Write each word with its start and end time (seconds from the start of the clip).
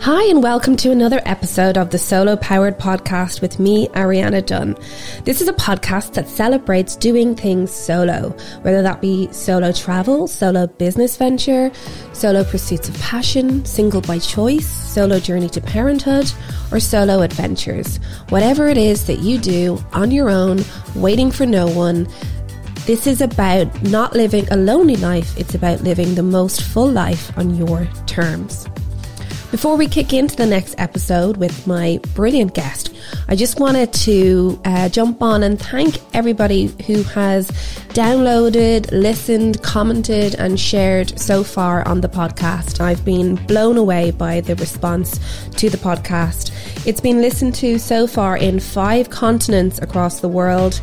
Hi, 0.00 0.22
and 0.30 0.44
welcome 0.44 0.76
to 0.76 0.92
another 0.92 1.20
episode 1.24 1.76
of 1.76 1.90
the 1.90 1.98
Solo 1.98 2.36
Powered 2.36 2.78
Podcast 2.78 3.40
with 3.40 3.58
me, 3.58 3.88
Ariana 3.88 4.46
Dunn. 4.46 4.76
This 5.24 5.40
is 5.40 5.48
a 5.48 5.52
podcast 5.52 6.14
that 6.14 6.28
celebrates 6.28 6.94
doing 6.94 7.34
things 7.34 7.72
solo, 7.72 8.30
whether 8.62 8.80
that 8.80 9.00
be 9.00 9.30
solo 9.32 9.72
travel, 9.72 10.28
solo 10.28 10.68
business 10.68 11.16
venture, 11.16 11.72
solo 12.12 12.44
pursuits 12.44 12.88
of 12.88 12.96
passion, 13.00 13.64
single 13.64 14.00
by 14.00 14.20
choice, 14.20 14.68
solo 14.68 15.18
journey 15.18 15.48
to 15.48 15.60
parenthood, 15.60 16.30
or 16.70 16.78
solo 16.78 17.22
adventures. 17.22 17.96
Whatever 18.28 18.68
it 18.68 18.78
is 18.78 19.04
that 19.08 19.18
you 19.18 19.36
do 19.36 19.82
on 19.92 20.12
your 20.12 20.30
own, 20.30 20.60
waiting 20.94 21.32
for 21.32 21.44
no 21.44 21.66
one, 21.66 22.06
this 22.86 23.08
is 23.08 23.20
about 23.20 23.82
not 23.82 24.12
living 24.12 24.46
a 24.52 24.56
lonely 24.56 24.96
life, 24.96 25.36
it's 25.36 25.56
about 25.56 25.82
living 25.82 26.14
the 26.14 26.22
most 26.22 26.62
full 26.62 26.88
life 26.88 27.36
on 27.36 27.56
your 27.56 27.84
terms. 28.06 28.67
Before 29.50 29.78
we 29.78 29.88
kick 29.88 30.12
into 30.12 30.36
the 30.36 30.44
next 30.44 30.74
episode 30.76 31.38
with 31.38 31.66
my 31.66 32.00
brilliant 32.14 32.52
guest, 32.52 32.94
I 33.28 33.34
just 33.34 33.58
wanted 33.58 33.94
to 33.94 34.60
uh, 34.66 34.90
jump 34.90 35.22
on 35.22 35.42
and 35.42 35.58
thank 35.58 35.96
everybody 36.14 36.66
who 36.86 37.02
has 37.04 37.50
downloaded, 37.94 38.90
listened, 38.92 39.62
commented, 39.62 40.34
and 40.34 40.60
shared 40.60 41.18
so 41.18 41.42
far 41.42 41.86
on 41.88 42.02
the 42.02 42.10
podcast. 42.10 42.80
I've 42.80 43.02
been 43.06 43.36
blown 43.46 43.78
away 43.78 44.10
by 44.10 44.42
the 44.42 44.54
response 44.56 45.18
to 45.52 45.70
the 45.70 45.78
podcast. 45.78 46.52
It's 46.86 47.00
been 47.00 47.22
listened 47.22 47.54
to 47.56 47.78
so 47.78 48.06
far 48.06 48.36
in 48.36 48.60
five 48.60 49.08
continents 49.08 49.78
across 49.78 50.20
the 50.20 50.28
world, 50.28 50.78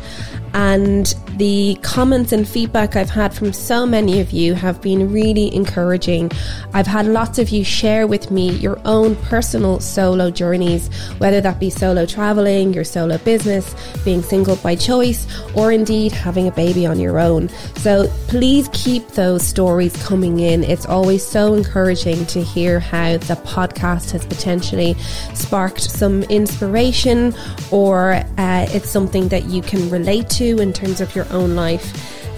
and 0.54 1.14
the 1.36 1.78
comments 1.82 2.32
and 2.32 2.48
feedback 2.48 2.96
I've 2.96 3.10
had 3.10 3.34
from 3.34 3.52
so 3.52 3.84
many 3.84 4.20
of 4.20 4.30
you 4.30 4.54
have 4.54 4.80
been 4.80 5.12
really 5.12 5.54
encouraging. 5.54 6.30
I've 6.72 6.86
had 6.86 7.06
lots 7.06 7.38
of 7.38 7.50
you 7.50 7.62
share 7.62 8.06
with 8.06 8.30
me 8.30 8.50
your 8.52 8.80
own 8.84 9.16
personal 9.16 9.80
solo 9.80 10.30
journeys, 10.30 10.88
whether 11.18 11.40
that 11.42 11.60
be 11.60 11.68
solo 11.68 12.06
traveling, 12.06 12.72
your 12.72 12.84
solo 12.84 13.18
business, 13.18 13.74
being 14.04 14.22
single 14.22 14.56
by 14.56 14.76
choice, 14.76 15.26
or 15.54 15.72
indeed 15.72 16.12
having 16.12 16.48
a 16.48 16.52
baby 16.52 16.86
on 16.86 16.98
your 16.98 17.18
own. 17.18 17.50
So 17.76 18.08
please 18.28 18.70
keep 18.72 19.08
those 19.08 19.42
stories 19.42 19.94
coming 20.02 20.40
in. 20.40 20.64
It's 20.64 20.86
always 20.86 21.26
so 21.26 21.54
encouraging 21.54 22.24
to 22.26 22.42
hear 22.42 22.80
how 22.80 23.18
the 23.18 23.36
podcast 23.44 24.12
has 24.12 24.24
potentially 24.24 24.94
sparked 25.34 25.82
some 25.82 26.22
inspiration 26.24 27.34
or 27.70 28.14
uh, 28.38 28.66
it's 28.70 28.88
something 28.88 29.28
that 29.28 29.44
you 29.46 29.62
can 29.62 29.90
relate 29.90 30.30
to 30.38 30.58
in 30.58 30.72
terms 30.72 31.00
of 31.00 31.14
your 31.14 31.26
own 31.30 31.54
life. 31.54 31.86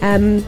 Um, 0.03 0.47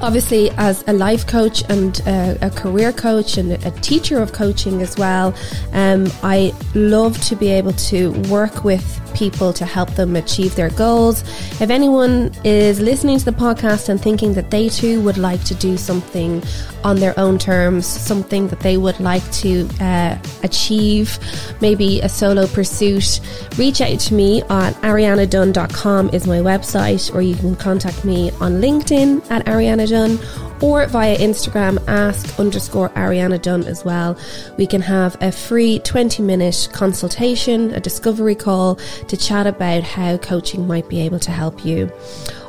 obviously, 0.00 0.50
as 0.52 0.84
a 0.86 0.92
life 0.92 1.26
coach 1.26 1.62
and 1.68 2.00
a, 2.06 2.38
a 2.42 2.50
career 2.50 2.92
coach 2.92 3.38
and 3.38 3.52
a 3.52 3.70
teacher 3.80 4.20
of 4.20 4.32
coaching 4.32 4.82
as 4.82 4.96
well, 4.96 5.34
um, 5.72 6.06
I 6.22 6.54
love 6.74 7.20
to 7.28 7.36
be 7.36 7.48
able 7.48 7.72
to 7.72 8.12
work 8.28 8.64
with 8.64 9.00
people 9.14 9.52
to 9.52 9.64
help 9.64 9.90
them 9.94 10.16
achieve 10.16 10.54
their 10.54 10.70
goals. 10.70 11.22
If 11.60 11.70
anyone 11.70 12.32
is 12.44 12.80
listening 12.80 13.18
to 13.18 13.24
the 13.24 13.32
podcast 13.32 13.88
and 13.88 14.00
thinking 14.00 14.34
that 14.34 14.50
they 14.50 14.68
too 14.68 15.00
would 15.02 15.18
like 15.18 15.42
to 15.44 15.54
do 15.54 15.76
something 15.76 16.42
on 16.82 16.96
their 16.96 17.18
own 17.18 17.38
terms, 17.38 17.86
something 17.86 18.48
that 18.48 18.60
they 18.60 18.76
would 18.76 19.00
like 19.00 19.28
to 19.32 19.68
uh, 19.80 20.18
achieve, 20.42 21.18
maybe 21.60 22.00
a 22.00 22.08
solo 22.08 22.46
pursuit, 22.46 23.20
reach 23.56 23.80
out 23.80 23.98
to 24.00 24.14
me 24.14 24.42
on 24.42 24.74
arianadunn.com 24.74 26.10
is 26.10 26.26
my 26.26 26.38
website, 26.38 27.14
or 27.14 27.22
you 27.22 27.34
can 27.36 27.56
contact 27.56 28.04
me 28.04 28.30
on 28.32 28.60
LinkedIn 28.60 29.30
at 29.30 29.44
Ariana 29.46 29.88
Dunn 29.88 30.18
or 30.64 30.86
via 30.86 31.16
Instagram, 31.18 31.76
ask 31.86 32.40
underscore 32.40 32.88
Ariana 32.90 33.40
Dunn 33.40 33.64
as 33.64 33.84
well. 33.84 34.18
We 34.56 34.66
can 34.66 34.80
have 34.80 35.14
a 35.20 35.30
free 35.30 35.78
20 35.80 36.22
minute 36.22 36.68
consultation, 36.72 37.74
a 37.74 37.80
discovery 37.80 38.34
call 38.34 38.76
to 38.76 39.16
chat 39.16 39.46
about 39.46 39.82
how 39.82 40.16
coaching 40.16 40.66
might 40.66 40.88
be 40.88 41.02
able 41.02 41.18
to 41.18 41.30
help 41.30 41.66
you. 41.66 41.92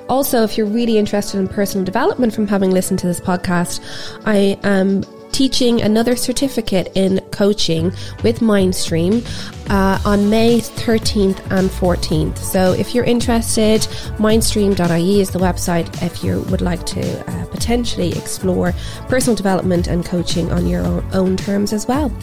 Also, 0.07 0.43
if 0.43 0.57
you're 0.57 0.65
really 0.65 0.97
interested 0.97 1.39
in 1.39 1.47
personal 1.49 1.83
development 1.83 2.33
from 2.33 2.47
having 2.47 2.71
listened 2.71 2.99
to 2.99 3.07
this 3.07 3.19
podcast, 3.19 3.81
I 4.25 4.57
am 4.63 5.03
teaching 5.35 5.81
another 5.81 6.15
certificate 6.15 6.89
in 6.95 7.19
coaching 7.31 7.87
with 8.23 8.39
Mindstream 8.39 9.21
uh, 9.69 9.99
on 10.05 10.29
May 10.29 10.59
13th 10.59 11.39
and 11.51 11.69
14th. 11.69 12.37
So 12.37 12.71
if 12.71 12.95
you're 12.95 13.03
interested, 13.03 13.81
mindstream.ie 14.17 15.19
is 15.19 15.31
the 15.31 15.39
website 15.39 16.01
if 16.01 16.23
you 16.23 16.39
would 16.43 16.61
like 16.61 16.85
to 16.85 17.29
uh, 17.29 17.45
potentially 17.47 18.11
explore 18.17 18.71
personal 19.09 19.35
development 19.35 19.87
and 19.87 20.05
coaching 20.05 20.49
on 20.53 20.67
your 20.67 21.03
own 21.11 21.35
terms 21.35 21.73
as 21.73 21.85
well. 21.85 22.13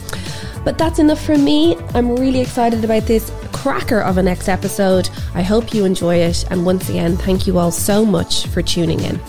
But 0.65 0.79
that's 0.79 0.97
enough 0.97 1.23
from 1.23 1.43
me. 1.43 1.75
I'm 1.93 2.15
really 2.15 2.41
excited 2.41 2.83
about 2.83 3.03
this 3.03 3.31
cracker 3.51 3.99
of 3.99 4.17
a 4.17 4.23
next 4.23 4.49
episode. 4.49 5.07
I 5.35 5.43
hope 5.43 5.71
you 5.71 5.85
enjoy 5.85 6.15
it. 6.15 6.49
And 6.49 6.65
once 6.65 6.89
again, 6.89 7.17
thank 7.17 7.45
you 7.45 7.59
all 7.59 7.71
so 7.71 8.03
much 8.03 8.47
for 8.47 8.63
tuning 8.63 9.01
in. 9.01 9.21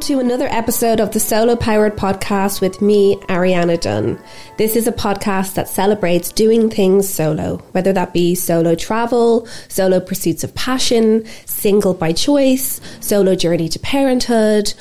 To 0.00 0.18
another 0.18 0.46
episode 0.50 1.00
of 1.00 1.12
the 1.12 1.20
Solo 1.20 1.56
Powered 1.56 1.96
Podcast 1.96 2.60
with 2.60 2.82
me, 2.82 3.16
Ariana 3.28 3.80
Dunn. 3.80 4.18
This 4.58 4.76
is 4.76 4.86
a 4.86 4.92
podcast 4.92 5.54
that 5.54 5.68
celebrates 5.68 6.30
doing 6.30 6.68
things 6.68 7.08
solo, 7.08 7.58
whether 7.72 7.92
that 7.94 8.12
be 8.12 8.34
solo 8.34 8.74
travel, 8.74 9.46
solo 9.68 10.00
pursuits 10.00 10.44
of 10.44 10.54
passion, 10.54 11.24
single 11.46 11.94
by 11.94 12.12
choice, 12.12 12.80
solo 13.00 13.34
journey 13.34 13.68
to 13.70 13.78
parenthood, 13.78 14.74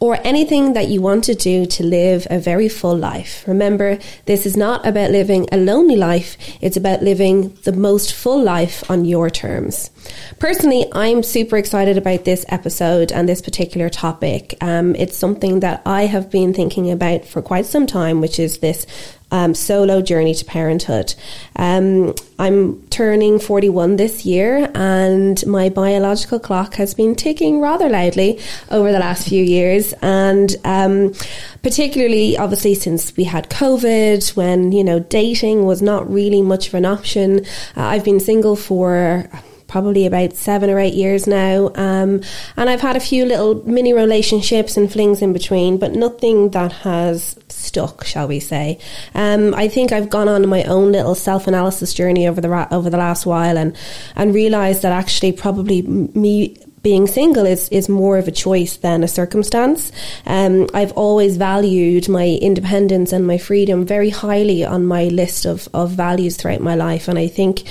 or 0.00 0.18
anything 0.24 0.72
that 0.72 0.88
you 0.88 1.00
want 1.00 1.24
to 1.24 1.34
do 1.34 1.66
to 1.66 1.84
live 1.84 2.26
a 2.30 2.38
very 2.38 2.68
full 2.68 2.96
life. 2.96 3.44
Remember, 3.46 3.98
this 4.24 4.46
is 4.46 4.56
not 4.56 4.86
about 4.86 5.10
living 5.10 5.46
a 5.52 5.58
lonely 5.58 5.96
life, 5.96 6.36
it's 6.62 6.76
about 6.76 7.02
living 7.02 7.56
the 7.64 7.72
most 7.72 8.14
full 8.14 8.42
life 8.42 8.90
on 8.90 9.04
your 9.04 9.28
terms. 9.28 9.90
Personally, 10.38 10.86
I'm 10.92 11.22
super 11.22 11.58
excited 11.58 11.98
about 11.98 12.24
this 12.24 12.46
episode 12.48 13.12
and 13.12 13.28
this 13.28 13.42
particular 13.42 13.90
topic. 13.90 14.54
Um, 14.62 14.96
it's 14.96 15.16
something 15.16 15.60
that 15.60 15.82
I 15.84 16.06
have 16.06 16.30
been 16.30 16.54
thinking 16.54 16.90
about 16.90 17.26
for 17.26 17.42
quite 17.42 17.66
some 17.66 17.86
time, 17.86 18.22
which 18.22 18.38
is 18.38 18.58
this 18.58 18.86
um, 19.30 19.54
solo 19.54 20.00
journey 20.00 20.34
to 20.34 20.44
parenthood. 20.44 21.14
Um, 21.56 22.14
I'm 22.38 22.80
turning 22.88 23.38
41 23.38 23.96
this 23.96 24.24
year, 24.24 24.70
and 24.74 25.44
my 25.46 25.68
biological 25.68 26.40
clock 26.40 26.74
has 26.74 26.94
been 26.94 27.14
ticking 27.14 27.60
rather 27.60 27.88
loudly 27.88 28.40
over 28.70 28.92
the 28.92 28.98
last 28.98 29.28
few 29.28 29.42
years. 29.42 29.92
And 30.02 30.54
um, 30.64 31.14
particularly, 31.62 32.36
obviously, 32.36 32.74
since 32.74 33.16
we 33.16 33.24
had 33.24 33.50
COVID, 33.50 34.36
when 34.36 34.72
you 34.72 34.84
know 34.84 35.00
dating 35.00 35.66
was 35.66 35.82
not 35.82 36.10
really 36.10 36.42
much 36.42 36.68
of 36.68 36.74
an 36.74 36.86
option, 36.86 37.44
uh, 37.76 37.84
I've 37.84 38.04
been 38.04 38.20
single 38.20 38.56
for 38.56 39.28
probably 39.70 40.04
about 40.04 40.34
seven 40.34 40.68
or 40.68 40.80
eight 40.80 40.94
years 40.94 41.26
now. 41.26 41.68
Um, 41.76 42.22
and 42.56 42.68
I've 42.68 42.80
had 42.80 42.96
a 42.96 43.00
few 43.00 43.24
little 43.24 43.62
mini 43.66 43.92
relationships 43.92 44.76
and 44.76 44.92
flings 44.92 45.22
in 45.22 45.32
between, 45.32 45.78
but 45.78 45.92
nothing 45.92 46.50
that 46.50 46.72
has 46.72 47.38
stuck, 47.48 48.04
shall 48.04 48.26
we 48.26 48.40
say. 48.40 48.78
Um, 49.14 49.54
I 49.54 49.68
think 49.68 49.92
I've 49.92 50.10
gone 50.10 50.28
on 50.28 50.48
my 50.48 50.64
own 50.64 50.90
little 50.90 51.14
self 51.14 51.46
analysis 51.46 51.94
journey 51.94 52.26
over 52.26 52.40
the 52.40 52.48
ra- 52.48 52.68
over 52.72 52.90
the 52.90 52.98
last 52.98 53.24
while 53.24 53.56
and 53.56 53.76
and 54.16 54.34
realised 54.34 54.82
that 54.82 54.92
actually 54.92 55.32
probably 55.32 55.82
me 55.82 56.56
being 56.82 57.06
single 57.06 57.44
is, 57.44 57.68
is 57.68 57.88
more 57.88 58.16
of 58.16 58.26
a 58.26 58.32
choice 58.32 58.78
than 58.78 59.04
a 59.04 59.08
circumstance. 59.08 59.92
Um, 60.24 60.66
I've 60.72 60.92
always 60.92 61.36
valued 61.36 62.08
my 62.08 62.26
independence 62.40 63.12
and 63.12 63.26
my 63.26 63.36
freedom 63.36 63.84
very 63.84 64.08
highly 64.08 64.64
on 64.64 64.86
my 64.86 65.04
list 65.04 65.44
of, 65.44 65.68
of 65.74 65.90
values 65.90 66.36
throughout 66.36 66.60
my 66.60 66.74
life. 66.74 67.06
And 67.06 67.18
I 67.18 67.28
think 67.28 67.64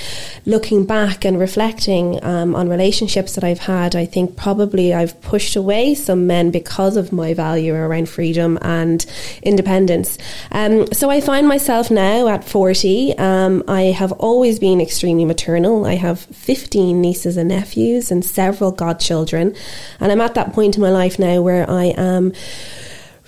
looking 0.46 0.86
back 0.86 1.26
and 1.26 1.40
reflecting 1.40 2.24
um, 2.24 2.56
on 2.56 2.70
relationships 2.70 3.34
that 3.34 3.44
I've 3.44 3.60
had, 3.60 3.96
I 3.96 4.06
think 4.06 4.38
probably 4.38 4.94
I've 4.94 5.20
pushed 5.22 5.56
away 5.56 5.96
some 5.96 6.28
men 6.28 6.52
because 6.52 6.96
of 6.96 7.12
my 7.12 7.34
value 7.34 7.74
around 7.74 8.10
freedom 8.10 8.60
and 8.62 9.04
independence. 9.42 10.20
Um, 10.52 10.86
so 10.94 11.10
I 11.10 11.20
find 11.20 11.48
myself 11.48 11.90
now 11.90 12.28
at 12.28 12.44
40. 12.44 13.18
Um, 13.18 13.64
I 13.68 13.84
have 13.84 14.12
always 14.14 14.60
been 14.60 14.80
extremely 14.80 15.26
maternal. 15.26 15.86
I 15.86 15.96
have 15.96 16.20
15 16.20 17.02
nieces 17.02 17.38
and 17.38 17.50
nephews 17.50 18.12
and 18.12 18.24
several 18.24 18.72
god 18.72 18.99
children. 19.00 19.56
And 20.00 20.12
I'm 20.12 20.22
at 20.22 20.36
that 20.36 20.54
point 20.54 20.76
in 20.76 20.82
my 20.82 20.92
life 20.92 21.20
now 21.20 21.42
where 21.42 21.70
I 21.70 21.86
am 21.98 22.34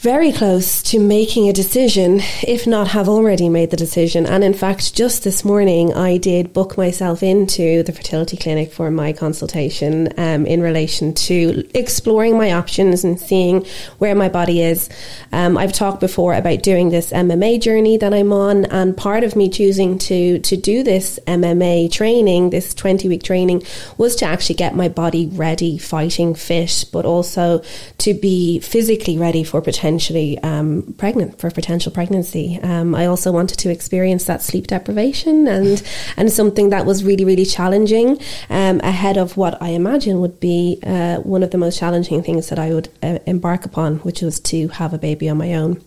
very 0.02 0.32
close 0.32 0.82
to 0.82 1.00
making 1.00 1.48
a 1.48 1.54
decision, 1.54 2.20
if 2.42 2.66
not 2.66 2.88
have 2.88 3.08
already 3.08 3.48
made 3.48 3.70
the 3.70 3.78
decision. 3.78 4.26
And 4.26 4.44
in 4.44 4.56
fact, 4.56 4.96
just 4.96 5.24
this 5.24 5.46
morning, 5.46 5.94
I 5.94 6.18
did 6.18 6.54
book 6.54 6.76
myself 6.76 7.22
into 7.22 7.84
the 7.84 7.92
fertility 7.92 8.36
clinic 8.36 8.74
for 8.74 8.90
my 8.90 9.14
consultation 9.14 10.12
um, 10.18 10.48
in 10.48 10.60
relation 10.60 11.14
to 11.14 11.70
exploring 11.76 12.36
my 12.36 12.54
options 12.54 13.04
and 13.04 13.20
seeing 13.20 13.64
where 14.00 14.16
my 14.16 14.28
body 14.28 14.64
is. 14.64 14.90
Um, 15.32 15.56
I've 15.56 15.72
talked 15.72 16.00
before 16.00 16.34
about 16.34 16.64
doing 16.64 16.90
this 16.90 17.12
MMA 17.12 17.62
journey 17.62 17.98
that 17.98 18.12
I'm 18.12 18.34
on, 18.34 18.66
and 18.66 18.98
part 18.98 19.24
of 19.24 19.36
me 19.36 19.50
choosing 19.50 20.00
to 20.00 20.40
to 20.40 20.58
do 20.58 20.82
this 20.82 21.20
MMA 21.28 21.92
training, 21.92 22.50
this 22.50 22.74
20 22.74 23.08
week 23.08 23.22
training, 23.22 23.62
was 24.00 24.16
to 24.16 24.26
actually 24.26 24.56
get 24.56 24.76
my 24.76 24.90
body 24.90 25.28
ready, 25.28 25.78
fighting 25.78 26.34
fit, 26.34 26.86
but 26.92 27.06
also 27.06 27.62
to 28.00 28.16
be 28.16 28.60
physically 28.62 29.20
ready 29.20 29.44
for 29.44 29.62
potential 29.62 29.91
potentially 29.92 30.40
um, 30.40 30.96
pregnant 30.98 31.38
for 31.38 31.52
potential 31.52 31.92
pregnancy. 31.92 32.58
Um, 32.64 32.96
I 32.96 33.08
also 33.08 33.30
wanted 33.30 33.60
to 33.60 33.70
experience 33.70 34.24
that 34.24 34.42
sleep 34.42 34.68
deprivation 34.68 35.50
and 35.50 35.84
and 36.18 36.32
something 36.32 36.70
that 36.70 36.86
was 36.86 37.04
really 37.04 37.26
really 37.26 37.44
challenging 37.44 38.18
um, 38.50 38.80
ahead 38.84 39.18
of 39.18 39.36
what 39.36 39.62
I 39.62 39.70
imagine 39.70 40.22
would 40.22 40.40
be 40.40 40.80
uh, 40.84 41.18
one 41.18 41.44
of 41.44 41.52
the 41.52 41.58
most 41.58 41.78
challenging 41.78 42.24
things 42.24 42.48
that 42.48 42.58
I 42.58 42.74
would 42.74 42.88
uh, 43.04 43.20
embark 43.26 43.66
upon, 43.66 43.98
which 43.98 44.22
was 44.22 44.40
to 44.52 44.70
have 44.70 44.94
a 44.94 44.98
baby 44.98 45.28
on 45.28 45.38
my 45.38 45.56
own. 45.56 45.84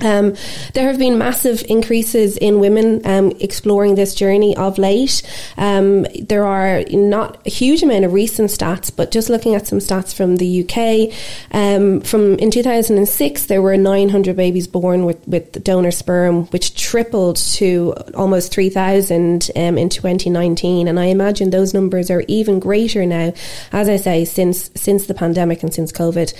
Um, 0.00 0.34
there 0.74 0.88
have 0.88 0.98
been 0.98 1.18
massive 1.18 1.64
increases 1.68 2.36
in 2.36 2.60
women 2.60 3.00
um, 3.06 3.32
exploring 3.40 3.94
this 3.94 4.14
journey 4.14 4.56
of 4.56 4.78
late. 4.78 5.22
Um, 5.56 6.06
there 6.20 6.44
are 6.44 6.82
not 6.90 7.46
a 7.46 7.50
huge 7.50 7.82
amount 7.82 8.04
of 8.04 8.12
recent 8.12 8.50
stats, 8.50 8.94
but 8.94 9.10
just 9.10 9.30
looking 9.30 9.54
at 9.54 9.66
some 9.66 9.78
stats 9.78 10.14
from 10.14 10.36
the 10.36 10.64
UK, 10.64 11.16
um, 11.52 12.00
from 12.00 12.34
in 12.36 12.50
2006 12.50 13.46
there 13.46 13.62
were 13.62 13.76
900 13.76 14.36
babies 14.36 14.66
born 14.66 15.04
with, 15.04 15.26
with 15.28 15.62
donor 15.64 15.90
sperm, 15.90 16.46
which 16.46 16.74
tripled 16.74 17.36
to 17.36 17.94
almost 18.14 18.52
3,000 18.52 19.50
um, 19.56 19.78
in 19.78 19.88
2019, 19.88 20.88
and 20.88 20.98
I 20.98 21.06
imagine 21.06 21.50
those 21.50 21.72
numbers 21.72 22.10
are 22.10 22.24
even 22.28 22.58
greater 22.58 23.06
now. 23.06 23.32
As 23.72 23.88
I 23.88 23.96
say, 23.96 24.24
since 24.24 24.70
since 24.74 25.06
the 25.06 25.14
pandemic 25.14 25.62
and 25.62 25.72
since 25.72 25.92
COVID. 25.92 26.34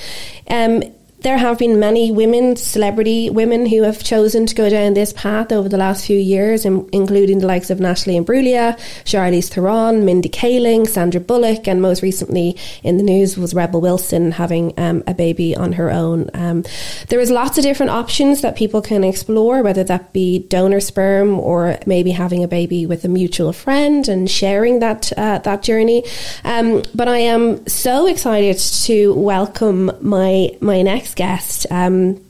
There 1.24 1.38
have 1.38 1.58
been 1.58 1.80
many 1.80 2.12
women, 2.12 2.54
celebrity 2.54 3.30
women, 3.30 3.64
who 3.64 3.84
have 3.84 4.04
chosen 4.04 4.44
to 4.44 4.54
go 4.54 4.68
down 4.68 4.92
this 4.92 5.14
path 5.14 5.52
over 5.52 5.70
the 5.70 5.78
last 5.78 6.04
few 6.04 6.18
years, 6.18 6.66
including 6.66 7.38
the 7.38 7.46
likes 7.46 7.70
of 7.70 7.80
Natalie 7.80 8.20
Imbruglia, 8.20 8.78
Charlize 9.04 9.48
Theron, 9.48 10.04
Mindy 10.04 10.28
Kaling, 10.28 10.86
Sandra 10.86 11.22
Bullock, 11.22 11.66
and 11.66 11.80
most 11.80 12.02
recently 12.02 12.58
in 12.82 12.98
the 12.98 13.02
news 13.02 13.38
was 13.38 13.54
Rebel 13.54 13.80
Wilson 13.80 14.32
having 14.32 14.78
um, 14.78 15.02
a 15.06 15.14
baby 15.14 15.56
on 15.56 15.72
her 15.72 15.90
own. 15.90 16.28
Um, 16.34 16.62
there 17.08 17.20
is 17.20 17.30
lots 17.30 17.56
of 17.56 17.64
different 17.64 17.92
options 17.92 18.42
that 18.42 18.54
people 18.54 18.82
can 18.82 19.02
explore, 19.02 19.62
whether 19.62 19.82
that 19.82 20.12
be 20.12 20.40
donor 20.40 20.80
sperm 20.80 21.40
or 21.40 21.78
maybe 21.86 22.10
having 22.10 22.44
a 22.44 22.48
baby 22.48 22.84
with 22.84 23.02
a 23.06 23.08
mutual 23.08 23.54
friend 23.54 24.08
and 24.08 24.30
sharing 24.30 24.80
that 24.80 25.10
uh, 25.16 25.38
that 25.38 25.62
journey. 25.62 26.04
Um, 26.44 26.82
but 26.94 27.08
I 27.08 27.20
am 27.20 27.66
so 27.66 28.06
excited 28.08 28.58
to 28.58 29.14
welcome 29.14 29.90
my 30.02 30.50
my 30.60 30.82
next 30.82 31.13
guest. 31.14 31.66
Um, 31.70 32.24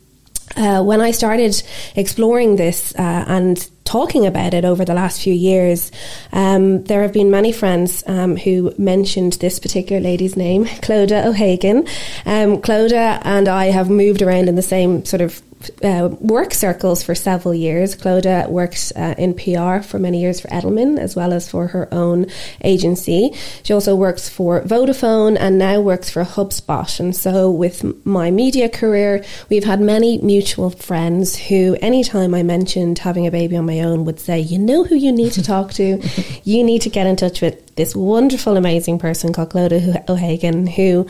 uh, 0.56 0.82
when 0.82 1.00
I 1.00 1.10
started 1.10 1.62
exploring 1.96 2.56
this 2.56 2.94
uh, 2.96 3.24
and 3.26 3.68
talking 3.84 4.26
about 4.26 4.54
it 4.54 4.64
over 4.64 4.84
the 4.84 4.94
last 4.94 5.20
few 5.20 5.32
years, 5.32 5.90
um, 6.32 6.84
there 6.84 7.02
have 7.02 7.12
been 7.12 7.30
many 7.30 7.50
friends 7.50 8.04
um, 8.06 8.36
who 8.36 8.72
mentioned 8.78 9.34
this 9.34 9.58
particular 9.58 10.00
lady's 10.00 10.36
name, 10.36 10.64
Clodagh 10.82 11.26
O'Hagan. 11.26 11.78
Um, 12.26 12.60
Clodagh 12.60 13.20
and 13.24 13.48
I 13.48 13.66
have 13.66 13.90
moved 13.90 14.22
around 14.22 14.48
in 14.48 14.54
the 14.54 14.62
same 14.62 15.04
sort 15.04 15.22
of 15.22 15.42
uh, 15.82 16.08
work 16.20 16.54
circles 16.54 17.02
for 17.02 17.14
several 17.14 17.54
years. 17.54 17.96
Clodagh 17.96 18.48
worked 18.48 18.92
uh, 18.96 19.14
in 19.18 19.34
PR 19.34 19.82
for 19.82 19.98
many 19.98 20.20
years 20.20 20.40
for 20.40 20.48
Edelman 20.48 20.98
as 20.98 21.16
well 21.16 21.32
as 21.32 21.48
for 21.48 21.68
her 21.68 21.88
own 21.92 22.26
agency. 22.62 23.32
She 23.62 23.72
also 23.72 23.94
works 23.94 24.28
for 24.28 24.62
Vodafone 24.62 25.36
and 25.38 25.58
now 25.58 25.80
works 25.80 26.10
for 26.10 26.24
HubSpot. 26.24 27.00
And 27.00 27.14
so, 27.14 27.50
with 27.50 28.04
my 28.06 28.30
media 28.30 28.68
career, 28.68 29.24
we've 29.48 29.64
had 29.64 29.80
many 29.80 30.18
mutual 30.18 30.70
friends 30.70 31.36
who, 31.36 31.76
anytime 31.80 32.34
I 32.34 32.42
mentioned 32.42 32.98
having 32.98 33.26
a 33.26 33.30
baby 33.30 33.56
on 33.56 33.66
my 33.66 33.80
own, 33.80 34.04
would 34.04 34.20
say, 34.20 34.40
You 34.40 34.58
know 34.58 34.84
who 34.84 34.96
you 34.96 35.12
need 35.12 35.32
to 35.32 35.42
talk 35.42 35.72
to? 35.74 36.02
you 36.44 36.64
need 36.64 36.82
to 36.82 36.90
get 36.90 37.06
in 37.06 37.16
touch 37.16 37.40
with 37.40 37.63
this 37.76 37.96
wonderful, 37.96 38.56
amazing 38.56 38.98
person 38.98 39.32
called 39.32 39.50
Clodagh 39.50 40.08
O'Hagan, 40.08 40.66
who 40.66 41.06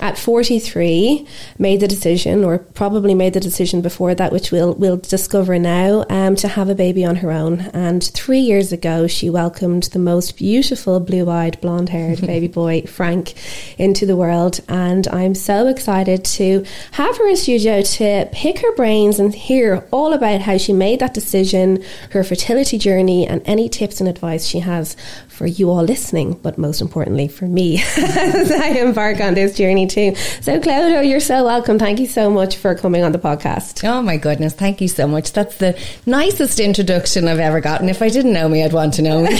at 0.00 0.18
43 0.18 1.26
made 1.58 1.80
the 1.80 1.88
decision, 1.88 2.44
or 2.44 2.58
probably 2.58 3.14
made 3.14 3.32
the 3.34 3.40
decision 3.40 3.80
before 3.80 4.14
that, 4.14 4.32
which 4.32 4.50
we'll, 4.50 4.74
we'll 4.74 4.96
discover 4.98 5.58
now, 5.58 6.04
um, 6.10 6.36
to 6.36 6.48
have 6.48 6.68
a 6.68 6.74
baby 6.74 7.04
on 7.04 7.16
her 7.16 7.30
own. 7.30 7.60
And 7.72 8.02
three 8.02 8.40
years 8.40 8.72
ago, 8.72 9.06
she 9.06 9.30
welcomed 9.30 9.84
the 9.84 9.98
most 9.98 10.36
beautiful, 10.36 11.00
blue 11.00 11.30
eyed, 11.30 11.60
blonde 11.60 11.88
haired 11.88 12.20
baby 12.26 12.48
boy, 12.48 12.82
Frank, 12.82 13.34
into 13.78 14.04
the 14.04 14.16
world. 14.16 14.60
And 14.68 15.08
I'm 15.08 15.34
so 15.34 15.68
excited 15.68 16.24
to 16.24 16.64
have 16.92 17.16
her 17.16 17.28
in 17.28 17.36
studio 17.36 17.82
to 17.82 18.28
pick 18.32 18.58
her 18.58 18.74
brains 18.74 19.18
and 19.18 19.34
hear 19.34 19.86
all 19.90 20.12
about 20.12 20.42
how 20.42 20.58
she 20.58 20.72
made 20.72 21.00
that 21.00 21.14
decision, 21.14 21.82
her 22.10 22.24
fertility 22.24 22.76
journey, 22.76 23.26
and 23.26 23.40
any 23.46 23.68
tips 23.68 24.00
and 24.00 24.08
advice 24.08 24.46
she 24.46 24.58
has 24.60 24.96
for 25.42 25.48
you 25.48 25.70
all 25.70 25.82
listening, 25.82 26.34
but 26.34 26.56
most 26.56 26.80
importantly 26.80 27.26
for 27.26 27.46
me 27.46 27.82
as 27.98 28.52
I 28.52 28.68
embark 28.78 29.20
on 29.20 29.34
this 29.34 29.56
journey 29.56 29.88
too. 29.88 30.14
So, 30.40 30.60
Clodagh, 30.60 31.10
you're 31.10 31.18
so 31.18 31.42
welcome. 31.42 31.80
Thank 31.80 31.98
you 31.98 32.06
so 32.06 32.30
much 32.30 32.58
for 32.58 32.76
coming 32.76 33.02
on 33.02 33.10
the 33.10 33.18
podcast. 33.18 33.82
Oh 33.82 34.00
my 34.02 34.18
goodness, 34.18 34.52
thank 34.52 34.80
you 34.80 34.86
so 34.86 35.08
much. 35.08 35.32
That's 35.32 35.56
the 35.56 35.76
nicest 36.06 36.60
introduction 36.60 37.26
I've 37.26 37.40
ever 37.40 37.60
gotten. 37.60 37.88
If 37.88 38.02
I 38.02 38.08
didn't 38.08 38.34
know 38.34 38.48
me, 38.48 38.62
I'd 38.62 38.72
want 38.72 38.94
to 38.94 39.02
know 39.02 39.20
me. 39.20 39.30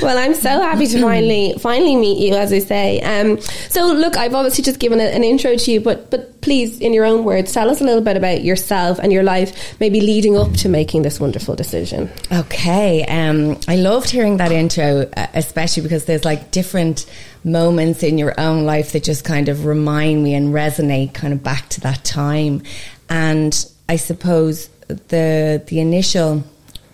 well, 0.00 0.16
I'm 0.16 0.32
so 0.32 0.48
happy 0.48 0.86
to 0.86 1.02
finally 1.02 1.52
finally 1.58 1.96
meet 1.96 2.16
you, 2.26 2.34
as 2.34 2.50
I 2.50 2.60
say. 2.60 3.02
Um, 3.02 3.38
so, 3.68 3.92
look, 3.92 4.16
I've 4.16 4.34
obviously 4.34 4.64
just 4.64 4.80
given 4.80 4.98
a, 4.98 5.04
an 5.04 5.24
intro 5.24 5.56
to 5.56 5.70
you, 5.70 5.82
but 5.82 6.10
but 6.10 6.40
please, 6.40 6.80
in 6.80 6.94
your 6.94 7.04
own 7.04 7.24
words, 7.24 7.52
tell 7.52 7.68
us 7.68 7.82
a 7.82 7.84
little 7.84 8.00
bit 8.00 8.16
about 8.16 8.42
yourself 8.42 8.98
and 8.98 9.12
your 9.12 9.24
life, 9.24 9.78
maybe 9.78 10.00
leading 10.00 10.38
up 10.38 10.50
to 10.54 10.70
making 10.70 11.02
this 11.02 11.20
wonderful 11.20 11.54
decision. 11.54 12.08
Okay, 12.32 13.04
um, 13.04 13.60
I 13.68 13.76
loved 13.76 14.08
hearing 14.08 14.37
that 14.38 14.52
intro, 14.52 15.08
uh, 15.16 15.26
especially 15.34 15.82
because 15.82 16.04
there's 16.06 16.24
like 16.24 16.50
different 16.50 17.06
moments 17.44 18.02
in 18.02 18.18
your 18.18 18.38
own 18.38 18.64
life 18.64 18.92
that 18.92 19.04
just 19.04 19.24
kind 19.24 19.48
of 19.48 19.64
remind 19.64 20.22
me 20.22 20.34
and 20.34 20.54
resonate 20.54 21.14
kind 21.14 21.32
of 21.32 21.42
back 21.42 21.68
to 21.70 21.80
that 21.82 22.04
time. 22.04 22.62
And 23.08 23.54
I 23.88 23.96
suppose 23.96 24.68
the 24.88 25.62
the 25.66 25.80
initial 25.80 26.44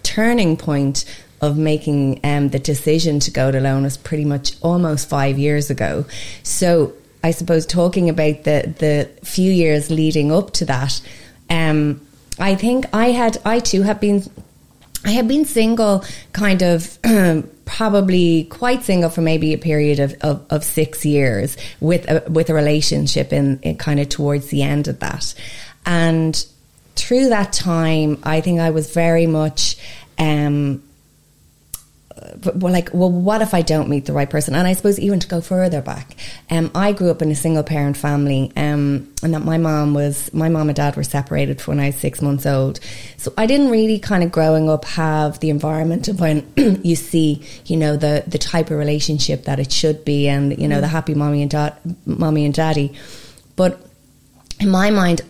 turning 0.03 0.57
point 0.57 1.05
of 1.41 1.59
making 1.59 2.21
um, 2.25 2.49
the 2.49 2.59
decision 2.59 3.21
to 3.21 3.31
go 3.31 3.51
to 3.51 3.59
alone 3.59 3.83
was 3.83 3.97
pretty 3.97 4.25
much 4.25 4.57
almost 4.63 5.09
five 5.09 5.39
years 5.39 5.71
ago. 5.71 6.05
So 6.43 6.93
I 7.23 7.31
suppose 7.33 7.67
talking 7.67 8.09
about 8.09 8.45
the 8.45 8.75
the 8.79 9.11
few 9.25 9.53
years 9.53 9.91
leading 9.91 10.33
up 10.33 10.53
to 10.53 10.65
that, 10.67 11.01
um, 11.51 12.01
I 12.39 12.55
think 12.55 12.87
I 12.93 13.11
had 13.11 13.39
I 13.45 13.61
too 13.61 13.83
have 13.83 14.01
been 14.01 14.23
I 15.05 15.11
had 15.11 15.29
been 15.29 15.45
single, 15.45 16.05
kind 16.33 16.63
of 16.63 16.99
probably 17.65 18.45
quite 18.45 18.83
single 18.83 19.11
for 19.11 19.21
maybe 19.21 19.53
a 19.53 19.59
period 19.59 20.01
of, 20.01 20.15
of, 20.21 20.47
of 20.51 20.65
six 20.65 21.05
years 21.05 21.57
with 21.81 22.09
a, 22.11 22.29
with 22.31 22.51
a 22.51 22.55
relationship 22.55 23.33
in, 23.33 23.61
in 23.61 23.77
kind 23.77 24.01
of 24.01 24.09
towards 24.09 24.49
the 24.49 24.63
end 24.63 24.89
of 24.89 25.01
that. 25.01 25.35
And 25.85 26.45
through 26.97 27.29
that 27.29 27.53
time, 27.53 28.19
I 28.23 28.41
think 28.41 28.61
I 28.61 28.71
was 28.71 28.93
very 28.93 29.27
much 29.27 29.77
um, 30.19 30.83
well, 32.55 32.73
like, 32.73 32.91
well, 32.93 33.11
what 33.11 33.43
if 33.43 33.55
I 33.55 33.63
don't 33.63 33.89
meet 33.89 34.07
the 34.07 34.13
right 34.13 34.29
person? 34.29 34.55
And 34.55 34.67
I 34.67 34.73
suppose 34.73 34.99
even 34.99 35.21
to 35.21 35.29
go 35.29 35.41
further 35.41 35.83
back, 35.83 36.17
um, 36.51 36.71
I 36.75 36.93
grew 36.93 37.11
up 37.11 37.23
in 37.23 37.31
a 37.31 37.35
single 37.35 37.63
parent 37.63 37.97
family, 37.97 38.53
um, 38.57 39.13
and 39.23 39.35
that 39.35 39.41
my 39.41 39.59
mom 39.59 39.95
was, 39.95 40.33
my 40.33 40.49
mom 40.49 40.69
and 40.69 40.77
dad 40.77 40.97
were 40.97 41.03
separated 41.05 41.61
when 41.63 41.81
I 41.81 41.87
was 41.87 41.97
six 41.97 42.23
months 42.23 42.47
old. 42.47 42.81
So 43.17 43.33
I 43.37 43.47
didn't 43.47 43.71
really 43.71 43.99
kind 43.99 44.23
of 44.23 44.33
growing 44.33 44.69
up 44.69 44.85
have 44.85 45.41
the 45.41 45.51
environment 45.51 46.09
of 46.09 46.21
when 46.21 46.47
you 46.57 46.97
see, 46.97 47.43
you 47.67 47.77
know, 47.77 47.97
the, 47.97 48.25
the 48.27 48.39
type 48.39 48.71
of 48.71 48.79
relationship 48.79 49.45
that 49.45 49.59
it 49.59 49.71
should 49.71 50.05
be 50.05 50.29
and, 50.29 50.59
you 50.59 50.69
know, 50.69 50.81
the 50.81 50.89
happy 50.89 51.15
mommy 51.15 51.43
and 51.43 51.51
dad, 51.51 51.77
mommy 52.07 52.45
and 52.45 52.55
daddy. 52.55 52.93
But 53.57 53.81
in 54.61 54.71
my 54.71 54.91
mind, 54.91 55.23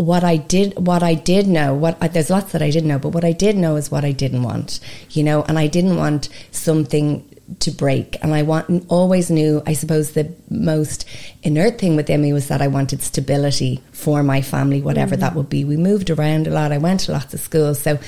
what 0.00 0.24
I 0.24 0.36
did, 0.36 0.86
what 0.86 1.02
I 1.02 1.14
did 1.14 1.46
know, 1.46 1.74
what 1.74 2.00
there's 2.12 2.30
lots 2.30 2.52
that 2.52 2.62
I 2.62 2.70
didn't 2.70 2.88
know, 2.88 2.98
but 2.98 3.10
what 3.10 3.24
I 3.24 3.32
did 3.32 3.56
know 3.56 3.76
is 3.76 3.90
what 3.90 4.04
I 4.04 4.12
didn't 4.12 4.42
want, 4.42 4.80
you 5.10 5.22
know, 5.22 5.42
and 5.42 5.58
I 5.58 5.66
didn't 5.66 5.96
want 5.96 6.28
something 6.50 7.26
to 7.58 7.70
break. 7.70 8.16
And 8.22 8.32
I 8.32 8.42
want 8.42 8.86
always 8.88 9.30
knew, 9.30 9.62
I 9.66 9.72
suppose, 9.74 10.12
the 10.12 10.32
most 10.48 11.04
inert 11.42 11.78
thing 11.78 11.96
within 11.96 12.22
me 12.22 12.32
was 12.32 12.48
that 12.48 12.62
I 12.62 12.68
wanted 12.68 13.02
stability 13.02 13.82
for 13.92 14.22
my 14.22 14.40
family, 14.40 14.80
whatever 14.80 15.16
mm 15.16 15.20
that 15.20 15.34
would 15.34 15.50
be. 15.50 15.66
We 15.66 15.76
moved 15.76 16.08
around 16.08 16.46
a 16.46 16.50
lot. 16.50 16.72
I 16.72 16.78
went 16.78 17.00
to 17.00 17.12
lots 17.12 17.34
of 17.34 17.40
schools, 17.40 17.82
so 17.82 17.98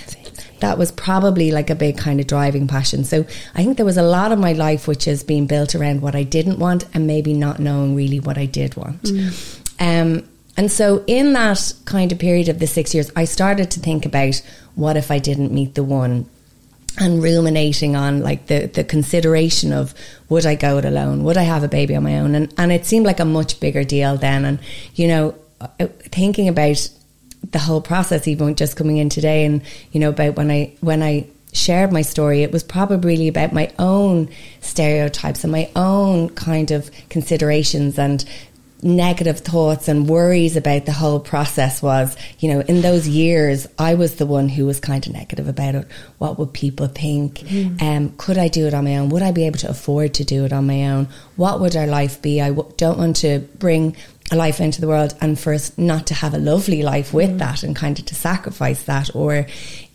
that 0.61 0.79
was 0.79 0.91
probably 0.93 1.51
like 1.51 1.69
a 1.69 1.75
big 1.75 1.99
kind 1.99 2.21
of 2.21 2.27
driving 2.27 2.67
passion. 2.67 3.05
So 3.05 3.27
I 3.55 3.63
think 3.63 3.77
there 3.77 3.85
was 3.85 3.99
a 3.99 4.03
lot 4.03 4.33
of 4.33 4.39
my 4.39 4.53
life 4.53 4.89
which 4.89 5.05
has 5.05 5.23
been 5.23 5.47
built 5.47 5.75
around 5.75 6.01
what 6.01 6.15
I 6.15 6.23
didn't 6.23 6.59
want 6.59 6.87
and 6.95 7.07
maybe 7.07 7.35
not 7.35 7.59
knowing 7.59 7.95
really 7.95 8.19
what 8.19 8.39
I 8.39 8.47
did 8.47 8.77
want. 8.77 9.03
Mm. 9.03 9.61
Um, 9.79 10.29
and 10.57 10.71
so 10.71 11.03
in 11.07 11.33
that 11.33 11.73
kind 11.85 12.13
of 12.13 12.19
period 12.19 12.49
of 12.49 12.59
the 12.59 12.67
six 12.67 12.95
years, 12.95 13.11
I 13.17 13.25
started 13.25 13.71
to 13.73 13.81
think 13.81 14.05
about 14.05 14.43
what 14.75 14.97
if 14.97 15.11
I 15.11 15.19
didn't 15.19 15.53
meet 15.53 15.75
the 15.75 15.85
one 15.85 16.29
and 16.99 17.23
ruminating 17.23 17.97
on 17.97 18.21
like 18.23 18.47
the, 18.47 18.67
the 18.67 18.85
consideration 18.85 19.73
of 19.73 19.95
would 20.29 20.45
I 20.45 20.55
go 20.55 20.79
it 20.79 20.85
alone? 20.85 21.25
Would 21.25 21.39
I 21.39 21.45
have 21.45 21.63
a 21.63 21.69
baby 21.69 21.97
on 21.97 22.03
my 22.03 22.19
own? 22.19 22.35
And, 22.35 22.53
and 22.59 22.71
it 22.71 22.85
seemed 22.85 23.07
like 23.07 23.21
a 23.21 23.25
much 23.25 23.61
bigger 23.61 23.83
deal 23.83 24.17
then. 24.17 24.45
And, 24.45 24.59
you 24.95 25.09
know, 25.09 25.35
uh, 25.61 25.87
thinking 26.03 26.49
about 26.49 26.89
the 27.51 27.59
whole 27.59 27.81
process, 27.81 28.29
even 28.29 28.55
just 28.55 28.77
coming 28.77 28.99
in 28.99 29.09
today 29.09 29.47
and, 29.47 29.63
you 29.93 30.01
know, 30.01 30.11
about 30.11 30.37
when 30.37 30.51
I, 30.51 30.75
when 30.81 31.03
I 31.03 31.27
shared 31.53 31.93
my 31.93 32.03
story, 32.03 32.43
it 32.43 32.53
was 32.53 32.63
probably 32.63 33.15
really 33.15 33.29
about 33.29 33.53
my 33.53 33.73
own 33.79 34.29
stereotypes 34.61 35.45
and 35.45 35.53
my 35.53 35.71
own 35.77 36.29
kind 36.31 36.71
of 36.71 36.91
considerations 37.09 37.99
and 37.99 38.25
negative 38.83 39.39
thoughts 39.39 39.87
and 39.87 40.09
worries 40.09 40.57
about 40.57 40.87
the 40.87 40.93
whole 40.93 41.21
process 41.21 41.81
was, 41.81 42.17
you 42.41 42.53
know, 42.53 42.61
in 42.61 42.81
those 42.81 43.07
years, 43.07 43.69
I 43.79 43.95
was 43.95 44.17
the 44.17 44.27
one 44.27 44.49
who 44.49 44.67
was 44.67 44.81
kind 44.81 45.07
of 45.07 45.13
negative 45.13 45.49
about 45.49 45.77
it. 45.77 45.89
What 46.19 46.39
would 46.39 46.53
people 46.53 46.89
think? 46.89 47.39
Mm. 47.41 47.81
Um, 47.81 48.15
could 48.19 48.39
I 48.39 48.49
do 48.49 48.67
it 48.67 48.75
on 48.75 48.85
my 48.85 48.97
own? 48.97 49.09
Would 49.11 49.23
I 49.23 49.31
be 49.31 49.47
able 49.47 49.61
to 49.61 49.71
afford 49.71 50.15
to 50.15 50.25
do 50.25 50.45
it 50.45 50.53
on 50.53 50.67
my 50.67 50.89
own? 50.89 51.09
What 51.37 51.61
would 51.61 51.77
our 51.77 51.87
life 51.87 52.21
be? 52.21 52.41
I 52.41 52.49
w- 52.49 52.73
don't 52.77 52.99
want 52.99 53.17
to 53.17 53.41
bring 53.59 53.97
a 54.33 54.37
life 54.37 54.61
into 54.61 54.81
the 54.81 54.89
world 54.89 55.15
and 55.21 55.39
for 55.39 55.53
us 55.53 55.77
not 55.79 56.09
to 56.09 56.15
have 56.15 56.35
a 56.35 56.39
lovely 56.39 56.83
life 56.83 57.15
with 57.15 57.31
mm. 57.31 57.39
that 57.39 57.63
and 57.63 57.77
kind 57.77 57.99
of 57.99 58.07
to 58.07 58.15
sacrifice 58.17 58.83
that. 58.85 59.15
Or 59.15 59.47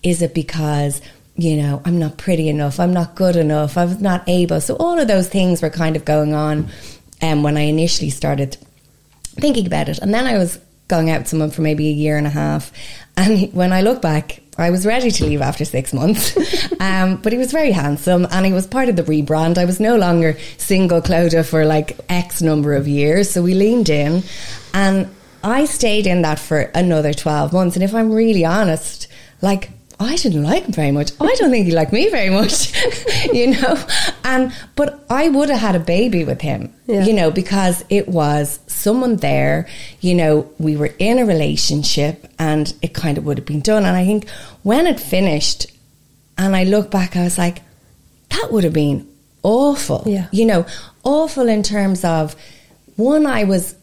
is 0.01 0.21
it 0.21 0.33
because 0.33 1.01
you 1.39 1.55
know, 1.55 1.83
I'm 1.85 1.99
not 1.99 2.17
pretty 2.17 2.49
enough, 2.49 2.79
I'm 2.79 2.93
not 2.93 3.13
good 3.13 3.35
enough, 3.35 3.77
I 3.77 3.85
was 3.85 4.01
not 4.01 4.27
able. 4.27 4.59
So 4.59 4.75
all 4.77 4.97
of 4.97 5.07
those 5.07 5.29
things 5.29 5.61
were 5.61 5.69
kind 5.69 5.95
of 5.95 6.03
going 6.03 6.33
on 6.33 6.67
um, 7.21 7.43
when 7.43 7.57
I 7.57 7.61
initially 7.61 8.09
started 8.09 8.57
thinking 9.39 9.65
about 9.67 9.89
it. 9.89 9.99
And 9.99 10.13
then 10.13 10.25
I 10.25 10.37
was 10.37 10.59
going 10.87 11.09
out 11.09 11.19
with 11.19 11.27
someone 11.27 11.51
for 11.51 11.61
maybe 11.61 11.89
a 11.89 11.93
year 11.93 12.17
and 12.17 12.27
a 12.27 12.31
half. 12.31 12.71
And 13.15 13.51
when 13.53 13.73
I 13.73 13.81
look 13.81 14.01
back, 14.01 14.41
I 14.57 14.69
was 14.69 14.85
ready 14.85 15.11
to 15.11 15.25
leave 15.25 15.41
after 15.41 15.65
six 15.65 15.93
months. 15.93 16.37
um, 16.79 17.17
but 17.17 17.31
he 17.31 17.37
was 17.37 17.51
very 17.51 17.71
handsome 17.71 18.27
and 18.31 18.45
he 18.45 18.53
was 18.53 18.67
part 18.67 18.89
of 18.89 18.95
the 18.95 19.03
rebrand. 19.03 19.57
I 19.57 19.65
was 19.65 19.79
no 19.79 19.97
longer 19.97 20.37
single 20.57 21.01
Clodagh 21.01 21.47
for 21.47 21.65
like 21.65 21.99
X 22.09 22.41
number 22.41 22.73
of 22.73 22.87
years. 22.87 23.29
So 23.29 23.41
we 23.41 23.53
leaned 23.53 23.89
in 23.89 24.23
and 24.73 25.09
I 25.43 25.65
stayed 25.65 26.07
in 26.07 26.23
that 26.23 26.39
for 26.39 26.59
another 26.59 27.13
12 27.13 27.53
months. 27.53 27.75
And 27.75 27.83
if 27.83 27.93
I'm 27.93 28.11
really 28.11 28.45
honest, 28.45 29.07
like 29.41 29.71
I 29.99 30.15
didn't 30.15 30.43
like 30.43 30.63
him 30.63 30.73
very 30.73 30.91
much. 30.91 31.11
I 31.19 31.33
don't 31.35 31.49
think 31.49 31.65
he 31.65 31.71
liked 31.71 31.91
me 31.91 32.09
very 32.09 32.29
much, 32.29 32.71
you 33.33 33.47
know. 33.47 33.83
And 34.23 34.53
but 34.75 35.03
I 35.09 35.29
would 35.29 35.49
have 35.49 35.59
had 35.59 35.75
a 35.75 35.79
baby 35.79 36.23
with 36.23 36.41
him, 36.41 36.73
yeah. 36.85 37.03
you 37.03 37.13
know, 37.13 37.31
because 37.31 37.83
it 37.89 38.07
was 38.07 38.59
someone 38.67 39.15
there. 39.15 39.67
You 40.01 40.13
know, 40.13 40.51
we 40.59 40.77
were 40.77 40.93
in 40.99 41.17
a 41.17 41.25
relationship, 41.25 42.27
and 42.37 42.71
it 42.83 42.93
kind 42.93 43.17
of 43.17 43.25
would 43.25 43.39
have 43.39 43.47
been 43.47 43.61
done. 43.61 43.85
And 43.85 43.97
I 43.97 44.05
think 44.05 44.29
when 44.61 44.85
it 44.85 44.99
finished, 44.99 45.65
and 46.37 46.55
I 46.55 46.63
look 46.63 46.91
back, 46.91 47.15
I 47.15 47.23
was 47.23 47.39
like, 47.39 47.63
that 48.29 48.49
would 48.51 48.65
have 48.65 48.73
been 48.73 49.07
awful. 49.41 50.03
Yeah, 50.05 50.27
you 50.31 50.45
know, 50.45 50.67
awful 51.03 51.47
in 51.47 51.63
terms 51.63 52.03
of 52.03 52.35
one. 52.97 53.25
I 53.25 53.45
was 53.45 53.75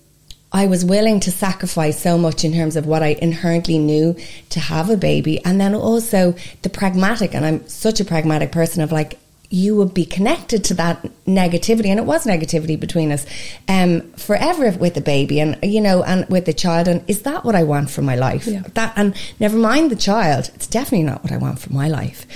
I 0.54 0.66
was 0.66 0.84
willing 0.84 1.18
to 1.20 1.32
sacrifice 1.32 2.00
so 2.00 2.16
much 2.16 2.44
in 2.44 2.52
terms 2.52 2.76
of 2.76 2.86
what 2.86 3.02
I 3.02 3.08
inherently 3.20 3.76
knew 3.76 4.16
to 4.50 4.60
have 4.60 4.88
a 4.88 4.96
baby. 4.96 5.44
And 5.44 5.60
then 5.60 5.74
also 5.74 6.36
the 6.62 6.70
pragmatic, 6.70 7.34
and 7.34 7.44
I'm 7.44 7.68
such 7.68 7.98
a 7.98 8.04
pragmatic 8.04 8.52
person 8.52 8.80
of 8.80 8.92
like, 8.92 9.18
you 9.50 9.76
would 9.76 9.92
be 9.92 10.06
connected 10.06 10.64
to 10.64 10.74
that 10.74 11.02
negativity, 11.26 11.86
and 11.86 11.98
it 11.98 12.06
was 12.06 12.24
negativity 12.24 12.78
between 12.78 13.12
us 13.12 13.26
um, 13.68 14.00
forever 14.12 14.70
with 14.78 14.94
the 14.94 15.00
baby, 15.00 15.38
and 15.38 15.58
you 15.62 15.80
know, 15.80 16.02
and 16.02 16.26
with 16.28 16.44
the 16.46 16.52
child. 16.52 16.88
And 16.88 17.08
is 17.08 17.22
that 17.22 17.44
what 17.44 17.54
I 17.54 17.62
want 17.62 17.90
for 17.90 18.02
my 18.02 18.16
life? 18.16 18.46
Yeah. 18.46 18.62
That, 18.74 18.94
and 18.96 19.14
never 19.38 19.56
mind 19.56 19.90
the 19.90 19.96
child, 19.96 20.50
it's 20.54 20.66
definitely 20.66 21.04
not 21.04 21.22
what 21.22 21.32
I 21.32 21.36
want 21.36 21.58
for 21.58 21.72
my 21.72 21.88
life. 21.88 22.26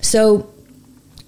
So 0.00 0.50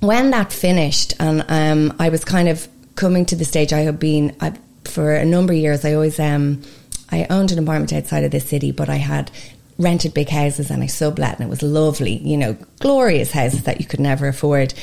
when 0.01 0.31
that 0.31 0.53
finished, 0.53 1.15
and 1.19 1.45
um, 1.49 1.97
I 1.99 2.11
was 2.11 2.25
kind 2.25 2.49
of 2.49 2.69
coming 2.95 3.27
to 3.27 3.37
the 3.37 3.45
stage 3.45 3.73
I 3.73 3.81
had 3.81 3.99
been, 3.99 4.37
I've 4.41 4.59
for 4.88 5.14
a 5.14 5.25
number 5.25 5.53
of 5.53 5.59
years, 5.59 5.85
I 5.85 5.95
always 5.95 6.19
um, 6.19 6.62
I 7.11 7.26
owned 7.31 7.53
an 7.53 7.59
apartment 7.59 7.93
outside 7.93 8.25
of 8.25 8.31
the 8.31 8.41
city, 8.41 8.73
but 8.73 8.88
I 8.88 8.97
had 8.97 9.31
rented 9.79 10.14
big 10.14 10.29
houses 10.29 10.71
and 10.71 10.83
I 10.83 10.87
sublet, 10.87 11.38
and 11.38 11.47
it 11.47 11.50
was 11.50 11.62
lovely, 11.62 12.17
you 12.19 12.37
know, 12.37 12.57
glorious 12.81 13.33
houses 13.33 13.64
that 13.64 13.81
you 13.81 13.87
could 13.87 14.00
never 14.00 14.29
afford. 14.29 14.75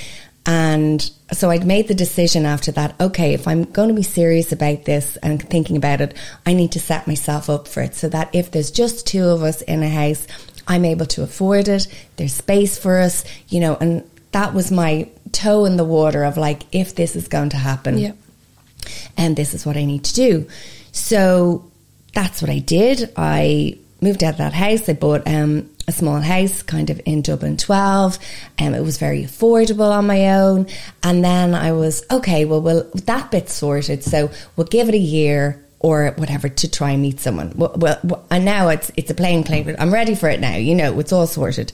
And 0.46 1.08
so 1.31 1.51
I'd 1.51 1.67
made 1.67 1.88
the 1.88 1.93
decision 1.93 2.46
after 2.46 2.72
that, 2.72 3.00
okay, 3.00 3.34
if 3.34 3.48
I'm 3.48 3.63
going 3.63 3.89
to 3.89 3.96
be 3.96 4.03
serious 4.03 4.51
about 4.51 4.86
this 4.86 5.15
and 5.17 5.41
thinking 5.50 5.77
about 5.77 6.01
it, 6.01 6.15
I 6.46 6.53
need 6.53 6.72
to 6.72 6.79
set 6.79 7.05
myself 7.05 7.50
up 7.50 7.67
for 7.67 7.84
it 7.84 7.93
so 7.93 8.10
that 8.10 8.34
if 8.34 8.50
there's 8.50 8.72
just 8.72 9.05
two 9.05 9.25
of 9.25 9.43
us 9.43 9.62
in 9.62 9.84
a 9.84 9.89
house, 9.89 10.25
I'm 10.67 10.84
able 10.84 11.05
to 11.08 11.22
afford 11.22 11.67
it. 11.67 11.88
There's 12.15 12.34
space 12.34 12.77
for 12.77 12.98
us, 12.98 13.24
you 13.50 13.60
know, 13.60 13.77
and 13.79 14.10
that 14.31 14.53
was 14.53 14.72
my 14.72 15.10
toe 15.31 15.65
in 15.65 15.77
the 15.77 15.86
water 15.86 16.24
of 16.24 16.38
like, 16.38 16.63
if 16.72 16.96
this 16.96 17.15
is 17.15 17.27
going 17.27 17.50
to 17.50 17.58
happen, 17.58 17.98
and 19.17 19.35
this 19.35 19.53
is 19.53 19.65
what 19.65 19.77
I 19.77 19.85
need 19.85 20.03
to 20.05 20.13
do. 20.13 20.47
So 20.91 21.69
that's 22.13 22.41
what 22.41 22.51
I 22.51 22.59
did. 22.59 23.11
I 23.15 23.77
moved 24.01 24.23
out 24.23 24.33
of 24.33 24.38
that 24.39 24.53
house. 24.53 24.89
I 24.89 24.93
bought 24.93 25.27
um, 25.27 25.69
a 25.88 25.91
small 25.91 26.19
house 26.19 26.63
kind 26.63 26.89
of 26.89 27.00
in 27.05 27.21
Dublin 27.21 27.57
12. 27.57 28.17
and 28.57 28.73
um, 28.75 28.81
it 28.81 28.83
was 28.83 28.97
very 28.97 29.23
affordable 29.23 29.91
on 29.91 30.07
my 30.07 30.31
own. 30.39 30.67
And 31.03 31.23
then 31.23 31.53
I 31.53 31.71
was, 31.71 32.03
okay, 32.11 32.45
well, 32.45 32.61
well, 32.61 32.89
that 33.05 33.31
bit's 33.31 33.53
sorted. 33.53 34.03
So 34.03 34.31
we'll 34.55 34.67
give 34.67 34.89
it 34.89 34.95
a 34.95 35.00
year 35.00 35.63
or 35.79 36.13
whatever 36.17 36.50
to 36.50 36.69
try 36.69 36.91
and 36.91 37.01
meet 37.01 37.19
someone. 37.19 37.53
Well, 37.55 37.73
well, 37.77 38.25
and 38.29 38.45
now 38.45 38.69
it's, 38.69 38.91
it's 38.95 39.09
a 39.11 39.15
plain 39.15 39.43
plain, 39.43 39.75
I'm 39.79 39.93
ready 39.93 40.15
for 40.15 40.29
it 40.29 40.39
now. 40.39 40.55
You 40.55 40.75
know, 40.75 41.00
it's 41.00 41.13
all 41.13 41.27
sorted. 41.27 41.71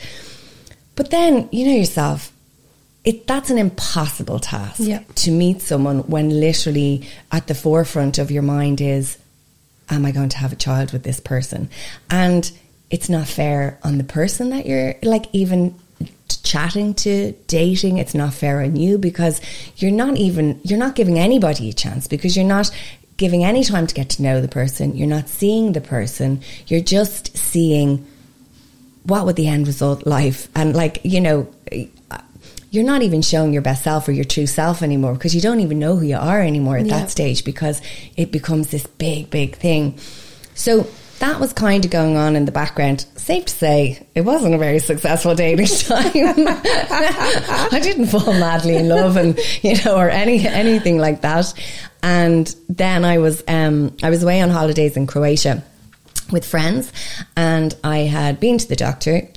But 0.96 1.12
then, 1.12 1.48
you 1.52 1.66
know 1.66 1.76
yourself, 1.76 2.32
it 3.04 3.28
that's 3.28 3.50
an 3.50 3.58
impossible 3.58 4.40
task 4.40 4.80
yeah. 4.80 5.02
to 5.16 5.32
meet 5.32 5.62
someone 5.62 6.00
when 6.08 6.30
literally 6.30 7.08
at 7.32 7.48
the 7.48 7.56
forefront 7.56 8.18
of 8.18 8.32
your 8.32 8.44
mind 8.44 8.82
is 8.82 9.18
am 9.90 10.06
I 10.06 10.12
going 10.12 10.30
to 10.30 10.38
have 10.38 10.52
a 10.52 10.58
child 10.58 10.92
with 10.92 11.04
this 11.04 11.20
person? 11.20 11.70
And 12.10 12.52
it's 12.90 13.10
not 13.10 13.28
fair 13.28 13.80
on 13.84 13.98
the 13.98 14.04
person 14.04 14.50
that 14.50 14.66
you're 14.66 14.96
like 15.04 15.28
even 15.34 15.76
chatting 16.44 16.94
to, 16.94 17.34
dating, 17.48 17.98
it's 17.98 18.14
not 18.14 18.34
fair 18.34 18.62
on 18.62 18.76
you 18.76 18.98
because 18.98 19.42
you're 19.78 19.92
not 19.92 20.18
even 20.18 20.60
you're 20.64 20.80
not 20.80 20.96
giving 20.96 21.20
anybody 21.20 21.70
a 21.70 21.74
chance 21.74 22.08
because 22.08 22.36
you're 22.36 22.46
not 22.46 22.70
giving 23.18 23.44
any 23.44 23.64
time 23.64 23.88
to 23.88 23.96
get 23.96 24.10
to 24.10 24.22
know 24.22 24.42
the 24.42 24.48
person, 24.48 24.96
you're 24.96 25.08
not 25.08 25.28
seeing 25.28 25.74
the 25.74 25.82
person, 25.82 26.42
you're 26.68 26.82
just 26.82 27.36
seeing 27.36 28.06
what 29.04 29.26
would 29.26 29.36
the 29.36 29.48
end 29.48 29.66
result 29.68 30.06
life 30.06 30.50
and 30.54 30.76
like 30.76 31.00
you 31.04 31.22
know 31.22 31.48
you're 32.70 32.84
not 32.84 33.02
even 33.02 33.22
showing 33.22 33.54
your 33.54 33.62
best 33.62 33.84
self 33.84 34.08
or 34.08 34.12
your 34.12 34.26
true 34.26 34.48
self 34.48 34.82
anymore 34.82 35.14
because 35.14 35.34
you 35.34 35.42
don't 35.42 35.60
even 35.60 35.80
know 35.80 35.96
who 35.96 36.06
you 36.06 36.18
are 36.18 36.42
anymore 36.42 36.78
at 36.78 36.86
yeah. 36.86 37.00
that 37.00 37.10
stage 37.10 37.46
because 37.46 37.82
it 38.16 38.32
becomes 38.32 38.70
this 38.70 38.86
big, 38.86 39.30
big 39.30 39.56
thing. 39.56 39.98
So 40.54 40.88
that 41.20 41.40
was 41.40 41.54
kind 41.54 41.84
of 41.84 41.92
going 41.92 42.16
on 42.16 42.36
in 42.36 42.46
the 42.46 42.52
background. 42.52 43.06
Safe 43.16 43.46
to 43.46 43.54
say, 43.54 44.06
it 44.14 44.22
wasn't 44.22 44.54
a 44.54 44.58
very 44.58 44.80
successful 44.80 45.36
dating 45.36 45.66
time. 45.80 46.12
I 46.14 47.80
didn't 47.82 48.08
fall 48.08 48.34
madly 48.34 48.76
in 48.76 48.88
love, 48.90 49.18
and 49.18 49.38
you 49.62 49.76
know, 49.84 49.98
or 49.98 50.10
any 50.10 50.46
anything 50.46 50.98
like 50.98 51.22
that. 51.22 51.54
And 52.04 52.54
then 52.70 53.04
I 53.06 53.18
was 53.18 53.44
um, 53.48 53.96
I 54.04 54.10
was 54.10 54.24
away 54.24 54.42
on 54.42 54.50
holidays 54.50 54.96
in 54.98 55.08
Croatia 55.08 55.64
with 56.32 56.46
friends, 56.46 56.92
and 57.36 57.76
I 57.84 58.00
had 58.00 58.40
been 58.40 58.58
to 58.58 58.68
the 58.68 58.76
doctor 58.76 59.28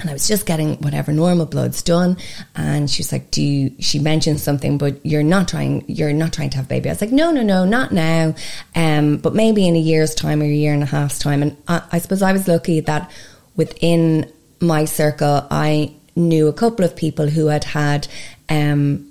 and 0.00 0.10
I 0.10 0.12
was 0.12 0.26
just 0.26 0.44
getting 0.44 0.76
whatever 0.78 1.12
normal 1.12 1.46
bloods 1.46 1.82
done. 1.82 2.16
And 2.56 2.90
she 2.90 3.00
was 3.00 3.12
like, 3.12 3.30
Do 3.30 3.42
you, 3.42 3.74
she 3.78 3.98
mentioned 3.98 4.40
something, 4.40 4.76
but 4.76 5.04
you're 5.04 5.22
not 5.22 5.48
trying, 5.48 5.84
you're 5.86 6.12
not 6.12 6.32
trying 6.32 6.50
to 6.50 6.56
have 6.56 6.66
a 6.66 6.68
baby. 6.68 6.88
I 6.88 6.92
was 6.92 7.00
like, 7.00 7.12
No, 7.12 7.30
no, 7.30 7.42
no, 7.42 7.64
not 7.64 7.92
now. 7.92 8.34
Um, 8.74 9.18
but 9.18 9.34
maybe 9.34 9.66
in 9.68 9.76
a 9.76 9.80
year's 9.80 10.14
time 10.14 10.42
or 10.42 10.46
a 10.46 10.48
year 10.48 10.74
and 10.74 10.82
a 10.82 10.86
half's 10.86 11.18
time. 11.18 11.42
And 11.42 11.56
I, 11.68 11.82
I 11.92 11.98
suppose 11.98 12.22
I 12.22 12.32
was 12.32 12.48
lucky 12.48 12.80
that 12.80 13.10
within 13.56 14.30
my 14.60 14.84
circle, 14.84 15.46
I 15.50 15.92
knew 16.16 16.48
a 16.48 16.52
couple 16.52 16.84
of 16.84 16.96
people 16.96 17.28
who 17.28 17.46
had 17.46 17.64
had, 17.64 18.08
um, 18.48 19.10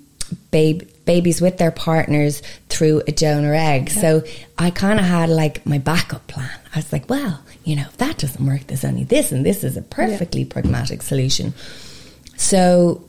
babe, 0.50 0.82
babies 1.04 1.40
with 1.40 1.58
their 1.58 1.70
partners 1.70 2.42
through 2.68 3.02
a 3.06 3.12
donor 3.12 3.54
egg. 3.54 3.90
Yeah. 3.94 4.00
So 4.00 4.22
I 4.58 4.70
kind 4.70 4.98
of 4.98 5.04
had 5.04 5.28
like 5.28 5.64
my 5.66 5.78
backup 5.78 6.26
plan. 6.26 6.50
I 6.74 6.78
was 6.78 6.92
like, 6.92 7.08
well, 7.08 7.42
you 7.64 7.76
know, 7.76 7.82
if 7.82 7.96
that 7.98 8.18
doesn't 8.18 8.44
work, 8.44 8.66
there's 8.66 8.84
only 8.84 9.04
this, 9.04 9.32
and 9.32 9.44
this 9.44 9.64
is 9.64 9.76
a 9.76 9.82
perfectly 9.82 10.42
yeah. 10.42 10.52
pragmatic 10.52 11.02
solution. 11.02 11.54
So 12.36 13.04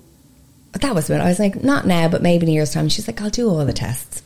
that 0.73 0.93
was 0.93 1.09
when 1.09 1.21
I 1.21 1.25
was 1.27 1.39
like, 1.39 1.63
not 1.63 1.87
now, 1.87 2.09
but 2.09 2.21
maybe 2.21 2.45
in 2.45 2.49
a 2.49 2.53
year's 2.53 2.73
time. 2.73 2.89
She's 2.89 3.07
like, 3.07 3.21
I'll 3.21 3.29
do 3.29 3.49
all 3.49 3.65
the 3.65 3.73
tests. 3.73 4.21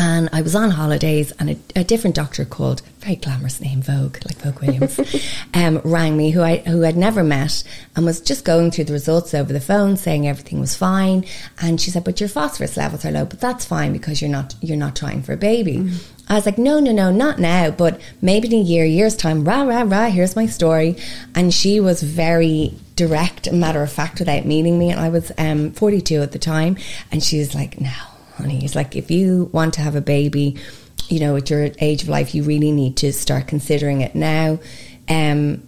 And 0.00 0.28
I 0.32 0.42
was 0.42 0.54
on 0.54 0.70
holidays, 0.70 1.32
and 1.40 1.50
a, 1.50 1.56
a 1.80 1.82
different 1.82 2.14
doctor 2.14 2.44
called, 2.44 2.82
very 3.00 3.16
glamorous 3.16 3.60
name, 3.60 3.82
Vogue, 3.82 4.18
like 4.24 4.36
Vogue 4.36 4.60
Williams, 4.60 5.00
um, 5.54 5.80
rang 5.82 6.16
me, 6.16 6.30
who 6.30 6.40
I 6.40 6.58
who 6.58 6.84
I'd 6.84 6.96
never 6.96 7.24
met, 7.24 7.64
and 7.96 8.04
was 8.04 8.20
just 8.20 8.44
going 8.44 8.70
through 8.70 8.84
the 8.84 8.92
results 8.92 9.34
over 9.34 9.52
the 9.52 9.60
phone, 9.60 9.96
saying 9.96 10.28
everything 10.28 10.60
was 10.60 10.76
fine. 10.76 11.24
And 11.60 11.80
she 11.80 11.90
said, 11.90 12.04
"But 12.04 12.20
your 12.20 12.28
phosphorus 12.28 12.76
levels 12.76 13.04
are 13.04 13.10
low, 13.10 13.24
but 13.24 13.40
that's 13.40 13.64
fine 13.64 13.92
because 13.92 14.22
you're 14.22 14.30
not 14.30 14.54
you're 14.60 14.76
not 14.76 14.94
trying 14.94 15.22
for 15.24 15.32
a 15.32 15.36
baby." 15.36 15.78
Mm. 15.78 16.04
I 16.28 16.34
was 16.34 16.46
like, 16.46 16.58
no, 16.58 16.78
no, 16.78 16.92
no, 16.92 17.10
not 17.10 17.40
now, 17.40 17.70
but 17.70 17.98
maybe 18.20 18.48
in 18.48 18.54
a 18.54 18.62
year, 18.62 18.84
year's 18.84 19.16
time, 19.16 19.44
rah, 19.44 19.62
rah, 19.62 19.84
rah, 19.86 20.10
here's 20.10 20.36
my 20.36 20.44
story. 20.44 20.96
And 21.34 21.54
she 21.54 21.80
was 21.80 22.02
very 22.02 22.74
direct 22.96 23.50
matter 23.50 23.82
of 23.82 23.90
fact 23.90 24.18
without 24.18 24.44
meeting 24.44 24.78
me. 24.78 24.90
And 24.90 25.00
I 25.00 25.08
was 25.08 25.32
um, 25.38 25.70
42 25.70 26.20
at 26.20 26.32
the 26.32 26.38
time. 26.38 26.76
And 27.10 27.22
she 27.22 27.38
was 27.38 27.54
like, 27.54 27.80
no, 27.80 27.94
honey. 28.38 28.58
He's 28.60 28.74
like, 28.74 28.96
if 28.96 29.10
you 29.10 29.50
want 29.52 29.74
to 29.74 29.80
have 29.80 29.94
a 29.94 30.00
baby, 30.00 30.56
you 31.08 31.20
know, 31.20 31.36
at 31.36 31.50
your 31.50 31.68
age 31.78 32.02
of 32.02 32.08
life, 32.08 32.34
you 32.34 32.42
really 32.42 32.70
need 32.70 32.96
to 32.98 33.12
start 33.12 33.46
considering 33.46 34.00
it 34.00 34.14
now. 34.14 34.58
Um, 35.08 35.62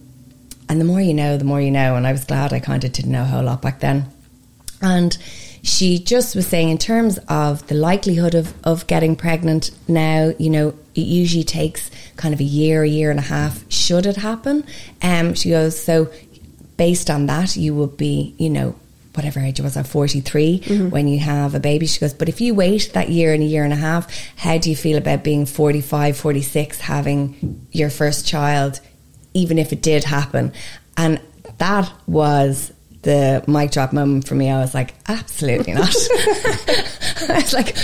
and 0.69 0.79
the 0.79 0.85
more 0.85 1.01
you 1.01 1.13
know, 1.13 1.37
the 1.37 1.45
more 1.45 1.61
you 1.61 1.71
know. 1.71 1.95
And 1.95 2.07
I 2.07 2.11
was 2.11 2.23
glad 2.23 2.53
I 2.53 2.59
kind 2.59 2.83
of 2.83 2.91
didn't 2.91 3.11
know 3.11 3.23
a 3.23 3.25
whole 3.25 3.43
lot 3.43 3.61
back 3.61 3.79
then. 3.79 4.05
And 4.81 5.17
she 5.63 5.99
just 5.99 6.35
was 6.35 6.47
saying, 6.47 6.69
in 6.69 6.77
terms 6.77 7.19
of 7.27 7.67
the 7.67 7.75
likelihood 7.75 8.33
of, 8.33 8.53
of 8.63 8.87
getting 8.87 9.15
pregnant 9.15 9.71
now, 9.87 10.33
you 10.39 10.49
know, 10.49 10.69
it 10.95 11.01
usually 11.01 11.43
takes 11.43 11.91
kind 12.15 12.33
of 12.33 12.39
a 12.39 12.45
year, 12.45 12.83
a 12.83 12.87
year 12.87 13.11
and 13.11 13.19
a 13.19 13.23
half, 13.23 13.63
should 13.71 14.05
it 14.05 14.17
happen. 14.17 14.65
Um, 15.01 15.33
she 15.33 15.51
goes, 15.51 15.81
so 15.81 16.11
based 16.77 17.09
on 17.09 17.27
that, 17.27 17.55
you 17.55 17.75
would 17.75 17.95
be, 17.95 18.33
you 18.37 18.49
know, 18.49 18.75
whatever 19.13 19.39
age 19.39 19.59
I 19.59 19.63
was 19.63 19.77
at 19.77 19.87
43 19.87 20.59
mm-hmm. 20.59 20.89
when 20.89 21.07
you 21.07 21.19
have 21.19 21.55
a 21.55 21.59
baby. 21.59 21.85
She 21.85 21.99
goes, 21.99 22.13
but 22.13 22.29
if 22.29 22.41
you 22.41 22.53
wait 22.53 22.91
that 22.93 23.09
year 23.09 23.33
and 23.33 23.43
a 23.43 23.45
year 23.45 23.63
and 23.63 23.73
a 23.73 23.77
half, 23.77 24.13
how 24.37 24.57
do 24.57 24.69
you 24.69 24.75
feel 24.75 24.97
about 24.97 25.23
being 25.23 25.45
45, 25.45 26.17
46, 26.17 26.79
having 26.79 27.67
your 27.71 27.89
first 27.89 28.25
child, 28.25 28.79
even 29.33 29.57
if 29.57 29.73
it 29.73 29.81
did 29.81 30.03
happen? 30.03 30.53
And 30.97 31.21
that 31.57 31.91
was 32.07 32.71
the 33.01 33.43
mic 33.47 33.71
drop 33.71 33.93
moment 33.93 34.27
for 34.27 34.35
me. 34.35 34.49
I 34.49 34.59
was 34.59 34.73
like, 34.73 34.93
absolutely 35.07 35.73
not. 35.73 35.89
I 37.29 37.41
was 37.41 37.53
like, 37.53 37.75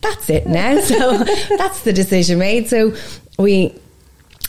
that's 0.00 0.30
it 0.30 0.46
now. 0.46 0.80
So 0.80 1.18
that's 1.56 1.82
the 1.82 1.92
decision 1.92 2.38
made. 2.38 2.68
So 2.68 2.94
we 3.38 3.74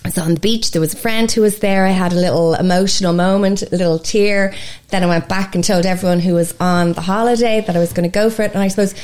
I 0.04 0.08
was 0.08 0.18
on 0.18 0.34
the 0.34 0.40
beach. 0.40 0.72
There 0.72 0.82
was 0.82 0.94
a 0.94 0.98
friend 0.98 1.32
who 1.32 1.42
was 1.42 1.60
there. 1.60 1.86
I 1.86 1.92
had 1.92 2.12
a 2.12 2.16
little 2.16 2.56
emotional 2.56 3.14
moment, 3.14 3.62
a 3.62 3.70
little 3.70 4.00
tear. 4.00 4.54
Then 4.90 5.04
I 5.04 5.06
went 5.06 5.30
back 5.30 5.54
and 5.54 5.64
told 5.64 5.86
everyone 5.86 6.20
who 6.20 6.34
was 6.34 6.56
on 6.60 6.94
the 6.94 7.02
holiday 7.02 7.62
that 7.62 7.76
I 7.76 7.80
was 7.80 7.94
going 7.94 8.10
to 8.10 8.14
go 8.14 8.30
for 8.32 8.42
it. 8.42 8.52
And 8.54 8.62
I 8.62 8.68
suppose 8.68 8.96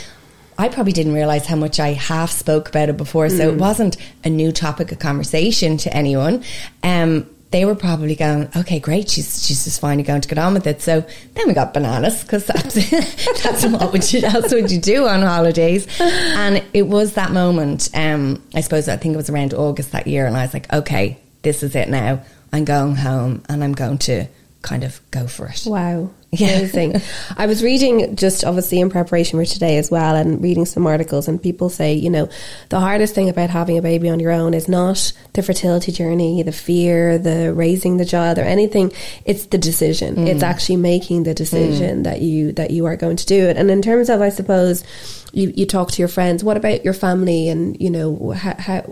I 0.57 0.69
probably 0.69 0.93
didn't 0.93 1.13
realize 1.13 1.45
how 1.45 1.55
much 1.55 1.79
I 1.79 1.89
half 1.93 2.31
spoke 2.31 2.69
about 2.69 2.89
it 2.89 2.97
before. 2.97 3.29
So 3.29 3.49
mm. 3.49 3.53
it 3.53 3.59
wasn't 3.59 3.97
a 4.23 4.29
new 4.29 4.51
topic 4.51 4.91
of 4.91 4.97
conversation 4.97 5.77
to 5.77 5.95
anyone. 5.95 6.43
Um, 6.81 7.29
they 7.57 7.65
were 7.65 7.73
probably 7.73 8.13
going, 8.13 8.47
okay, 8.55 8.79
great, 8.79 9.09
she's 9.09 9.43
she's 9.43 9.63
just 9.63 9.81
finally 9.81 10.03
going 10.03 10.21
to 10.21 10.29
get 10.29 10.37
on 10.37 10.53
with 10.53 10.67
it. 10.67 10.79
So 10.79 11.03
then 11.33 11.47
we 11.47 11.55
got 11.55 11.73
bananas 11.73 12.21
because 12.21 12.45
that's 12.45 12.75
that's 13.43 13.65
what 13.65 13.91
would 13.91 14.13
you 14.13 14.21
else 14.21 14.53
would 14.53 14.69
you 14.69 14.79
do 14.79 15.07
on 15.07 15.23
holidays? 15.23 15.87
And 15.99 16.63
it 16.75 16.83
was 16.83 17.13
that 17.13 17.31
moment. 17.31 17.89
Um, 17.95 18.43
I 18.53 18.61
suppose 18.61 18.87
I 18.87 18.97
think 18.97 19.15
it 19.15 19.17
was 19.17 19.31
around 19.31 19.55
August 19.55 19.91
that 19.93 20.05
year, 20.05 20.27
and 20.27 20.37
I 20.37 20.43
was 20.43 20.53
like, 20.53 20.71
okay, 20.71 21.17
this 21.41 21.63
is 21.63 21.73
it 21.73 21.89
now. 21.89 22.21
I'm 22.53 22.63
going 22.63 22.95
home, 22.95 23.41
and 23.49 23.63
I'm 23.63 23.73
going 23.73 23.97
to 23.99 24.27
kind 24.61 24.83
of 24.83 25.01
go 25.09 25.25
for 25.25 25.47
it. 25.47 25.63
Wow. 25.65 26.11
Amazing. 26.33 27.01
I 27.37 27.45
was 27.45 27.63
reading 27.63 28.15
just 28.15 28.43
obviously 28.43 28.81
in 28.81 28.89
preparation 28.89 29.39
for 29.39 29.45
today 29.45 29.77
as 29.77 29.89
well 29.89 30.15
and 30.15 30.41
reading 30.43 30.65
some 30.65 30.85
articles 30.85 31.27
and 31.27 31.41
people 31.41 31.69
say, 31.69 31.93
you 31.93 32.09
know, 32.09 32.27
the 32.67 32.81
hardest 32.81 33.15
thing 33.15 33.29
about 33.29 33.49
having 33.49 33.77
a 33.77 33.81
baby 33.81 34.09
on 34.09 34.19
your 34.19 34.31
own 34.31 34.53
is 34.53 34.67
not 34.67 35.13
the 35.33 35.41
fertility 35.41 35.91
journey, 35.93 36.43
the 36.43 36.51
fear, 36.51 37.17
the 37.17 37.53
raising 37.53 37.95
the 37.95 38.05
child 38.05 38.39
or 38.39 38.43
anything. 38.43 38.91
It's 39.23 39.45
the 39.45 39.57
decision. 39.57 40.15
Mm. 40.15 40.27
It's 40.27 40.43
actually 40.43 40.77
making 40.77 41.23
the 41.23 41.33
decision 41.33 42.01
mm. 42.01 42.03
that 42.03 42.21
you 42.21 42.51
that 42.53 42.71
you 42.71 42.85
are 42.85 42.97
going 42.97 43.17
to 43.17 43.25
do 43.25 43.45
it. 43.45 43.55
And 43.55 43.71
in 43.71 43.81
terms 43.81 44.09
of 44.09 44.21
I 44.21 44.29
suppose 44.29 44.83
you, 45.31 45.53
you 45.55 45.65
talk 45.65 45.91
to 45.91 46.01
your 46.01 46.09
friends, 46.09 46.43
what 46.43 46.57
about 46.57 46.83
your 46.83 46.93
family 46.93 47.47
and 47.47 47.79
you 47.79 47.89
know 47.89 48.31
how, 48.31 48.55
how 48.57 48.83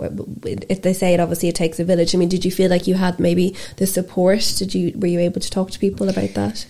if 0.46 0.82
they 0.84 0.94
say 0.94 1.14
it 1.14 1.20
obviously 1.20 1.50
it 1.50 1.56
takes 1.56 1.82
a 1.82 1.84
village. 1.84 2.16
I 2.16 2.18
mean, 2.18 2.30
did 2.30 2.46
you 2.46 2.52
feel 2.52 2.70
like 2.70 2.88
you 2.88 2.94
had 2.94 3.20
maybe 3.20 3.58
the 3.76 3.88
support? 3.88 4.54
Did 4.58 4.74
you 4.74 4.94
were 4.98 5.08
you 5.08 5.20
able 5.20 5.42
to 5.42 5.50
talk 5.50 5.72
to 5.72 5.80
people 5.80 6.08
about 6.08 6.34
that? 6.36 6.66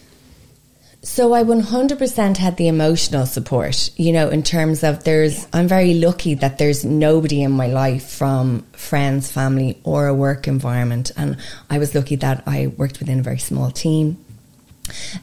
So 1.05 1.33
I 1.33 1.44
100% 1.44 2.37
had 2.37 2.57
the 2.57 2.68
emotional 2.68 3.27
support, 3.27 3.91
you 3.96 4.11
know, 4.11 4.29
in 4.29 4.41
terms 4.41 4.83
of 4.83 5.03
there's, 5.03 5.46
I'm 5.53 5.68
very 5.68 5.94
lucky 5.94 6.33
that 6.33 6.57
there's 6.57 6.83
nobody 6.83 7.44
in 7.44 7.51
my 7.51 7.68
life 7.68 8.09
from 8.09 8.63
friends, 8.72 9.31
family, 9.31 9.79
or 9.83 10.07
a 10.07 10.15
work 10.15 10.48
environment. 10.48 11.11
And 11.15 11.37
I 11.70 11.77
was 11.77 11.94
lucky 11.94 12.15
that 12.15 12.41
I 12.48 12.74
worked 12.75 13.00
within 13.00 13.20
a 13.20 13.22
very 13.22 13.37
small 13.37 13.70
team. 13.70 14.18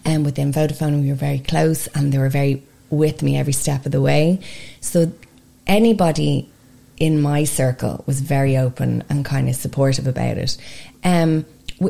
And 0.05 0.25
within 0.25 0.53
Vodafone, 0.53 1.03
we 1.03 1.09
were 1.09 1.17
very 1.17 1.41
close 1.41 1.89
and 1.89 2.13
they 2.13 2.19
were 2.19 2.29
very 2.29 2.63
with 2.91 3.21
me 3.21 3.37
every 3.37 3.53
step 3.53 3.85
of 3.85 3.91
the 3.91 4.01
way. 4.01 4.39
So 4.81 5.11
anybody 5.67 6.49
in 6.97 7.21
my 7.21 7.43
circle 7.43 8.05
was 8.07 8.21
very 8.21 8.57
open 8.57 9.03
and 9.09 9.25
kind 9.25 9.49
of 9.49 9.57
supportive 9.57 10.07
about 10.07 10.39
it. 10.39 10.57
Um, 11.03 11.45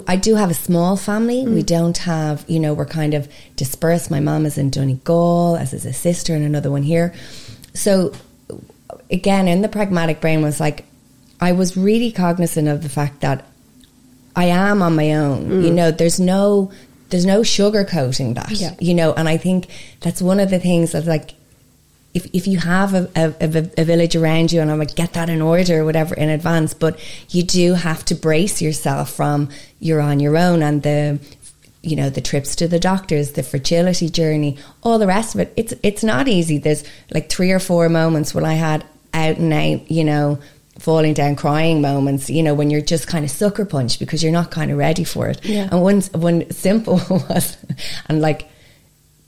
I 0.07 0.16
do 0.16 0.35
have 0.35 0.50
a 0.50 0.55
small 0.55 0.96
family. 0.96 1.44
Mm. 1.44 1.55
We 1.55 1.62
don't 1.62 1.98
have, 1.98 2.44
you 2.48 2.61
know, 2.61 2.74
we're 2.74 2.87
kind 2.87 3.14
of 3.14 3.28
dispersed. 3.57 4.11
My 4.11 4.20
mom 4.20 4.46
is 4.46 4.59
in 4.59 4.70
Donegal, 4.70 5.57
as 5.57 5.72
is 5.72 5.87
a 5.87 5.92
sister, 5.92 6.35
and 6.35 6.44
another 6.44 6.70
one 6.70 6.83
here. 6.83 7.14
So, 7.74 8.12
again, 9.11 9.48
in 9.48 9.62
the 9.62 9.68
pragmatic 9.68 10.20
brain 10.20 10.42
was 10.42 10.61
like, 10.61 10.85
I 11.40 11.52
was 11.52 11.76
really 11.76 12.12
cognizant 12.12 12.68
of 12.68 12.83
the 12.83 12.88
fact 12.88 13.20
that 13.20 13.44
I 14.37 14.46
am 14.46 14.83
on 14.83 14.94
my 14.94 15.14
own. 15.14 15.50
Mm. 15.50 15.64
You 15.64 15.70
know, 15.70 15.90
there's 15.90 16.20
no 16.20 16.72
there's 17.11 17.26
no 17.26 17.40
sugarcoating 17.40 18.35
that. 18.37 18.50
Yeah. 18.52 18.74
You 18.81 18.94
know, 18.94 19.12
and 19.12 19.28
I 19.28 19.37
think 19.37 19.66
that's 20.00 20.22
one 20.22 20.40
of 20.40 20.50
the 20.50 20.59
things 20.59 20.92
that 20.92 21.05
like 21.05 21.35
if, 22.14 22.27
if 22.33 22.46
you 22.46 22.59
have 22.59 22.94
a, 22.94 23.11
a, 23.16 23.70
a, 23.79 23.85
village 23.85 24.14
around 24.14 24.53
you, 24.53 24.61
and 24.61 24.70
I'm 24.70 24.79
like, 24.79 24.94
get 24.94 25.14
that 25.14 25.31
in 25.31 25.40
order 25.40 25.81
or 25.81 25.85
whatever 25.85 26.14
in 26.14 26.29
advance, 26.29 26.75
but 26.75 27.01
you 27.31 27.42
do 27.42 27.75
have 27.75 28.05
to 28.07 28.14
brace 28.14 28.61
yourself 28.61 29.11
from 29.11 29.48
you're 29.81 30.01
on 30.01 30.20
your 30.20 30.37
own 30.37 30.62
and 30.62 30.83
the, 30.83 31.18
you 31.83 31.96
know, 31.96 32.11
the 32.11 32.20
trips 32.20 32.55
to 32.57 32.68
the 32.68 32.79
doctors, 32.79 33.33
the 33.33 33.42
fertility 33.42 34.11
journey, 34.11 34.59
all 34.83 34.98
the 34.98 35.07
rest 35.07 35.35
of 35.35 35.40
it. 35.40 35.55
It's, 35.57 35.72
it's 35.83 36.05
not 36.05 36.29
easy. 36.29 36.59
There's 36.59 36.85
like 37.12 37.31
three 37.31 37.51
or 37.51 37.59
four 37.59 37.88
moments 37.88 38.35
when 38.35 38.44
I 38.44 38.55
had 38.55 38.85
out 39.14 39.38
and 39.38 39.53
out, 39.53 39.90
you 39.90 40.05
know, 40.05 40.38
falling 40.79 41.14
down 41.14 41.37
crying 41.37 41.81
moments, 41.81 42.29
you 42.29 42.42
know, 42.42 42.55
when 42.55 42.68
you're 42.70 42.81
just 42.83 43.07
kind 43.07 43.25
of 43.25 43.31
sucker 43.31 43.64
punched 43.64 44.01
because 44.01 44.22
you're 44.22 44.33
not 44.33 44.51
kind 44.51 44.70
of 44.70 44.77
ready 44.77 45.05
for 45.05 45.29
it. 45.29 45.42
Yeah. 45.44 45.68
And 45.70 45.81
one, 45.83 46.03
one 46.12 46.51
simple 46.51 47.01
was, 47.11 47.57
and 48.09 48.20
like, 48.20 48.48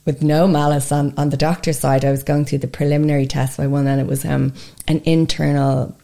with 0.05 0.23
no 0.23 0.47
malice 0.47 0.93
on, 0.93 1.15
on 1.17 1.31
the 1.31 1.37
doctor's 1.37 1.79
side, 1.79 2.05
I 2.05 2.11
was 2.11 2.23
going 2.23 2.45
through 2.45 2.59
the 2.59 2.69
preliminary 2.69 3.27
test 3.27 3.57
by 3.57 3.67
one, 3.67 3.87
and 3.87 4.01
it 4.01 4.07
was 4.07 4.25
um, 4.25 4.53
an 4.87 5.01
internal 5.05 5.97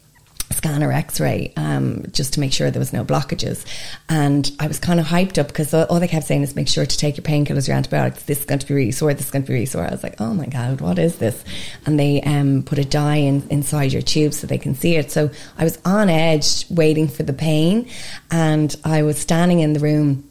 scanner 0.53 0.91
x-ray 0.91 1.53
um, 1.57 2.05
just 2.11 2.35
to 2.35 2.41
make 2.41 2.53
sure 2.53 2.71
there 2.71 2.81
was 2.81 2.93
no 2.93 3.05
blockages. 3.05 3.65
And 4.09 4.51
I 4.59 4.67
was 4.67 4.79
kind 4.79 4.99
of 4.99 5.07
hyped 5.07 5.39
up 5.39 5.49
because 5.49 5.73
all 5.73 6.01
they 6.01 6.09
kept 6.09 6.27
saying 6.27 6.43
is 6.43 6.57
make 6.57 6.69
sure 6.69 6.85
to 6.85 6.99
take 6.99 7.17
your 7.17 7.25
painkillers 7.25 7.69
your 7.69 7.77
antibiotics. 7.77 8.25
This 8.25 8.41
is 8.41 8.45
going 8.45 8.59
to 8.59 8.67
be 8.67 8.75
really 8.75 8.93
sore 8.93 9.15
this 9.15 9.27
is 9.27 9.31
going 9.31 9.43
to 9.43 9.49
be 9.49 9.55
really 9.55 9.67
sore. 9.67 9.85
I 9.85 9.91
was 9.91 10.03
like 10.03 10.21
oh 10.21 10.35
my 10.35 10.47
god 10.47 10.81
what 10.81 10.99
is 10.99 11.19
this? 11.19 11.45
And 11.87 11.99
they 11.99 12.21
um, 12.23 12.63
put 12.65 12.79
a 12.79 12.85
dye 12.85 13.17
in, 13.17 13.47
inside 13.49 13.93
your 13.93 14.03
tube 14.03 14.33
so 14.33 14.47
they 14.47 14.59
can 14.59 14.75
see 14.75 14.97
it. 14.97 15.11
So 15.11 15.31
I 15.57 15.65
was 15.65 15.79
on 15.85 16.09
edge 16.09 16.69
waiting 16.71 17.09
for 17.09 17.23
the 17.23 17.33
pain 17.33 17.89
and 18.31 18.75
I 18.85 19.03
was 19.03 19.19
standing 19.19 19.61
in 19.61 19.73
the 19.73 19.81
room 19.81 20.29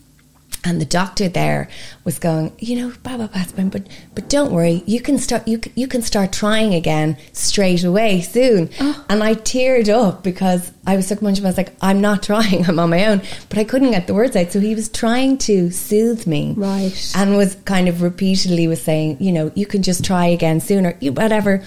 and 0.63 0.81
the 0.81 0.85
doctor 0.85 1.29
there 1.29 1.69
was 2.03 2.19
going, 2.19 2.51
you 2.59 2.75
know, 2.75 2.93
Baba 3.01 3.29
Passman, 3.29 3.69
but 3.69 3.87
but 4.13 4.29
don't 4.29 4.51
worry, 4.51 4.83
you 4.85 4.99
can 4.99 5.17
start 5.17 5.47
you 5.47 5.61
you 5.75 5.87
can 5.87 6.01
start 6.01 6.33
trying 6.33 6.73
again 6.73 7.17
straight 7.31 7.83
away 7.83 8.21
soon. 8.21 8.69
Oh. 8.79 9.05
And 9.09 9.23
I 9.23 9.35
teared 9.35 9.89
up 9.89 10.23
because 10.23 10.71
I 10.85 10.95
was 10.95 11.07
so 11.07 11.17
much. 11.21 11.39
I 11.39 11.43
was 11.43 11.57
like, 11.57 11.73
I'm 11.81 12.01
not 12.01 12.23
trying, 12.29 12.65
I'm 12.65 12.79
on 12.79 12.89
my 12.89 13.05
own, 13.05 13.21
but 13.47 13.57
I 13.57 13.63
couldn't 13.63 13.91
get 13.91 14.07
the 14.07 14.13
words 14.13 14.35
out. 14.35 14.51
So 14.51 14.59
he 14.59 14.75
was 14.75 14.89
trying 14.89 15.37
to 15.39 15.71
soothe 15.71 16.27
me, 16.27 16.53
right, 16.57 17.11
and 17.15 17.37
was 17.37 17.55
kind 17.65 17.87
of 17.87 18.01
repeatedly 18.01 18.67
was 18.67 18.81
saying, 18.81 19.17
you 19.21 19.31
know, 19.31 19.51
you 19.55 19.65
can 19.65 19.81
just 19.81 20.03
try 20.03 20.25
again 20.25 20.59
sooner, 20.59 20.97
you 20.99 21.13
whatever. 21.13 21.63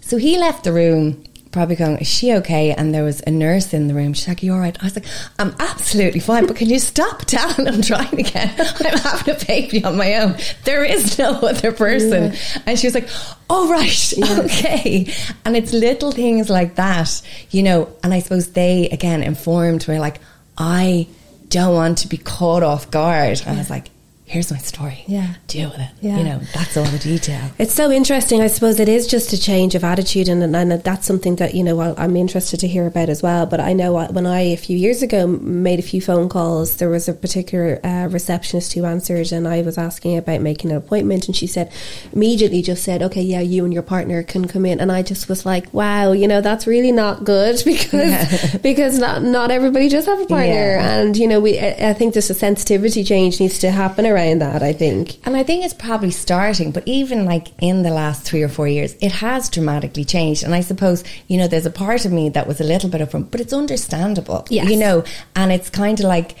So 0.00 0.16
he 0.16 0.38
left 0.38 0.64
the 0.64 0.72
room 0.72 1.22
probably 1.52 1.76
going, 1.76 1.98
is 1.98 2.08
she 2.08 2.32
okay? 2.34 2.72
And 2.72 2.94
there 2.94 3.02
was 3.02 3.20
a 3.26 3.30
nurse 3.30 3.74
in 3.74 3.88
the 3.88 3.94
room. 3.94 4.12
She's 4.12 4.28
like, 4.28 4.42
you 4.42 4.52
all 4.52 4.58
right? 4.58 4.76
I 4.80 4.84
was 4.84 4.94
like, 4.94 5.06
I'm 5.38 5.54
absolutely 5.58 6.20
fine, 6.20 6.46
but 6.46 6.56
can 6.56 6.68
you 6.68 6.78
stop 6.78 7.24
telling 7.26 7.66
I'm 7.66 7.82
trying 7.82 8.20
again? 8.20 8.54
I'm 8.58 8.98
having 8.98 9.34
a 9.34 9.44
baby 9.44 9.84
on 9.84 9.96
my 9.96 10.14
own. 10.16 10.36
There 10.64 10.84
is 10.84 11.18
no 11.18 11.32
other 11.32 11.72
person. 11.72 12.32
Yeah. 12.32 12.62
And 12.66 12.78
she 12.78 12.86
was 12.86 12.94
like, 12.94 13.08
oh, 13.48 13.70
right. 13.70 13.90
Yeah. 14.20 14.40
Okay. 14.40 15.12
And 15.44 15.56
it's 15.56 15.72
little 15.72 16.12
things 16.12 16.50
like 16.50 16.74
that, 16.76 17.22
you 17.50 17.62
know, 17.62 17.88
and 18.02 18.12
I 18.12 18.20
suppose 18.20 18.52
they, 18.52 18.88
again, 18.90 19.22
informed 19.22 19.86
me 19.88 19.98
like, 19.98 20.20
I 20.58 21.08
don't 21.48 21.74
want 21.74 21.98
to 21.98 22.08
be 22.08 22.16
caught 22.16 22.62
off 22.62 22.90
guard. 22.90 23.40
And 23.46 23.56
I 23.56 23.58
was 23.58 23.70
like, 23.70 23.90
here's 24.30 24.52
my 24.52 24.58
story. 24.58 25.02
Yeah. 25.08 25.34
Deal 25.48 25.70
with 25.70 25.80
it. 25.80 25.88
Yeah. 26.00 26.18
You 26.18 26.24
know, 26.24 26.38
that's 26.54 26.76
all 26.76 26.84
the 26.84 27.00
detail. 27.00 27.50
It's 27.58 27.74
so 27.74 27.90
interesting. 27.90 28.40
I 28.40 28.46
suppose 28.46 28.78
it 28.78 28.88
is 28.88 29.08
just 29.08 29.32
a 29.32 29.40
change 29.40 29.74
of 29.74 29.82
attitude, 29.82 30.28
and, 30.28 30.54
and 30.54 30.70
that's 30.84 31.04
something 31.04 31.34
that 31.36 31.52
you 31.54 31.64
know 31.64 31.80
I'm 31.98 32.14
interested 32.16 32.60
to 32.60 32.68
hear 32.68 32.86
about 32.86 33.08
as 33.08 33.22
well. 33.24 33.44
But 33.46 33.58
I 33.58 33.72
know 33.72 34.06
when 34.06 34.26
I 34.26 34.40
a 34.52 34.56
few 34.56 34.76
years 34.78 35.02
ago 35.02 35.26
made 35.26 35.80
a 35.80 35.82
few 35.82 36.00
phone 36.00 36.28
calls, 36.28 36.76
there 36.76 36.88
was 36.88 37.08
a 37.08 37.12
particular 37.12 37.80
uh, 37.84 38.06
receptionist 38.08 38.72
who 38.74 38.84
answered, 38.84 39.32
and 39.32 39.48
I 39.48 39.62
was 39.62 39.76
asking 39.76 40.16
about 40.16 40.40
making 40.42 40.70
an 40.70 40.76
appointment, 40.76 41.26
and 41.26 41.34
she 41.34 41.48
said 41.48 41.72
immediately 42.12 42.62
just 42.62 42.84
said, 42.84 43.02
"Okay, 43.02 43.22
yeah, 43.22 43.40
you 43.40 43.64
and 43.64 43.74
your 43.74 43.82
partner 43.82 44.22
can 44.22 44.46
come 44.46 44.64
in," 44.64 44.78
and 44.78 44.92
I 44.92 45.02
just 45.02 45.28
was 45.28 45.44
like, 45.44 45.74
"Wow, 45.74 46.12
you 46.12 46.28
know, 46.28 46.40
that's 46.40 46.68
really 46.68 46.92
not 46.92 47.24
good 47.24 47.60
because 47.64 48.56
because 48.62 48.96
not 48.96 49.22
not 49.24 49.50
everybody 49.50 49.88
does 49.88 50.06
have 50.06 50.20
a 50.20 50.26
partner, 50.26 50.54
Yeah. 50.54 50.98
and 51.00 51.16
you 51.16 51.26
know, 51.26 51.40
we 51.40 51.58
I 51.58 51.94
think 51.94 52.14
just 52.14 52.30
a 52.30 52.34
sensitivity 52.34 53.02
change 53.02 53.40
needs 53.40 53.58
to 53.58 53.72
happen 53.72 54.06
around 54.06 54.19
that. 54.40 54.62
I 54.62 54.72
think." 54.72 55.18
And 55.26 55.36
I 55.36 55.42
think 55.42 55.64
it's 55.64 55.74
probably 55.74 56.10
starting, 56.10 56.70
but 56.70 56.82
even 56.86 57.24
like 57.24 57.48
in 57.60 57.82
the 57.82 57.90
last 57.90 58.22
three 58.22 58.42
or 58.42 58.48
four 58.48 58.68
years, 58.68 58.96
it 59.00 59.12
has 59.12 59.48
dramatically 59.48 60.04
changed. 60.04 60.42
And 60.42 60.54
I 60.54 60.60
suppose, 60.60 61.04
you 61.28 61.36
know, 61.36 61.46
there's 61.46 61.66
a 61.66 61.70
part 61.70 62.04
of 62.04 62.12
me 62.12 62.28
that 62.30 62.46
was 62.46 62.60
a 62.60 62.64
little 62.64 62.90
bit 62.90 63.00
of 63.00 63.10
upfront, 63.10 63.30
but 63.30 63.40
it's 63.40 63.52
understandable. 63.52 64.46
Yes. 64.50 64.70
You 64.70 64.76
know, 64.76 65.04
and 65.36 65.52
it's 65.52 65.70
kind 65.70 65.98
of 66.00 66.06
like, 66.06 66.36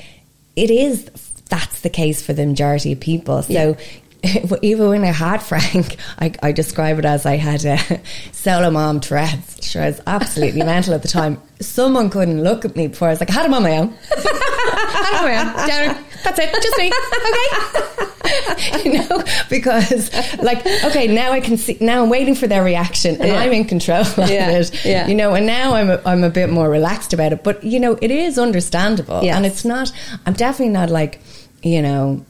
it 0.56 0.70
is, 0.70 1.04
that's 1.48 1.80
the 1.80 1.90
case 1.90 2.22
for 2.22 2.32
the 2.32 2.46
majority 2.46 2.92
of 2.92 3.00
people. 3.00 3.42
So, 3.42 3.76
even 4.62 4.88
when 4.88 5.04
I 5.04 5.12
had 5.12 5.42
Frank, 5.42 5.96
I, 6.18 6.32
I 6.42 6.52
describe 6.52 6.98
it 6.98 7.04
as 7.04 7.26
I 7.26 7.36
had 7.36 7.64
a 7.64 7.78
solo 8.32 8.70
mom 8.70 9.00
Tourette's. 9.00 9.66
Sure, 9.66 9.82
I 9.82 9.86
was 9.86 10.00
absolutely 10.06 10.62
mental 10.64 10.94
at 10.94 11.02
the 11.02 11.08
time. 11.08 11.40
Someone 11.60 12.08
couldn't 12.10 12.42
look 12.42 12.64
at 12.64 12.74
me 12.76 12.86
before 12.88 13.08
I 13.08 13.10
was 13.12 13.20
like, 13.20 13.30
I 13.30 13.34
had 13.34 13.46
him 13.46 13.54
on 13.54 13.62
my 13.62 13.76
own. 13.78 13.88
Had 14.10 15.08
him 15.10 15.16
on 15.16 15.24
my 15.24 15.36
own. 15.62 15.68
Down. 15.68 16.04
That's 16.24 16.38
it. 16.38 16.52
Just 16.62 16.78
me. 16.78 16.90
Okay. 17.30 18.84
you 18.84 18.92
know, 18.98 19.22
because 19.48 20.12
like, 20.42 20.64
okay, 20.84 21.06
now 21.06 21.32
I 21.32 21.40
can 21.40 21.56
see. 21.56 21.76
Now 21.80 22.02
I'm 22.02 22.10
waiting 22.10 22.34
for 22.34 22.46
their 22.46 22.62
reaction, 22.62 23.16
and 23.16 23.28
Yeah. 23.28 23.38
I'm 23.38 23.52
in 23.52 23.64
control 23.64 24.00
of 24.00 24.18
Yeah. 24.30 24.50
it. 24.50 24.84
Yeah. 24.84 25.06
You 25.06 25.14
know, 25.14 25.34
and 25.34 25.46
now 25.46 25.74
I'm 25.74 25.90
a, 25.90 26.00
I'm 26.04 26.22
a 26.24 26.30
bit 26.30 26.50
more 26.50 26.68
relaxed 26.68 27.12
about 27.12 27.32
it. 27.32 27.42
But 27.42 27.62
you 27.64 27.80
know, 27.80 27.98
it 28.00 28.10
is 28.10 28.38
understandable, 28.38 29.22
Yes. 29.22 29.36
and 29.36 29.46
it's 29.46 29.64
not. 29.64 29.92
I'm 30.26 30.34
definitely 30.34 30.72
not 30.72 30.90
like, 30.90 31.20
you 31.62 31.82
know. 31.82 32.24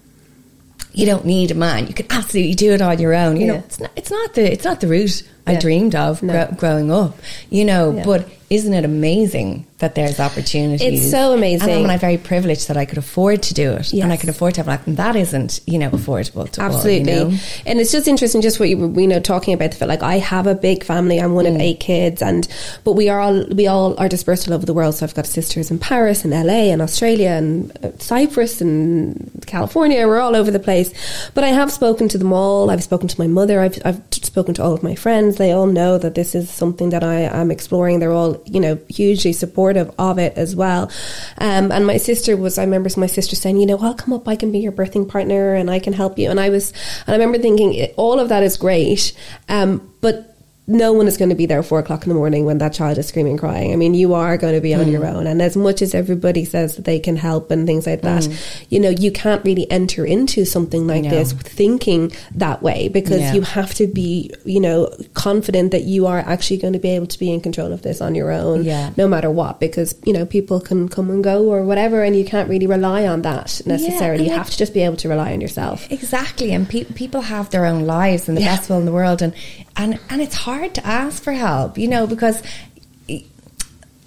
You 0.92 1.06
don't 1.06 1.24
need 1.24 1.52
a 1.52 1.54
man. 1.54 1.86
You 1.86 1.94
can 1.94 2.06
absolutely 2.10 2.54
do 2.54 2.72
it 2.72 2.82
on 2.82 2.98
your 2.98 3.14
own. 3.14 3.36
You 3.36 3.46
Yeah. 3.46 3.52
know, 3.52 3.58
it's 3.64 3.78
not. 3.80 3.90
It's 3.96 4.10
not 4.10 4.34
the. 4.34 4.52
It's 4.52 4.64
not 4.64 4.80
the 4.80 4.88
route 4.88 5.22
I 5.46 5.54
dreamed 5.56 5.94
of 5.94 6.22
No. 6.22 6.32
gro- 6.32 6.56
growing 6.56 6.92
up. 6.92 7.18
You 7.50 7.64
know, 7.64 7.92
Yeah. 7.96 8.04
but 8.04 8.28
isn't 8.50 8.74
it 8.74 8.84
amazing 8.84 9.64
that 9.78 9.94
there's 9.94 10.18
opportunities? 10.18 11.02
It's 11.04 11.10
so 11.10 11.32
amazing. 11.32 11.70
and 11.84 11.90
I'm 11.92 11.98
very 12.00 12.16
privileged 12.18 12.66
that 12.68 12.76
I 12.76 12.84
could 12.84 12.98
afford 12.98 13.42
to 13.44 13.54
do 13.54 13.72
it, 13.72 13.92
and 13.92 14.04
I 14.04 14.08
Yes. 14.14 14.20
can 14.20 14.28
afford 14.30 14.54
to 14.54 14.60
have 14.60 14.66
like 14.66 14.86
and 14.88 14.96
that 14.96 15.14
isn't 15.16 15.60
you 15.66 15.78
know 15.78 15.88
affordable 15.90 16.50
to 16.50 16.60
all, 16.62 16.68
you 16.70 16.74
Absolutely. 16.76 17.12
know? 17.12 17.32
And 17.64 17.80
it's 17.80 17.92
just 17.92 18.08
interesting, 18.08 18.40
just 18.42 18.58
what 18.60 18.68
you 18.68 18.76
were, 18.76 19.00
you 19.00 19.06
know, 19.06 19.20
talking 19.20 19.54
about 19.54 19.70
the 19.70 19.76
fact, 19.76 19.88
like 19.88 20.02
I 20.02 20.18
have 20.18 20.46
a 20.48 20.54
big 20.54 20.82
family. 20.84 21.20
I'm 21.20 21.34
one 21.34 21.44
Mm. 21.46 21.54
of 21.54 21.60
eight 21.60 21.78
kids 21.80 22.20
and, 22.22 22.46
but 22.84 22.92
we 22.92 23.08
are 23.08 23.20
all, 23.20 23.44
we 23.54 23.66
all 23.68 23.94
are 23.98 24.08
dispersed 24.08 24.48
all 24.48 24.54
over 24.54 24.66
the 24.66 24.74
world. 24.74 24.96
So 24.96 25.06
I've 25.06 25.14
got 25.14 25.26
sisters 25.26 25.70
in 25.70 25.78
Paris 25.78 26.24
and 26.24 26.32
LA 26.32 26.70
and 26.72 26.82
Australia 26.82 27.30
and 27.30 27.72
uh, 27.84 27.88
Cyprus 27.98 28.60
and 28.60 29.30
California. 29.46 30.06
We're 30.06 30.20
all 30.20 30.34
over 30.36 30.50
the 30.50 30.58
place. 30.58 30.90
But 31.34 31.44
I 31.44 31.48
have 31.48 31.70
spoken 31.72 32.08
to 32.08 32.18
them 32.18 32.32
all. 32.32 32.68
I've 32.70 32.82
spoken 32.82 33.06
to 33.08 33.20
my 33.20 33.28
mother. 33.28 33.60
I've, 33.60 33.78
I've 33.84 34.00
spoken 34.10 34.54
to 34.54 34.62
all 34.64 34.72
of 34.72 34.82
my 34.82 34.94
friends. 34.96 35.29
They 35.36 35.52
all 35.52 35.66
know 35.66 35.98
that 35.98 36.14
this 36.14 36.34
is 36.34 36.50
something 36.50 36.90
that 36.90 37.02
I 37.02 37.20
am 37.20 37.50
exploring. 37.50 37.98
They're 37.98 38.12
all, 38.12 38.42
you 38.46 38.60
know, 38.60 38.78
hugely 38.88 39.32
supportive 39.32 39.92
of 39.98 40.18
it 40.18 40.36
as 40.36 40.54
well. 40.56 40.90
Um, 41.38 41.72
and 41.72 41.86
my 41.86 41.96
sister 41.96 42.36
was, 42.36 42.58
I 42.58 42.64
remember 42.64 42.90
my 42.96 43.06
sister 43.06 43.36
saying, 43.36 43.58
you 43.58 43.66
know, 43.66 43.78
I'll 43.78 43.94
come 43.94 44.14
up, 44.14 44.28
I 44.28 44.36
can 44.36 44.52
be 44.52 44.58
your 44.58 44.72
birthing 44.72 45.08
partner 45.08 45.54
and 45.54 45.70
I 45.70 45.78
can 45.78 45.92
help 45.92 46.18
you. 46.18 46.30
And 46.30 46.40
I 46.40 46.50
was, 46.50 46.72
and 47.06 47.08
I 47.08 47.12
remember 47.12 47.38
thinking, 47.38 47.92
all 47.96 48.18
of 48.18 48.28
that 48.28 48.42
is 48.42 48.56
great. 48.56 49.12
Um, 49.48 49.92
but 50.00 50.29
no 50.66 50.92
one 50.92 51.08
is 51.08 51.16
going 51.16 51.30
to 51.30 51.34
be 51.34 51.46
there 51.46 51.58
at 51.58 51.64
four 51.64 51.80
o'clock 51.80 52.04
in 52.04 52.10
the 52.10 52.14
morning 52.14 52.44
when 52.44 52.58
that 52.58 52.72
child 52.72 52.96
is 52.96 53.08
screaming, 53.08 53.36
crying. 53.36 53.72
I 53.72 53.76
mean, 53.76 53.94
you 53.94 54.14
are 54.14 54.36
going 54.36 54.54
to 54.54 54.60
be 54.60 54.72
on 54.72 54.86
your 54.88 55.02
mm. 55.02 55.14
own. 55.14 55.26
And 55.26 55.42
as 55.42 55.56
much 55.56 55.82
as 55.82 55.94
everybody 55.96 56.44
says 56.44 56.76
that 56.76 56.84
they 56.84 57.00
can 57.00 57.16
help 57.16 57.50
and 57.50 57.66
things 57.66 57.86
like 57.88 58.02
that, 58.02 58.22
mm. 58.22 58.64
you 58.68 58.78
know, 58.78 58.90
you 58.90 59.10
can't 59.10 59.44
really 59.44 59.68
enter 59.70 60.04
into 60.06 60.44
something 60.44 60.86
like 60.86 61.04
No. 61.04 61.10
this 61.10 61.32
thinking 61.32 62.12
that 62.36 62.62
way 62.62 62.88
because 62.88 63.20
Yeah. 63.20 63.34
you 63.34 63.40
have 63.40 63.74
to 63.74 63.88
be, 63.88 64.30
you 64.44 64.60
know, 64.60 64.88
confident 65.14 65.72
that 65.72 65.84
you 65.84 66.06
are 66.06 66.18
actually 66.20 66.58
going 66.58 66.74
to 66.74 66.78
be 66.78 66.90
able 66.90 67.06
to 67.08 67.18
be 67.18 67.32
in 67.32 67.40
control 67.40 67.72
of 67.72 67.82
this 67.82 68.00
on 68.00 68.14
your 68.14 68.30
own, 68.30 68.62
Yeah. 68.62 68.90
no 68.96 69.08
matter 69.08 69.30
what, 69.30 69.58
because, 69.58 69.96
you 70.04 70.12
know, 70.12 70.24
people 70.24 70.60
can 70.60 70.88
come 70.88 71.10
and 71.10 71.24
go 71.24 71.46
or 71.46 71.64
whatever, 71.64 72.04
and 72.04 72.14
you 72.14 72.24
can't 72.24 72.48
really 72.48 72.68
rely 72.68 73.06
on 73.08 73.22
that 73.22 73.60
necessarily. 73.66 74.18
and 74.18 74.26
you 74.26 74.30
like- 74.30 74.38
have 74.38 74.50
to 74.50 74.56
just 74.58 74.72
be 74.72 74.80
able 74.82 74.96
to 74.96 75.08
rely 75.08 75.32
on 75.32 75.40
yourself. 75.40 75.86
Exactly, 75.90 76.52
and 76.52 76.68
pe- 76.68 76.84
people 76.84 77.22
have 77.22 77.50
their 77.50 77.66
own 77.66 77.86
lives 77.86 78.28
and 78.28 78.36
the 78.36 78.42
Yeah. 78.42 78.56
best 78.56 78.70
will 78.70 78.78
in 78.78 78.84
the 78.84 78.92
world, 78.92 79.20
and 79.22 79.32
and 79.76 79.98
and 80.08 80.20
it's 80.20 80.34
hard 80.34 80.74
to 80.74 80.86
ask 80.86 81.22
for 81.22 81.32
help, 81.32 81.78
you 81.78 81.88
know, 81.88 82.06
because 82.06 82.42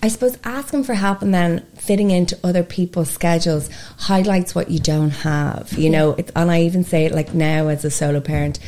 I 0.03 0.09
suppose 0.09 0.37
asking 0.43 0.83
for 0.83 0.95
help 0.95 1.21
and 1.21 1.33
then 1.33 1.65
fitting 1.75 2.11
into 2.11 2.37
other 2.43 2.61
people's 2.61 3.09
schedules 3.09 3.69
highlights 3.97 4.53
what 4.53 4.69
you 4.69 4.79
don't 4.79 5.11
have, 5.11 5.71
you 5.73 5.89
know. 5.89 6.17
And 6.35 6.51
I 6.51 6.63
even 6.63 6.83
say 6.83 7.05
it 7.05 7.13
like 7.13 7.33
now 7.33 7.69
as 7.69 7.85
a 7.85 7.89
solo 7.89 8.19
parent. 8.19 8.59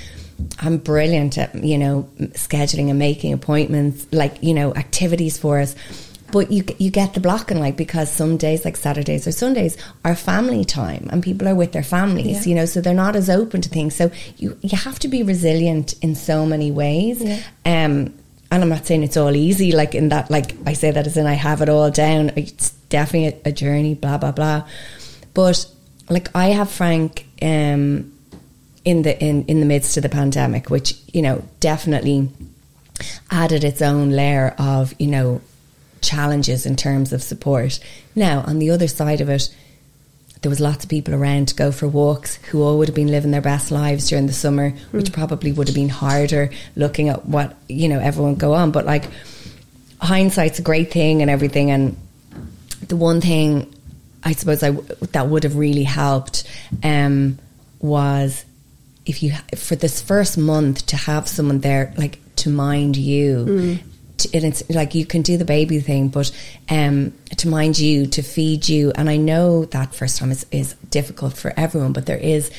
I'm 0.59 0.77
brilliant 0.77 1.37
at 1.37 1.53
you 1.61 1.77
know 1.77 2.09
scheduling 2.17 2.89
and 2.89 2.97
making 2.97 3.33
appointments, 3.33 4.07
like 4.13 4.41
you 4.41 4.53
know 4.53 4.73
activities 4.75 5.37
for 5.37 5.59
us. 5.59 5.75
But 6.35 6.51
you 6.51 6.65
you 6.83 6.91
get 6.91 7.13
the 7.13 7.21
blocking 7.21 7.61
like 7.61 7.77
because 7.77 8.11
some 8.11 8.35
days 8.35 8.65
like 8.65 8.75
Saturdays 8.75 9.25
or 9.25 9.31
Sundays 9.31 9.77
are 10.03 10.15
family 10.17 10.65
time 10.65 11.07
and 11.09 11.23
people 11.23 11.47
are 11.47 11.55
with 11.55 11.71
their 11.71 11.87
families, 11.97 12.39
Yeah. 12.45 12.49
you 12.49 12.55
know, 12.55 12.65
so 12.65 12.81
they're 12.81 13.03
not 13.05 13.15
as 13.15 13.29
open 13.29 13.61
to 13.61 13.69
things. 13.69 13.95
So 13.95 14.11
you 14.41 14.57
you 14.61 14.77
have 14.77 14.99
to 14.99 15.07
be 15.07 15.23
resilient 15.23 15.93
in 16.01 16.13
so 16.13 16.45
many 16.45 16.71
ways. 16.71 17.21
Yeah. 17.21 17.39
Um, 17.73 18.13
and 18.51 18.63
I'm 18.63 18.67
not 18.67 18.85
saying 18.85 19.03
it's 19.03 19.15
all 19.15 19.33
easy, 19.33 19.71
like 19.71 19.95
in 19.95 20.09
that, 20.09 20.29
like 20.29 20.49
I 20.65 20.73
say 20.73 20.91
that 20.91 21.07
as 21.07 21.15
in 21.15 21.25
I 21.25 21.35
have 21.35 21.61
it 21.61 21.69
all 21.69 21.89
down. 21.89 22.31
It's 22.35 22.71
definitely 22.89 23.39
a, 23.45 23.49
a 23.51 23.53
journey, 23.53 23.93
blah 23.95 24.17
blah 24.17 24.33
blah. 24.33 24.67
But 25.33 25.65
like 26.09 26.27
I 26.35 26.47
have 26.47 26.69
Frank 26.69 27.25
um, 27.41 28.11
in 28.83 29.03
the 29.03 29.13
in 29.23 29.45
in 29.45 29.61
the 29.61 29.65
midst 29.65 29.95
of 29.95 30.03
the 30.03 30.09
pandemic, 30.09 30.69
which 30.69 30.95
you 31.13 31.21
know 31.21 31.43
definitely 31.61 32.27
added 33.31 33.63
its 33.63 33.81
own 33.81 34.09
layer 34.11 34.53
of 34.59 34.93
you 34.99 35.07
know 35.07 35.39
challenges 36.05 36.65
in 36.65 36.75
terms 36.75 37.11
of 37.11 37.21
support. 37.23 37.79
Now 38.15 38.43
on 38.47 38.59
the 38.59 38.69
other 38.71 38.87
side 38.87 39.21
of 39.21 39.29
it, 39.29 39.53
there 40.41 40.49
was 40.49 40.59
lots 40.59 40.83
of 40.83 40.89
people 40.89 41.15
around 41.15 41.47
to 41.47 41.55
go 41.55 41.71
for 41.71 41.87
walks 41.87 42.35
who 42.51 42.61
all 42.61 42.77
would 42.77 42.87
have 42.87 42.95
been 42.95 43.07
living 43.09 43.31
their 43.31 43.41
best 43.41 43.71
lives 43.71 44.09
during 44.09 44.27
the 44.27 44.33
summer, 44.33 44.69
which 44.91 45.11
probably 45.11 45.51
would 45.51 45.67
have 45.67 45.75
been 45.75 45.89
harder 45.89 46.51
looking 46.75 47.09
at 47.09 47.25
what 47.25 47.55
you 47.67 47.87
know 47.89 47.99
everyone 47.99 48.35
go 48.35 48.53
on. 48.53 48.71
But 48.71 48.85
like 48.85 49.05
hindsight's 49.99 50.59
a 50.59 50.61
great 50.61 50.91
thing 50.91 51.21
and 51.21 51.31
everything. 51.31 51.71
And 51.71 51.97
the 52.87 52.95
one 52.95 53.21
thing 53.21 53.73
I 54.23 54.33
suppose 54.33 54.61
I 54.63 54.71
w- 54.71 54.87
that 55.13 55.27
would 55.27 55.43
have 55.43 55.55
really 55.55 55.83
helped 55.83 56.43
um, 56.83 57.39
was 57.79 58.45
if 59.05 59.21
you 59.23 59.33
for 59.55 59.75
this 59.75 60.01
first 60.01 60.37
month 60.37 60.85
to 60.87 60.95
have 60.95 61.27
someone 61.27 61.59
there 61.59 61.93
like 61.97 62.19
to 62.37 62.49
mind 62.49 62.97
you. 62.97 63.79
To, 64.17 64.29
and 64.33 64.45
it's 64.45 64.67
like 64.69 64.95
you 64.95 65.05
can 65.05 65.21
do 65.21 65.37
the 65.37 65.45
baby 65.45 65.79
thing, 65.79 66.07
but 66.07 66.31
um, 66.69 67.13
to 67.37 67.47
mind 67.47 67.77
you, 67.77 68.05
to 68.07 68.21
feed 68.21 68.69
you, 68.69 68.91
and 68.95 69.09
I 69.09 69.17
know 69.17 69.65
that 69.65 69.93
first 69.93 70.17
time 70.17 70.31
is, 70.31 70.45
is 70.51 70.73
difficult 70.89 71.35
for 71.35 71.53
everyone, 71.57 71.93
but 71.93 72.05
there 72.05 72.17
is 72.17 72.51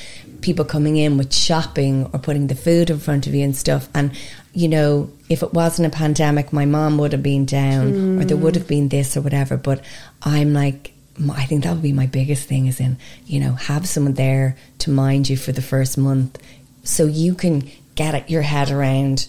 people 0.43 0.65
coming 0.65 0.97
in 0.97 1.17
with 1.17 1.33
shopping 1.33 2.11
or 2.13 2.19
putting 2.19 2.49
the 2.49 2.55
food 2.55 2.91
in 2.91 2.99
front 2.99 3.27
of 3.27 3.35
you 3.35 3.43
and 3.43 3.57
stuff. 3.57 3.89
And 3.95 4.13
you 4.53 4.69
know, 4.69 5.11
if 5.29 5.43
it 5.43 5.53
wasn't 5.53 5.93
a 5.93 5.97
pandemic, 5.97 6.53
my 6.53 6.65
mom 6.65 6.99
would 6.99 7.13
have 7.13 7.23
been 7.23 7.45
down, 7.45 8.21
or 8.21 8.25
there 8.25 8.37
would 8.37 8.55
have 8.55 8.69
been 8.69 8.89
this 8.89 9.17
or 9.17 9.21
whatever. 9.21 9.57
But 9.57 9.85
I'm 10.23 10.53
like, 10.53 10.93
I 11.33 11.45
think 11.45 11.65
that 11.65 11.73
would 11.73 11.83
be 11.83 11.93
my 11.93 12.07
biggest 12.07 12.49
thing 12.49 12.67
is 12.67 12.81
in, 12.81 12.99
you 13.27 13.41
know, 13.41 13.53
have 13.53 13.89
someone 13.89 14.15
there 14.15 14.57
to 14.79 14.91
mind 14.91 15.29
you 15.29 15.37
for 15.37 15.53
the 15.53 15.63
first 15.63 15.97
month 15.97 16.39
so 16.85 17.07
you 17.07 17.35
can 17.35 17.71
get 17.95 18.31
your 18.31 18.43
head 18.43 18.71
around 18.71 19.29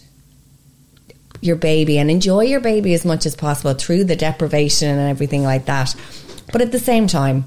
your 1.41 1.55
baby 1.55 1.97
and 1.97 2.09
enjoy 2.09 2.41
your 2.41 2.59
baby 2.59 2.93
as 2.93 3.05
much 3.05 3.25
as 3.25 3.35
possible 3.35 3.73
through 3.73 4.03
the 4.03 4.15
deprivation 4.15 4.97
and 4.97 5.09
everything 5.09 5.43
like 5.43 5.65
that. 5.65 5.95
But 6.51 6.61
at 6.61 6.71
the 6.71 6.79
same 6.79 7.07
time, 7.07 7.45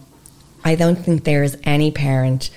I 0.64 0.74
don't 0.74 0.96
think 0.96 1.24
there 1.24 1.42
is 1.42 1.56
any 1.64 1.90
parent 1.90 2.50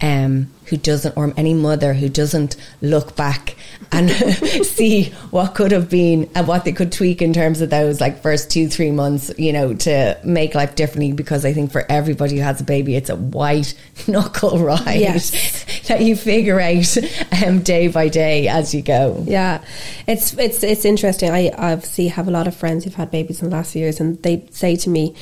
um, 0.00 0.50
who 0.70 0.76
doesn't, 0.76 1.16
or 1.16 1.32
any 1.36 1.52
mother 1.52 1.92
who 1.92 2.08
doesn't 2.08 2.56
look 2.80 3.14
back 3.16 3.56
and 3.92 4.10
see 4.64 5.10
what 5.30 5.54
could 5.54 5.72
have 5.72 5.90
been 5.90 6.30
and 6.34 6.46
what 6.46 6.64
they 6.64 6.72
could 6.72 6.92
tweak 6.92 7.20
in 7.20 7.32
terms 7.32 7.60
of 7.60 7.70
those 7.70 8.00
like 8.00 8.22
first 8.22 8.50
two, 8.50 8.68
three 8.68 8.90
months, 8.90 9.30
you 9.36 9.52
know, 9.52 9.74
to 9.74 10.18
make 10.24 10.54
life 10.54 10.74
differently. 10.76 11.12
Because 11.12 11.44
I 11.44 11.52
think 11.52 11.72
for 11.72 11.84
everybody 11.90 12.36
who 12.36 12.42
has 12.42 12.60
a 12.60 12.64
baby, 12.64 12.96
it's 12.96 13.10
a 13.10 13.16
white 13.16 13.74
knuckle 14.08 14.58
ride 14.58 15.00
Yes. 15.00 15.64
that 15.88 16.00
you 16.02 16.14
figure 16.16 16.60
out 16.60 16.96
um, 17.44 17.60
day 17.60 17.88
by 17.88 18.08
day 18.08 18.48
as 18.48 18.72
you 18.74 18.80
go. 18.82 19.24
Yeah, 19.26 19.62
it's 20.06 20.32
it's 20.38 20.62
it's 20.62 20.84
interesting. 20.84 21.30
I 21.30 21.50
obviously 21.50 22.08
have 22.08 22.28
a 22.28 22.30
lot 22.30 22.46
of 22.46 22.54
friends 22.54 22.84
who've 22.84 22.94
had 22.94 23.10
babies 23.10 23.42
in 23.42 23.50
the 23.50 23.56
last 23.56 23.72
few 23.72 23.82
years, 23.82 23.98
and 24.00 24.22
they 24.22 24.46
say 24.52 24.76
to 24.76 24.88
me, 24.90 25.16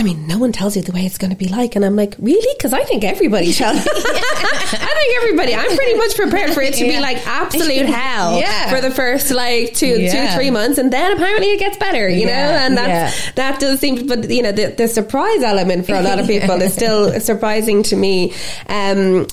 I 0.00 0.02
mean, 0.02 0.26
no 0.26 0.38
one 0.38 0.50
tells 0.50 0.76
you 0.76 0.82
the 0.82 0.92
way 0.92 1.04
it's 1.04 1.18
going 1.18 1.30
to 1.30 1.36
be 1.36 1.48
like. 1.48 1.76
And 1.76 1.84
I'm 1.84 1.94
like, 1.94 2.14
really? 2.18 2.54
Because 2.56 2.72
I 2.72 2.84
think 2.84 3.04
everybody 3.04 3.52
tells 3.52 3.76
I 3.86 4.94
think 4.94 5.16
everybody, 5.18 5.54
I'm 5.54 5.76
pretty 5.76 5.94
much 5.94 6.16
prepared 6.16 6.54
for 6.54 6.62
it 6.62 6.72
to 6.74 6.86
yeah. 6.86 6.96
be 6.96 7.00
like 7.02 7.26
absolute 7.26 7.84
hell 7.86 8.40
yeah. 8.40 8.70
for 8.70 8.80
the 8.80 8.90
first 8.90 9.30
like 9.30 9.74
two, 9.74 10.00
yeah. 10.00 10.30
two, 10.30 10.36
three 10.36 10.50
months. 10.50 10.78
And 10.78 10.90
then 10.90 11.12
apparently 11.12 11.48
it 11.48 11.58
gets 11.58 11.76
better, 11.76 12.08
you 12.08 12.24
know? 12.24 12.32
And 12.32 12.78
that's, 12.78 13.32
that 13.32 13.60
does 13.60 13.80
seem, 13.80 14.06
but 14.06 14.30
you 14.30 14.42
know, 14.42 14.52
the, 14.52 14.68
the 14.68 14.88
surprise 14.88 15.42
element 15.42 15.84
for 15.84 15.94
a 15.94 16.00
lot 16.00 16.18
of 16.18 16.26
people 16.26 16.62
is 16.62 16.72
still 16.72 17.20
surprising 17.20 17.82
to 17.84 17.96
me. 17.96 18.32
Um, 18.68 19.26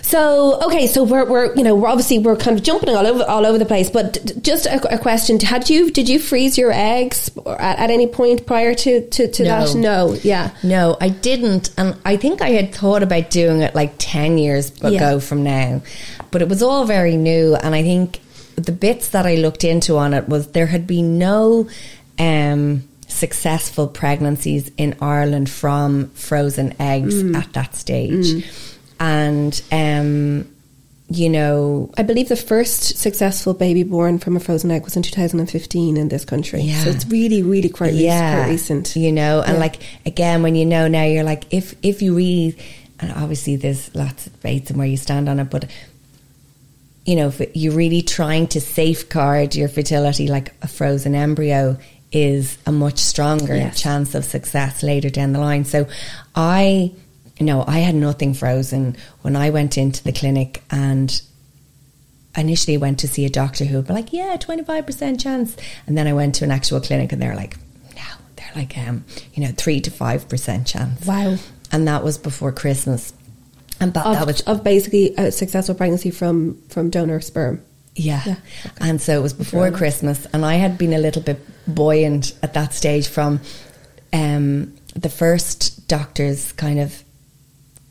so, 0.00 0.62
okay, 0.66 0.86
so 0.86 1.02
we're, 1.04 1.24
we're, 1.24 1.54
you 1.54 1.62
know, 1.62 1.74
we're 1.74 1.88
obviously, 1.88 2.18
we're 2.18 2.36
kind 2.36 2.56
of 2.56 2.62
jumping 2.62 2.90
all 2.90 3.06
over, 3.06 3.24
all 3.24 3.44
over 3.44 3.58
the 3.58 3.64
place, 3.64 3.90
but 3.90 4.12
d- 4.12 4.40
just 4.40 4.66
a, 4.66 4.94
a, 4.94 4.98
question. 4.98 5.40
Had 5.40 5.70
you, 5.70 5.90
did 5.90 6.10
you 6.10 6.18
freeze 6.18 6.58
your 6.58 6.70
eggs 6.72 7.30
at, 7.46 7.78
at 7.78 7.90
any 7.90 8.06
point 8.06 8.46
prior 8.46 8.74
to, 8.74 9.08
to, 9.08 9.30
to 9.30 9.42
no. 9.42 9.48
that? 9.48 9.74
No 9.74 10.13
yeah. 10.22 10.50
No, 10.62 10.96
I 11.00 11.08
didn't. 11.08 11.70
And 11.76 11.96
I 12.04 12.16
think 12.16 12.40
I 12.42 12.50
had 12.50 12.74
thought 12.74 13.02
about 13.02 13.30
doing 13.30 13.62
it 13.62 13.74
like 13.74 13.94
10 13.98 14.38
years 14.38 14.70
ago 14.78 14.88
yeah. 14.90 15.18
from 15.18 15.42
now. 15.42 15.82
But 16.30 16.42
it 16.42 16.48
was 16.48 16.62
all 16.62 16.84
very 16.84 17.16
new. 17.16 17.54
And 17.54 17.74
I 17.74 17.82
think 17.82 18.20
the 18.56 18.72
bits 18.72 19.08
that 19.08 19.26
I 19.26 19.36
looked 19.36 19.64
into 19.64 19.96
on 19.96 20.14
it 20.14 20.28
was 20.28 20.48
there 20.48 20.66
had 20.66 20.86
been 20.86 21.18
no 21.18 21.68
um, 22.18 22.88
successful 23.08 23.88
pregnancies 23.88 24.70
in 24.76 24.96
Ireland 25.00 25.50
from 25.50 26.10
frozen 26.10 26.74
eggs 26.80 27.22
mm. 27.22 27.36
at 27.36 27.52
that 27.52 27.74
stage. 27.74 28.26
Mm. 28.26 28.44
And 29.00 29.62
um, 29.72 30.53
you 31.08 31.28
know, 31.28 31.92
I 31.98 32.02
believe 32.02 32.28
the 32.28 32.36
first 32.36 32.96
successful 32.96 33.52
baby 33.52 33.82
born 33.82 34.18
from 34.18 34.36
a 34.36 34.40
frozen 34.40 34.70
egg 34.70 34.84
was 34.84 34.96
in 34.96 35.02
2015 35.02 35.96
in 35.96 36.08
this 36.08 36.24
country. 36.24 36.62
Yeah. 36.62 36.82
So 36.82 36.90
it's 36.90 37.06
really, 37.06 37.42
really 37.42 37.68
quite, 37.68 37.92
yeah. 37.92 38.42
quite 38.42 38.52
recent. 38.52 38.96
You 38.96 39.12
know, 39.12 39.42
and 39.42 39.54
yeah. 39.54 39.60
like 39.60 39.76
again, 40.06 40.42
when 40.42 40.54
you 40.54 40.64
know 40.64 40.88
now, 40.88 41.04
you're 41.04 41.24
like, 41.24 41.44
if 41.52 41.74
if 41.82 42.00
you 42.00 42.16
really, 42.16 42.56
and 43.00 43.12
obviously 43.12 43.56
there's 43.56 43.94
lots 43.94 44.26
of 44.26 44.32
debates 44.32 44.70
and 44.70 44.78
where 44.78 44.88
you 44.88 44.96
stand 44.96 45.28
on 45.28 45.40
it, 45.40 45.50
but 45.50 45.70
you 47.04 47.16
know, 47.16 47.28
if 47.28 47.54
you're 47.54 47.74
really 47.74 48.00
trying 48.00 48.46
to 48.48 48.60
safeguard 48.60 49.54
your 49.54 49.68
fertility, 49.68 50.26
like 50.28 50.54
a 50.62 50.68
frozen 50.68 51.14
embryo 51.14 51.76
is 52.12 52.56
a 52.64 52.72
much 52.72 52.98
stronger 52.98 53.56
yes. 53.56 53.80
chance 53.80 54.14
of 54.14 54.24
success 54.24 54.82
later 54.82 55.10
down 55.10 55.32
the 55.32 55.40
line. 55.40 55.64
So 55.64 55.86
I 56.34 56.92
you 57.38 57.46
know, 57.46 57.64
I 57.66 57.78
had 57.78 57.94
nothing 57.94 58.34
frozen 58.34 58.96
when 59.22 59.36
I 59.36 59.50
went 59.50 59.76
into 59.76 60.02
the 60.04 60.12
clinic 60.12 60.62
and 60.70 61.20
initially 62.36 62.76
went 62.76 62.98
to 63.00 63.08
see 63.08 63.24
a 63.24 63.30
doctor 63.30 63.64
who 63.64 63.76
would 63.76 63.86
be 63.86 63.92
like, 63.92 64.12
yeah, 64.12 64.36
25% 64.36 65.20
chance. 65.20 65.56
And 65.86 65.96
then 65.96 66.06
I 66.06 66.12
went 66.12 66.36
to 66.36 66.44
an 66.44 66.50
actual 66.50 66.80
clinic 66.80 67.12
and 67.12 67.20
they're 67.20 67.36
like, 67.36 67.56
no, 67.96 68.02
they're 68.36 68.52
like, 68.54 68.76
um, 68.78 69.04
you 69.34 69.42
know, 69.42 69.52
three 69.56 69.80
to 69.80 69.90
5% 69.90 70.66
chance. 70.66 71.06
Wow. 71.06 71.36
And 71.72 71.88
that 71.88 72.04
was 72.04 72.18
before 72.18 72.52
Christmas. 72.52 73.12
And 73.80 73.92
that, 73.94 74.06
of, 74.06 74.14
that 74.14 74.26
was 74.26 74.40
of 74.42 74.62
basically 74.62 75.14
a 75.16 75.32
successful 75.32 75.74
pregnancy 75.74 76.10
from, 76.10 76.60
from 76.68 76.90
donor 76.90 77.20
sperm. 77.20 77.62
Yeah. 77.96 78.22
yeah. 78.26 78.36
Okay. 78.66 78.74
And 78.80 79.00
so 79.00 79.18
it 79.18 79.22
was 79.22 79.32
before 79.32 79.70
Christmas 79.70 80.26
and 80.32 80.44
I 80.44 80.54
had 80.54 80.78
been 80.78 80.92
a 80.92 80.98
little 80.98 81.22
bit 81.22 81.40
buoyant 81.66 82.32
at 82.42 82.54
that 82.54 82.74
stage 82.74 83.08
from 83.08 83.40
um, 84.12 84.74
the 84.94 85.08
first 85.08 85.86
doctor's 85.86 86.52
kind 86.52 86.80
of 86.80 87.03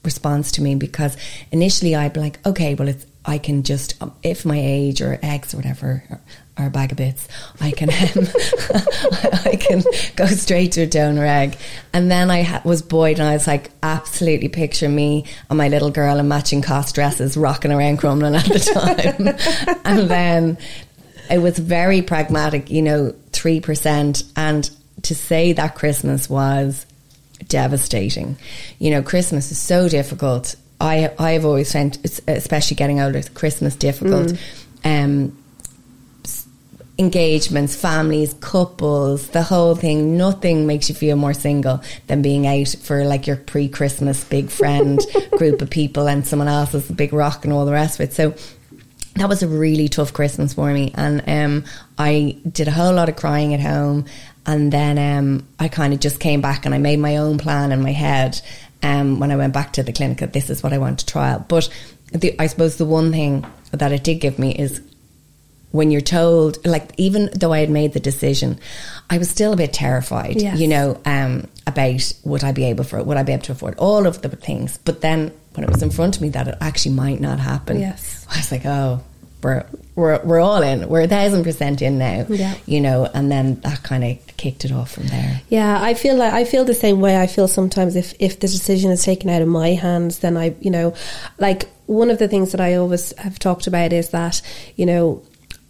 response 0.03 0.51
to 0.53 0.61
me 0.61 0.75
because 0.75 1.17
initially 1.51 1.95
I'd 1.95 2.13
be 2.13 2.19
like, 2.19 2.45
okay, 2.45 2.75
well, 2.75 2.87
it's 2.87 3.05
I 3.25 3.37
can 3.37 3.63
just 3.63 4.01
um, 4.01 4.13
if 4.21 4.45
my 4.45 4.59
age 4.59 5.01
or 5.01 5.17
X 5.21 5.53
or 5.53 5.57
whatever 5.57 6.03
or, 6.09 6.19
a 6.57 6.69
bag 6.69 6.91
of 6.91 6.97
bits, 6.97 7.27
I 7.59 7.71
can 7.71 7.89
um, 7.89 8.27
I 9.45 9.57
can 9.59 9.83
go 10.15 10.27
straight 10.27 10.73
to 10.73 10.81
a 10.81 10.85
donor 10.85 11.25
egg. 11.25 11.57
And 11.93 12.11
then 12.11 12.29
I 12.29 12.43
ha- 12.43 12.61
was 12.63 12.81
buoyed, 12.81 13.19
and 13.19 13.27
I 13.27 13.33
was 13.33 13.47
like, 13.47 13.71
absolutely 13.81 14.49
picture 14.49 14.87
me 14.87 15.25
and 15.49 15.57
my 15.57 15.67
little 15.69 15.89
girl 15.89 16.19
in 16.19 16.27
matching 16.27 16.61
cost 16.61 16.93
dresses 16.93 17.35
rocking 17.35 17.71
around 17.71 17.99
Crumlin 17.99 18.37
at 18.37 18.45
the 18.45 18.59
time. 18.59 19.79
and 19.85 20.09
then 20.09 20.57
it 21.31 21.39
was 21.39 21.57
very 21.57 22.01
pragmatic, 22.01 22.69
you 22.69 22.81
know, 22.83 23.15
three 23.31 23.59
percent. 23.59 24.23
And 24.35 24.69
to 25.03 25.15
say 25.15 25.53
that 25.53 25.75
Christmas 25.75 26.29
was 26.29 26.85
devastating. 27.47 28.37
You 28.79 28.91
know, 28.91 29.01
Christmas 29.01 29.51
is 29.51 29.57
so 29.57 29.89
difficult. 29.89 30.55
I 30.79 31.11
I've 31.17 31.45
always 31.45 31.71
found, 31.71 31.97
especially 32.27 32.75
getting 32.75 32.99
older, 32.99 33.21
Christmas 33.33 33.75
difficult. 33.75 34.33
Mm. 34.83 35.29
Um, 35.31 35.37
engagements, 36.99 37.75
families, 37.75 38.33
couples, 38.35 39.27
the 39.29 39.41
whole 39.41 39.75
thing. 39.75 40.17
Nothing 40.17 40.67
makes 40.67 40.89
you 40.89 40.95
feel 40.95 41.15
more 41.15 41.33
single 41.33 41.81
than 42.07 42.21
being 42.21 42.45
out 42.45 42.75
for 42.81 43.03
like 43.03 43.25
your 43.25 43.37
pre-Christmas 43.37 44.23
big 44.23 44.49
friend 44.49 44.99
group 45.31 45.61
of 45.61 45.69
people 45.69 46.07
and 46.07 46.25
someone 46.25 46.47
else's 46.47 46.89
big 46.91 47.13
rock 47.13 47.45
and 47.45 47.53
all 47.53 47.65
the 47.65 47.71
rest 47.71 47.99
of 47.99 48.09
it. 48.09 48.13
So 48.13 48.35
that 49.15 49.29
was 49.29 49.43
a 49.43 49.47
really 49.47 49.87
tough 49.87 50.13
Christmas 50.13 50.53
for 50.53 50.71
me, 50.73 50.91
and 50.95 51.23
um, 51.27 51.65
I 51.97 52.37
did 52.49 52.67
a 52.67 52.71
whole 52.71 52.93
lot 52.93 53.09
of 53.09 53.15
crying 53.15 53.53
at 53.53 53.59
home. 53.59 54.05
And 54.45 54.71
then 54.71 54.97
um, 54.97 55.47
I 55.59 55.67
kind 55.67 55.93
of 55.93 55.99
just 55.99 56.19
came 56.19 56.41
back 56.41 56.65
and 56.65 56.75
I 56.75 56.77
made 56.77 56.99
my 56.99 57.17
own 57.17 57.37
plan 57.37 57.71
in 57.71 57.81
my 57.81 57.93
head 57.93 58.41
um, 58.81 59.19
when 59.19 59.31
I 59.31 59.35
went 59.35 59.53
back 59.53 59.73
to 59.73 59.83
the 59.83 59.93
clinic 59.93 60.17
that 60.19 60.33
this 60.33 60.49
is 60.49 60.61
what 60.61 60.73
I 60.73 60.77
want 60.77 60.99
to 60.99 61.05
trial. 61.05 61.45
But 61.47 61.69
the, 62.11 62.35
I 62.39 62.47
suppose 62.47 62.77
the 62.77 62.85
one 62.85 63.11
thing 63.11 63.45
that 63.71 63.91
it 63.91 64.03
did 64.03 64.15
give 64.15 64.37
me 64.37 64.53
is 64.53 64.81
when 65.71 65.89
you're 65.89 66.01
told, 66.01 66.63
like, 66.65 66.91
even 66.97 67.29
though 67.33 67.51
I 67.51 67.59
had 67.59 67.71
made 67.71 67.93
the 67.93 67.99
decision, 67.99 68.59
I 69.09 69.17
was 69.17 69.29
still 69.29 69.53
a 69.53 69.55
bit 69.55 69.73
terrified, 69.73 70.39
yes. 70.39 70.59
you 70.59 70.67
know, 70.67 71.01
um, 71.05 71.47
about 71.65 72.13
would 72.23 72.43
I 72.43 72.51
be 72.51 72.65
able 72.65 72.83
for 72.83 72.99
it? 72.99 73.07
Would 73.07 73.17
I 73.17 73.23
be 73.23 73.33
able 73.33 73.43
to 73.45 73.53
afford 73.53 73.75
all 73.79 74.05
of 74.05 74.21
the 74.21 74.29
things? 74.29 74.77
But 74.77 75.01
then 75.01 75.33
when 75.53 75.63
it 75.63 75.71
was 75.71 75.81
in 75.81 75.89
front 75.89 76.15
of 76.15 76.21
me 76.21 76.29
that 76.29 76.47
it 76.47 76.57
actually 76.61 76.93
might 76.93 77.19
not 77.19 77.39
happen, 77.39 77.79
yes. 77.79 78.27
I 78.29 78.37
was 78.37 78.51
like, 78.51 78.65
oh, 78.65 79.03
we're 79.43 79.65
we're 79.95 80.19
we're 80.23 80.39
all 80.39 80.61
in. 80.61 80.87
We're 80.89 81.01
a 81.01 81.07
thousand 81.07 81.43
percent 81.43 81.81
in 81.81 81.97
now. 81.97 82.25
Yeah. 82.29 82.55
You 82.65 82.81
know, 82.81 83.09
and 83.13 83.31
then 83.31 83.59
that 83.61 83.83
kind 83.83 84.03
of 84.03 84.37
kicked 84.37 84.65
it 84.65 84.71
off 84.71 84.91
from 84.91 85.07
there. 85.07 85.41
Yeah, 85.49 85.81
I 85.81 85.93
feel 85.93 86.15
like 86.15 86.33
I 86.33 86.45
feel 86.45 86.65
the 86.65 86.73
same 86.73 86.99
way. 87.01 87.19
I 87.19 87.27
feel 87.27 87.47
sometimes 87.47 87.95
if 87.95 88.13
if 88.19 88.39
the 88.39 88.47
decision 88.47 88.91
is 88.91 89.03
taken 89.03 89.29
out 89.29 89.41
of 89.41 89.47
my 89.47 89.69
hands, 89.69 90.19
then 90.19 90.37
I, 90.37 90.55
you 90.59 90.71
know, 90.71 90.93
like 91.37 91.69
one 91.85 92.09
of 92.09 92.19
the 92.19 92.27
things 92.27 92.51
that 92.51 92.61
I 92.61 92.75
always 92.75 93.15
have 93.17 93.39
talked 93.39 93.67
about 93.67 93.93
is 93.93 94.09
that, 94.09 94.41
you 94.75 94.85
know, 94.85 95.21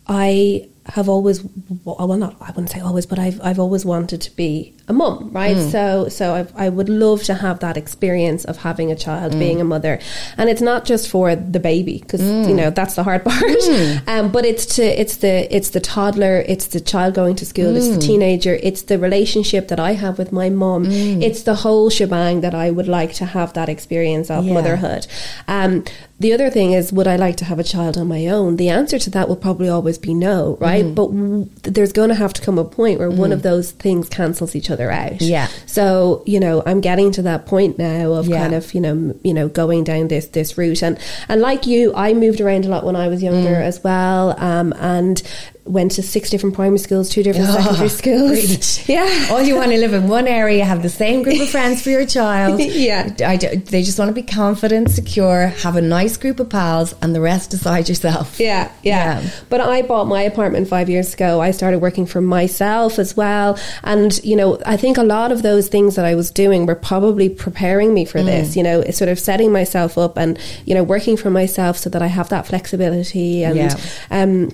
I 0.07 0.69
have 0.85 1.07
always 1.07 1.43
well 1.85 2.07
not 2.17 2.35
I 2.41 2.47
wouldn't 2.47 2.69
say 2.69 2.81
always 2.81 3.05
but 3.05 3.17
I've 3.17 3.39
I've 3.41 3.59
always 3.59 3.85
wanted 3.85 4.21
to 4.21 4.35
be 4.35 4.73
a 4.89 4.93
mum 4.93 5.29
right 5.31 5.55
mm. 5.55 5.71
so 5.71 6.09
so 6.09 6.33
I've, 6.33 6.53
i 6.57 6.67
would 6.67 6.89
love 6.89 7.23
to 7.23 7.35
have 7.35 7.59
that 7.59 7.77
experience 7.77 8.43
of 8.43 8.57
having 8.57 8.91
a 8.91 8.95
child 8.97 9.31
mm. 9.31 9.39
being 9.39 9.61
a 9.61 9.63
mother 9.63 9.97
and 10.37 10.49
it's 10.49 10.61
not 10.61 10.83
just 10.83 11.07
for 11.07 11.37
the 11.37 11.59
baby 11.59 11.99
because 11.99 12.19
mm. 12.19 12.49
you 12.49 12.53
know 12.53 12.69
that's 12.69 12.95
the 12.95 13.03
hard 13.03 13.23
part 13.31 13.43
mm. 13.43 14.07
um, 14.09 14.29
but 14.29 14.43
it's 14.45 14.65
to 14.75 14.83
it's 14.83 15.17
the 15.17 15.55
it's 15.55 15.69
the 15.69 15.79
toddler 15.79 16.43
it's 16.47 16.67
the 16.67 16.81
child 16.81 17.13
going 17.13 17.35
to 17.35 17.45
school 17.45 17.75
it's 17.77 17.87
the 17.87 17.95
mm. 17.95 18.07
teenager 18.07 18.59
it's 18.61 18.81
the 18.83 18.99
relationship 18.99 19.69
that 19.69 19.79
I 19.79 19.93
have 19.93 20.17
with 20.17 20.33
my 20.33 20.49
mum 20.49 20.85
mm. 20.87 21.23
it's 21.23 21.43
the 21.43 21.55
whole 21.55 21.89
shebang 21.89 22.41
that 22.41 22.53
I 22.53 22.69
would 22.69 22.89
like 22.89 23.13
to 23.13 23.25
have 23.25 23.53
that 23.53 23.69
experience 23.69 24.29
of 24.29 24.43
yeah. 24.43 24.53
motherhood 24.53 25.07
um, 25.47 25.85
the 26.23 26.31
other 26.31 26.49
thing 26.49 26.71
is, 26.71 26.93
would 26.93 27.05
I 27.05 27.17
like 27.17 27.35
to 27.37 27.45
have 27.45 27.59
a 27.59 27.65
child 27.65 27.97
on 27.97 28.07
my 28.07 28.27
own? 28.27 28.55
The 28.55 28.69
answer 28.69 28.97
to 28.97 29.09
that 29.09 29.27
will 29.27 29.35
probably 29.35 29.67
always 29.67 29.97
be 29.97 30.13
no, 30.13 30.55
right? 30.61 30.95
But 30.95 31.07
w- 31.07 31.49
there's 31.63 31.91
going 31.91 32.07
to 32.09 32.15
have 32.15 32.31
to 32.33 32.41
come 32.41 32.57
a 32.57 32.63
point 32.63 32.97
where 32.97 33.11
one 33.11 33.33
of 33.33 33.41
those 33.41 33.71
things 33.71 34.07
cancels 34.07 34.55
each 34.55 34.69
other 34.69 34.72
out. 34.81 35.21
Yeah. 35.21 35.47
So 35.65 36.23
you 36.25 36.39
know, 36.39 36.63
I'm 36.65 36.81
getting 36.81 37.11
to 37.13 37.21
that 37.23 37.45
point 37.45 37.77
now 37.77 38.13
of 38.13 38.27
yeah. 38.27 38.39
kind 38.39 38.53
of 38.53 38.73
you 38.73 38.81
know 38.81 39.15
you 39.23 39.33
know 39.33 39.47
going 39.47 39.83
down 39.83 40.07
this 40.07 40.27
this 40.27 40.57
route, 40.57 40.83
and 40.83 40.97
and 41.27 41.41
like 41.41 41.65
you, 41.65 41.93
I 41.95 42.13
moved 42.13 42.41
around 42.41 42.65
a 42.65 42.69
lot 42.69 42.85
when 42.85 42.95
I 42.95 43.07
was 43.07 43.23
younger 43.23 43.55
mm. 43.55 43.61
as 43.61 43.83
well, 43.83 44.39
um, 44.39 44.73
and 44.77 45.21
went 45.65 45.91
to 45.91 46.03
six 46.03 46.29
different 46.29 46.55
primary 46.55 46.77
schools, 46.77 47.09
two 47.09 47.23
different 47.23 47.49
oh, 47.49 47.53
secondary 47.53 47.89
schools. 47.89 48.45
Great. 48.45 48.69
Yeah. 48.93 49.27
All 49.31 49.41
you 49.41 49.55
want 49.55 49.71
to 49.71 49.77
live 49.77 49.93
in 49.93 50.07
one 50.07 50.27
area, 50.27 50.65
have 50.65 50.83
the 50.83 50.89
same 50.89 51.23
group 51.23 51.41
of 51.41 51.49
friends 51.49 51.81
for 51.81 51.89
your 51.89 52.05
child. 52.05 52.59
yeah. 52.59 53.15
I, 53.25 53.37
they 53.37 53.81
just 53.81 53.97
want 53.97 54.09
to 54.09 54.13
be 54.13 54.23
confident, 54.23 54.89
secure, 54.89 55.47
have 55.47 55.77
a 55.77 55.81
nice 55.81 56.17
group 56.17 56.39
of 56.39 56.49
pals, 56.49 56.93
and 57.01 57.15
the 57.15 57.21
rest 57.21 57.51
decide 57.51 57.89
yourself. 57.89 58.39
Yeah, 58.43 58.69
yeah. 58.83 59.21
yeah. 59.21 59.29
But 59.49 59.61
I 59.61 59.83
bought 59.83 60.07
my 60.07 60.21
apartment 60.21 60.67
five 60.67 60.89
years 60.89 61.13
ago. 61.13 61.39
I 61.39 61.51
started 61.51 61.79
working 61.79 62.05
for 62.05 62.19
myself 62.19 62.99
as 62.99 63.15
well. 63.15 63.57
And, 63.83 64.21
you 64.23 64.35
know, 64.35 64.59
I 64.65 64.75
think 64.75 64.97
a 64.97 65.03
lot 65.03 65.31
of 65.31 65.43
those 65.43 65.69
things 65.69 65.95
that 65.95 66.03
I 66.03 66.15
was 66.15 66.29
doing 66.29 66.65
were 66.65 66.75
probably 66.75 67.29
preparing 67.29 67.93
me 67.93 68.03
for 68.03 68.19
mm. 68.19 68.25
this, 68.25 68.57
you 68.57 68.63
know, 68.63 68.83
sort 68.91 69.09
of 69.09 69.17
setting 69.17 69.53
myself 69.53 69.97
up 69.97 70.17
and, 70.17 70.37
you 70.65 70.75
know, 70.75 70.83
working 70.83 71.15
for 71.15 71.29
myself 71.29 71.77
so 71.77 71.89
that 71.91 72.01
I 72.01 72.07
have 72.07 72.27
that 72.29 72.47
flexibility 72.47 73.45
and, 73.45 73.55
yeah. 73.55 73.77
um, 74.11 74.49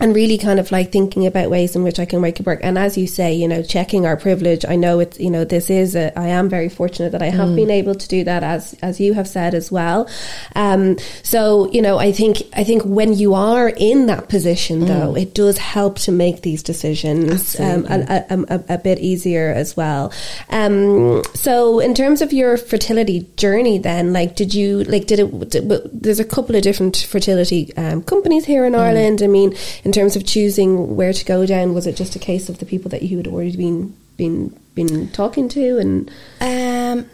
and 0.00 0.14
really 0.14 0.38
kind 0.38 0.58
of 0.58 0.72
like 0.72 0.90
thinking 0.90 1.26
about 1.26 1.50
ways 1.50 1.76
in 1.76 1.82
which 1.82 1.98
I 1.98 2.06
can 2.06 2.20
make 2.20 2.40
it 2.40 2.46
work. 2.46 2.60
And 2.62 2.78
as 2.78 2.96
you 2.96 3.06
say, 3.06 3.34
you 3.34 3.46
know, 3.46 3.62
checking 3.62 4.06
our 4.06 4.16
privilege. 4.16 4.64
I 4.66 4.76
know 4.76 5.00
it's, 5.00 5.20
you 5.20 5.30
know, 5.30 5.44
this 5.44 5.70
is 5.70 5.94
a, 5.94 6.16
I 6.18 6.28
am 6.28 6.48
very 6.48 6.68
fortunate 6.68 7.12
that 7.12 7.22
I 7.22 7.30
have 7.30 7.50
mm. 7.50 7.56
been 7.56 7.70
able 7.70 7.94
to 7.94 8.08
do 8.08 8.24
that 8.24 8.42
as, 8.42 8.74
as 8.82 9.00
you 9.00 9.14
have 9.14 9.28
said 9.28 9.54
as 9.54 9.70
well. 9.70 10.08
Um, 10.56 10.98
so, 11.22 11.70
you 11.72 11.82
know, 11.82 11.98
I 11.98 12.12
think, 12.12 12.38
I 12.54 12.64
think 12.64 12.82
when 12.84 13.12
you 13.12 13.34
are 13.34 13.68
in 13.68 14.06
that 14.06 14.28
position 14.28 14.82
mm. 14.82 14.86
though, 14.88 15.14
it 15.14 15.34
does 15.34 15.58
help 15.58 15.98
to 16.00 16.12
make 16.12 16.42
these 16.42 16.62
decisions 16.62 17.58
um, 17.60 17.86
a, 17.88 18.24
a, 18.30 18.64
a, 18.70 18.78
bit 18.78 18.98
easier 18.98 19.52
as 19.52 19.76
well. 19.76 20.12
Um, 20.50 21.22
so 21.34 21.80
in 21.80 21.94
terms 21.94 22.22
of 22.22 22.32
your 22.32 22.56
fertility 22.56 23.28
journey 23.36 23.78
then, 23.78 24.12
like, 24.12 24.36
did 24.36 24.54
you, 24.54 24.84
like, 24.84 25.06
did 25.06 25.20
it, 25.20 25.50
did, 25.50 25.68
there's 25.92 26.20
a 26.20 26.24
couple 26.24 26.56
of 26.56 26.62
different 26.62 26.96
fertility 26.96 27.74
um, 27.76 28.02
companies 28.02 28.46
here 28.46 28.64
in 28.64 28.72
mm. 28.72 28.78
Ireland. 28.78 29.22
I 29.22 29.26
mean, 29.26 29.54
in 29.84 29.91
in 29.92 30.00
terms 30.00 30.16
of 30.16 30.24
choosing 30.24 30.96
where 30.96 31.12
to 31.12 31.24
go 31.26 31.44
down, 31.44 31.74
was 31.74 31.86
it 31.86 31.96
just 31.96 32.16
a 32.16 32.18
case 32.18 32.48
of 32.48 32.56
the 32.60 32.64
people 32.64 32.88
that 32.90 33.02
you 33.02 33.18
had 33.18 33.26
already 33.26 33.54
been 33.54 33.94
been 34.16 34.58
been 34.74 35.10
talking 35.10 35.50
to 35.50 35.78
and? 35.78 36.10
Um, 36.40 37.10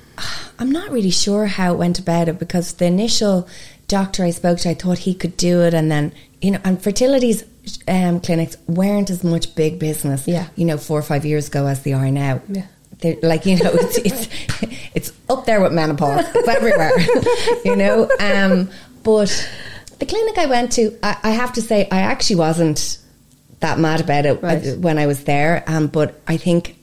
I'm 0.60 0.70
not 0.70 0.90
really 0.90 1.10
sure 1.10 1.46
how 1.46 1.74
it 1.74 1.76
went 1.76 1.98
about 1.98 2.28
it 2.28 2.38
because 2.38 2.74
the 2.74 2.86
initial 2.86 3.48
doctor 3.88 4.22
I 4.24 4.30
spoke 4.30 4.58
to, 4.60 4.70
I 4.70 4.74
thought 4.74 4.98
he 4.98 5.12
could 5.12 5.36
do 5.36 5.62
it, 5.62 5.74
and 5.74 5.90
then 5.90 6.12
you 6.40 6.52
know, 6.52 6.60
and 6.64 6.80
fertilities 6.80 7.42
um, 7.88 8.20
clinics 8.20 8.56
weren't 8.68 9.10
as 9.10 9.24
much 9.24 9.56
big 9.56 9.80
business, 9.80 10.28
yeah. 10.28 10.46
you 10.54 10.64
know, 10.64 10.78
four 10.78 11.00
or 11.00 11.02
five 11.02 11.24
years 11.24 11.48
ago 11.48 11.66
as 11.66 11.82
they 11.82 11.92
are 11.92 12.10
now. 12.12 12.40
Yeah. 12.48 12.66
They're, 13.00 13.16
like 13.22 13.44
you 13.44 13.56
know, 13.56 13.70
it's 13.72 13.98
it's 13.98 14.28
it's 14.94 15.12
up 15.28 15.46
there 15.46 15.60
with 15.60 15.72
menopause. 15.72 16.26
It's 16.32 16.48
everywhere, 16.56 16.92
you 17.64 17.74
know. 17.74 18.08
Um, 18.20 18.70
but 19.02 19.48
the 19.98 20.06
clinic 20.06 20.38
I 20.38 20.46
went 20.46 20.72
to, 20.72 20.96
I, 21.02 21.16
I, 21.22 21.30
have 21.30 21.52
to 21.54 21.62
say, 21.62 21.88
I 21.90 22.00
actually 22.00 22.36
wasn't 22.36 22.98
that 23.60 23.78
mad 23.78 24.00
about 24.00 24.26
it 24.26 24.42
right. 24.42 24.78
when 24.78 24.98
I 24.98 25.06
was 25.06 25.24
there. 25.24 25.64
Um, 25.66 25.88
but 25.88 26.20
I 26.28 26.36
think 26.36 26.76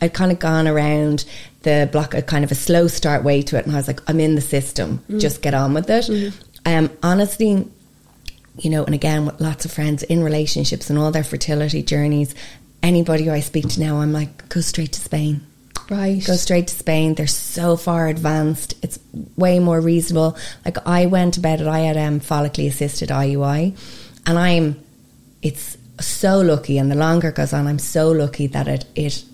I'd 0.00 0.14
kind 0.14 0.32
of 0.32 0.38
gone 0.38 0.68
around 0.68 1.24
the 1.62 1.88
block, 1.92 2.14
a 2.14 2.22
kind 2.22 2.44
of 2.44 2.50
a 2.50 2.54
slow 2.54 2.86
start 2.86 3.22
way 3.24 3.42
to 3.42 3.58
it, 3.58 3.66
and 3.66 3.74
I 3.74 3.78
was 3.78 3.88
like, 3.88 4.00
I'm 4.08 4.20
in 4.20 4.34
the 4.34 4.40
system, 4.40 5.04
mm. 5.08 5.20
just 5.20 5.42
get 5.42 5.52
on 5.52 5.74
with 5.74 5.90
it. 5.90 6.04
Mm. 6.04 6.32
Um, 6.64 6.90
honestly, 7.02 7.66
you 8.58 8.70
know, 8.70 8.84
and 8.84 8.94
again, 8.94 9.26
with 9.26 9.40
lots 9.40 9.64
of 9.64 9.72
friends 9.72 10.02
in 10.04 10.22
relationships 10.22 10.90
and 10.90 10.98
all 10.98 11.10
their 11.10 11.24
fertility 11.24 11.82
journeys, 11.82 12.34
anybody 12.82 13.24
who 13.24 13.32
I 13.32 13.40
speak 13.40 13.68
to 13.70 13.80
now, 13.80 14.00
I'm 14.00 14.12
like, 14.12 14.48
go 14.48 14.60
straight 14.60 14.92
to 14.92 15.00
Spain. 15.00 15.46
Right. 15.90 16.24
Go 16.24 16.36
straight 16.36 16.68
to 16.68 16.74
Spain. 16.74 17.14
They're 17.14 17.26
so 17.26 17.76
far 17.76 18.06
advanced. 18.06 18.74
It's 18.80 19.00
way 19.36 19.58
more 19.58 19.80
reasonable. 19.80 20.38
Like 20.64 20.78
I 20.86 21.06
went 21.06 21.36
about 21.36 21.60
it, 21.60 21.66
I 21.66 21.80
had 21.80 21.96
um, 21.96 22.20
follically 22.20 22.68
assisted 22.68 23.08
IUI, 23.08 23.76
and 24.24 24.38
I'm, 24.38 24.80
it's 25.42 25.76
so 25.98 26.40
lucky. 26.40 26.78
And 26.78 26.92
the 26.92 26.94
longer 26.94 27.30
it 27.30 27.34
goes 27.34 27.52
on, 27.52 27.66
I'm 27.66 27.80
so 27.80 28.12
lucky 28.12 28.46
that 28.46 28.68
it 28.68 28.84
it 28.94 29.24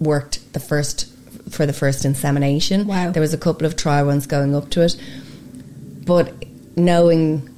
worked 0.00 0.52
the 0.52 0.60
first 0.60 1.10
for 1.50 1.64
the 1.64 1.72
first 1.72 2.04
insemination. 2.04 2.86
Wow. 2.86 3.10
There 3.10 3.22
was 3.22 3.32
a 3.32 3.38
couple 3.38 3.66
of 3.66 3.76
trial 3.76 4.06
ones 4.06 4.26
going 4.26 4.54
up 4.54 4.68
to 4.70 4.82
it, 4.82 4.96
but 6.04 6.34
knowing 6.76 7.48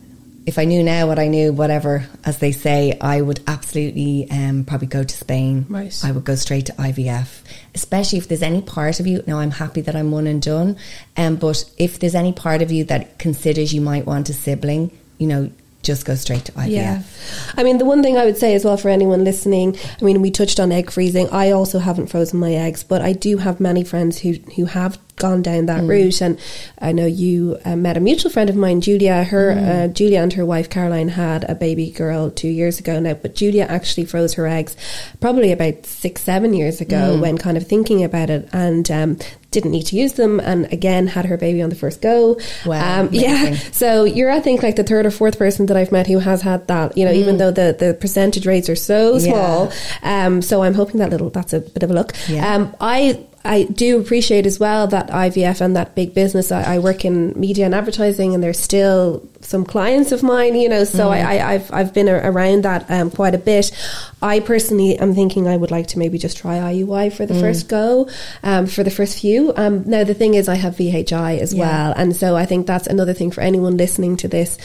if 0.46 0.58
I 0.58 0.64
knew 0.64 0.82
now 0.82 1.06
what 1.06 1.18
I 1.18 1.28
knew, 1.28 1.52
whatever, 1.52 2.06
as 2.24 2.38
they 2.38 2.52
say, 2.52 2.98
I 3.00 3.20
would 3.20 3.40
absolutely 3.46 4.28
um, 4.30 4.64
probably 4.64 4.88
go 4.88 5.02
to 5.02 5.16
Spain. 5.16 5.64
Right. 5.68 5.98
I 6.04 6.12
would 6.12 6.24
go 6.24 6.34
straight 6.34 6.66
to 6.66 6.72
IVF, 6.72 7.40
especially 7.74 8.18
if 8.18 8.28
there's 8.28 8.42
any 8.42 8.60
part 8.60 9.00
of 9.00 9.06
you. 9.06 9.22
Now, 9.26 9.38
I'm 9.38 9.52
happy 9.52 9.80
that 9.82 9.96
I'm 9.96 10.10
one 10.10 10.26
and 10.26 10.42
done, 10.42 10.76
um, 11.16 11.36
but 11.36 11.64
if 11.78 11.98
there's 11.98 12.14
any 12.14 12.32
part 12.32 12.60
of 12.60 12.70
you 12.70 12.84
that 12.84 13.18
considers 13.18 13.72
you 13.72 13.80
might 13.80 14.04
want 14.04 14.28
a 14.28 14.34
sibling, 14.34 14.90
you 15.18 15.26
know, 15.26 15.50
just 15.82 16.06
go 16.06 16.14
straight 16.14 16.46
to 16.46 16.52
IVF. 16.52 16.70
Yeah. 16.70 17.02
I 17.56 17.62
mean, 17.62 17.78
the 17.78 17.84
one 17.84 18.02
thing 18.02 18.16
I 18.16 18.24
would 18.24 18.38
say 18.38 18.54
as 18.54 18.64
well 18.64 18.76
for 18.76 18.88
anyone 18.88 19.22
listening, 19.22 19.76
I 20.00 20.04
mean, 20.04 20.22
we 20.22 20.30
touched 20.30 20.58
on 20.58 20.72
egg 20.72 20.90
freezing. 20.90 21.28
I 21.30 21.50
also 21.52 21.78
haven't 21.78 22.06
frozen 22.06 22.40
my 22.40 22.54
eggs, 22.54 22.82
but 22.82 23.02
I 23.02 23.12
do 23.12 23.36
have 23.36 23.60
many 23.60 23.84
friends 23.84 24.18
who, 24.18 24.32
who 24.56 24.64
have 24.64 24.98
gone 25.16 25.42
down 25.42 25.66
that 25.66 25.82
mm. 25.82 25.88
route. 25.88 26.20
And 26.20 26.38
I 26.78 26.92
know 26.92 27.06
you 27.06 27.58
uh, 27.64 27.76
met 27.76 27.96
a 27.96 28.00
mutual 28.00 28.30
friend 28.30 28.50
of 28.50 28.56
mine, 28.56 28.80
Julia. 28.80 29.24
Her 29.24 29.54
mm. 29.54 29.68
uh, 29.68 29.88
Julia 29.88 30.20
and 30.20 30.32
her 30.32 30.44
wife 30.44 30.70
Caroline 30.70 31.08
had 31.08 31.48
a 31.48 31.54
baby 31.54 31.90
girl 31.90 32.30
two 32.30 32.48
years 32.48 32.78
ago 32.78 32.98
now, 33.00 33.14
but 33.14 33.34
Julia 33.34 33.64
actually 33.64 34.06
froze 34.06 34.34
her 34.34 34.46
eggs 34.46 34.76
probably 35.20 35.52
about 35.52 35.86
six, 35.86 36.22
seven 36.22 36.54
years 36.54 36.80
ago 36.80 37.16
mm. 37.16 37.20
when 37.20 37.38
kind 37.38 37.56
of 37.56 37.66
thinking 37.66 38.04
about 38.04 38.30
it, 38.30 38.48
and 38.52 38.90
um, 38.90 39.18
didn't 39.50 39.70
need 39.70 39.86
to 39.86 39.96
use 39.96 40.14
them. 40.14 40.40
And 40.40 40.72
again, 40.72 41.06
had 41.06 41.26
her 41.26 41.36
baby 41.36 41.62
on 41.62 41.70
the 41.70 41.76
first 41.76 42.02
go. 42.02 42.38
Wow, 42.66 43.02
um, 43.02 43.08
yeah. 43.12 43.54
So 43.54 44.04
you're, 44.04 44.30
I 44.30 44.40
think, 44.40 44.62
like 44.62 44.76
the 44.76 44.84
third 44.84 45.06
or 45.06 45.10
fourth 45.10 45.38
person 45.38 45.66
that 45.66 45.76
I've 45.76 45.92
met 45.92 46.06
who 46.06 46.18
has 46.18 46.42
had 46.42 46.66
that. 46.68 46.96
You 46.98 47.04
know, 47.04 47.12
even 47.12 47.36
mm. 47.36 47.38
though 47.38 47.50
the 47.50 47.76
the 47.78 47.94
percentage 47.94 48.46
rates 48.46 48.68
are 48.68 48.76
so 48.76 49.18
small. 49.18 49.70
Yeah. 50.02 50.26
Um, 50.26 50.42
so 50.42 50.62
I'm 50.62 50.74
hoping 50.74 50.98
that 50.98 51.10
little 51.10 51.30
that's 51.30 51.52
a 51.52 51.60
bit 51.60 51.82
of 51.82 51.90
a 51.90 51.94
look. 51.94 52.12
Yeah. 52.28 52.54
Um, 52.54 52.74
I 52.80 53.24
I 53.44 53.64
do 53.64 54.00
appreciate 54.00 54.46
as 54.46 54.58
well 54.58 54.86
that 54.86 55.08
IVF 55.08 55.60
and 55.60 55.76
that 55.76 55.94
big 55.94 56.14
business. 56.14 56.50
I, 56.50 56.76
I, 56.76 56.78
work 56.78 57.04
in 57.04 57.38
media 57.38 57.66
and 57.66 57.74
advertising, 57.74 58.34
and 58.34 58.42
there's 58.42 58.58
still 58.58 59.28
some 59.44 59.64
clients 59.64 60.12
of 60.12 60.22
mine, 60.22 60.54
you 60.54 60.68
know. 60.68 60.84
So 60.84 61.08
mm. 61.08 61.10
I, 61.10 61.34
have 61.34 61.72
I've 61.72 61.94
been 61.94 62.08
around 62.08 62.64
that 62.64 62.90
um, 62.90 63.10
quite 63.10 63.34
a 63.34 63.38
bit. 63.38 63.70
I 64.22 64.40
personally 64.40 64.98
am 64.98 65.14
thinking 65.14 65.46
I 65.46 65.56
would 65.56 65.70
like 65.70 65.88
to 65.88 65.98
maybe 65.98 66.18
just 66.18 66.36
try 66.36 66.58
IUI 66.58 67.12
for 67.12 67.26
the 67.26 67.34
mm. 67.34 67.40
first 67.40 67.68
go, 67.68 68.08
um, 68.42 68.66
for 68.66 68.82
the 68.82 68.90
first 68.90 69.20
few. 69.20 69.52
Um, 69.56 69.88
now 69.88 70.04
the 70.04 70.14
thing 70.14 70.34
is, 70.34 70.48
I 70.48 70.54
have 70.56 70.76
VHI 70.76 71.38
as 71.38 71.52
yeah. 71.52 71.60
well, 71.60 71.94
and 71.96 72.16
so 72.16 72.36
I 72.36 72.46
think 72.46 72.66
that's 72.66 72.86
another 72.86 73.12
thing 73.12 73.30
for 73.30 73.40
anyone 73.40 73.76
listening 73.76 74.16
to 74.18 74.28
this 74.28 74.58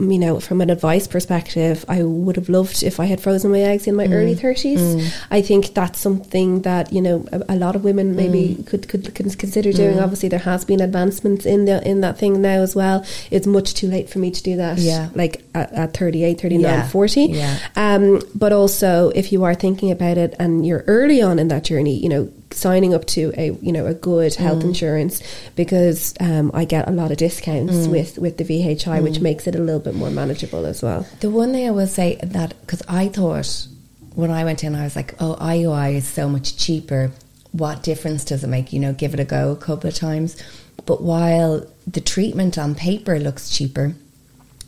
you 0.00 0.18
know, 0.18 0.40
from 0.40 0.60
an 0.60 0.70
advice 0.70 1.06
perspective, 1.06 1.84
I 1.88 2.02
would 2.02 2.36
have 2.36 2.48
loved 2.48 2.82
if 2.82 2.98
I 2.98 3.04
had 3.04 3.20
frozen 3.20 3.50
my 3.50 3.60
eggs 3.60 3.86
in 3.86 3.94
my 3.94 4.06
mm. 4.06 4.12
early 4.12 4.34
30s. 4.34 4.78
Mm. 4.78 5.24
I 5.30 5.42
think 5.42 5.74
that's 5.74 6.00
something 6.00 6.62
that, 6.62 6.92
you 6.92 7.02
know, 7.02 7.26
a, 7.32 7.42
a 7.50 7.56
lot 7.56 7.76
of 7.76 7.84
women 7.84 8.16
maybe 8.16 8.56
mm. 8.56 8.66
could, 8.66 8.88
could 8.88 9.14
consider 9.14 9.72
doing. 9.72 9.96
Mm. 9.96 10.02
Obviously, 10.02 10.28
there 10.28 10.38
has 10.38 10.64
been 10.64 10.80
advancements 10.80 11.44
in 11.44 11.66
the 11.66 11.86
in 11.86 12.00
that 12.00 12.18
thing 12.18 12.40
now 12.40 12.62
as 12.62 12.74
well. 12.74 13.04
It's 13.30 13.46
much 13.46 13.74
too 13.74 13.88
late 13.88 14.08
for 14.10 14.18
me 14.18 14.30
to 14.30 14.42
do 14.42 14.56
that, 14.56 14.78
yeah. 14.78 15.10
like 15.14 15.44
at, 15.54 15.72
at 15.72 15.96
38, 15.96 16.40
39, 16.40 16.62
yeah. 16.62 16.88
40. 16.88 17.22
Yeah. 17.22 17.58
Um, 17.76 18.22
but 18.34 18.52
also, 18.52 19.10
if 19.14 19.32
you 19.32 19.44
are 19.44 19.54
thinking 19.54 19.90
about 19.90 20.18
it 20.18 20.34
and 20.38 20.66
you're 20.66 20.84
early 20.86 21.22
on 21.22 21.38
in 21.38 21.48
that 21.48 21.64
journey, 21.64 21.96
you 21.96 22.08
know, 22.08 22.30
signing 22.52 22.92
up 22.92 23.06
to 23.06 23.32
a 23.36 23.52
you 23.62 23.70
know 23.70 23.86
a 23.86 23.94
good 23.94 24.34
health 24.34 24.62
mm. 24.62 24.64
insurance 24.64 25.22
because 25.54 26.14
um, 26.18 26.50
I 26.52 26.64
get 26.64 26.88
a 26.88 26.90
lot 26.90 27.12
of 27.12 27.16
discounts 27.16 27.72
mm. 27.72 27.90
with 27.90 28.18
with 28.18 28.38
the 28.38 28.44
VHI, 28.44 28.76
mm. 28.76 29.02
which 29.02 29.20
makes 29.20 29.46
it 29.46 29.54
a 29.54 29.58
little 29.58 29.80
bit 29.80 29.94
more 29.94 30.10
manageable 30.10 30.66
as 30.66 30.82
well. 30.82 31.06
The 31.20 31.30
one 31.30 31.52
thing 31.52 31.66
I 31.66 31.70
will 31.70 31.86
say 31.86 32.18
that 32.22 32.54
because 32.60 32.82
I 32.88 33.08
thought 33.08 33.66
when 34.14 34.30
I 34.30 34.44
went 34.44 34.64
in, 34.64 34.74
I 34.74 34.84
was 34.84 34.96
like, 34.96 35.14
oh, 35.20 35.36
IUI 35.40 35.94
is 35.94 36.08
so 36.08 36.28
much 36.28 36.56
cheaper. 36.56 37.10
What 37.52 37.82
difference 37.82 38.24
does 38.24 38.44
it 38.44 38.48
make? 38.48 38.72
You 38.72 38.80
know, 38.80 38.92
give 38.92 39.14
it 39.14 39.20
a 39.20 39.24
go 39.24 39.52
a 39.52 39.56
couple 39.56 39.88
of 39.88 39.94
times. 39.94 40.40
But 40.86 41.02
while 41.02 41.66
the 41.92 42.00
treatment 42.00 42.58
on 42.58 42.74
paper 42.74 43.18
looks 43.18 43.50
cheaper, 43.50 43.94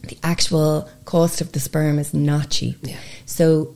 the 0.03 0.19
actual 0.23 0.89
cost 1.05 1.41
of 1.41 1.53
the 1.53 1.61
sperm 1.61 1.99
is 1.99 2.13
not 2.13 2.51
cheap. 2.51 2.79
Yeah. 2.83 2.99
So, 3.27 3.75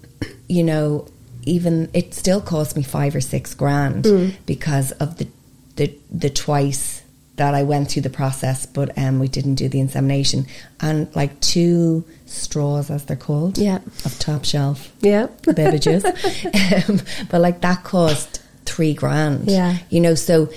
you 0.49 0.65
know, 0.65 1.07
even 1.45 1.89
it 1.95 2.15
still 2.15 2.41
cost 2.41 2.77
me 2.77 2.83
five 2.83 3.15
or 3.15 3.21
six 3.21 3.55
grand 3.55 4.05
mm. 4.05 4.35
because 4.47 4.93
of 4.93 5.19
the, 5.19 5.29
the 5.77 5.97
the 6.11 6.31
twice 6.31 7.03
that 7.37 7.55
I 7.55 7.63
went 7.63 7.91
through 7.91 8.03
the 8.03 8.11
process, 8.11 8.65
but 8.67 8.97
um, 8.99 9.19
we 9.19 9.29
didn't 9.29 9.57
do 9.57 9.69
the 9.69 9.79
insemination. 9.79 10.47
And 10.81 11.15
like 11.15 11.39
two 11.41 12.05
straws, 12.25 12.91
as 12.91 13.05
they're 13.05 13.17
called, 13.17 13.59
yeah, 13.59 13.79
of 14.05 14.19
top 14.19 14.45
shelf, 14.45 14.91
yeah, 15.01 15.27
beverages. 15.43 16.05
um, 16.89 17.01
but 17.31 17.41
like 17.41 17.61
that 17.61 17.85
cost 17.85 18.43
three 18.65 18.95
grand, 18.95 19.51
yeah, 19.51 19.79
you 19.91 20.01
know. 20.01 20.15
So 20.15 20.51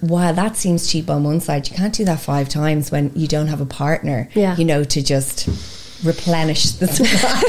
while 0.00 0.34
that 0.34 0.56
seems 0.56 0.90
cheap 0.90 1.10
on 1.10 1.24
one 1.24 1.40
side, 1.40 1.68
you 1.68 1.76
can't 1.76 1.94
do 1.94 2.04
that 2.04 2.20
five 2.20 2.48
times 2.48 2.90
when 2.90 3.12
you 3.14 3.26
don't 3.26 3.48
have 3.48 3.60
a 3.60 3.66
partner, 3.66 4.28
yeah. 4.34 4.56
you 4.56 4.64
know, 4.64 4.84
to 4.84 5.02
just 5.02 5.48
replenish 6.04 6.72
the 6.72 6.86
supply, 6.88 7.40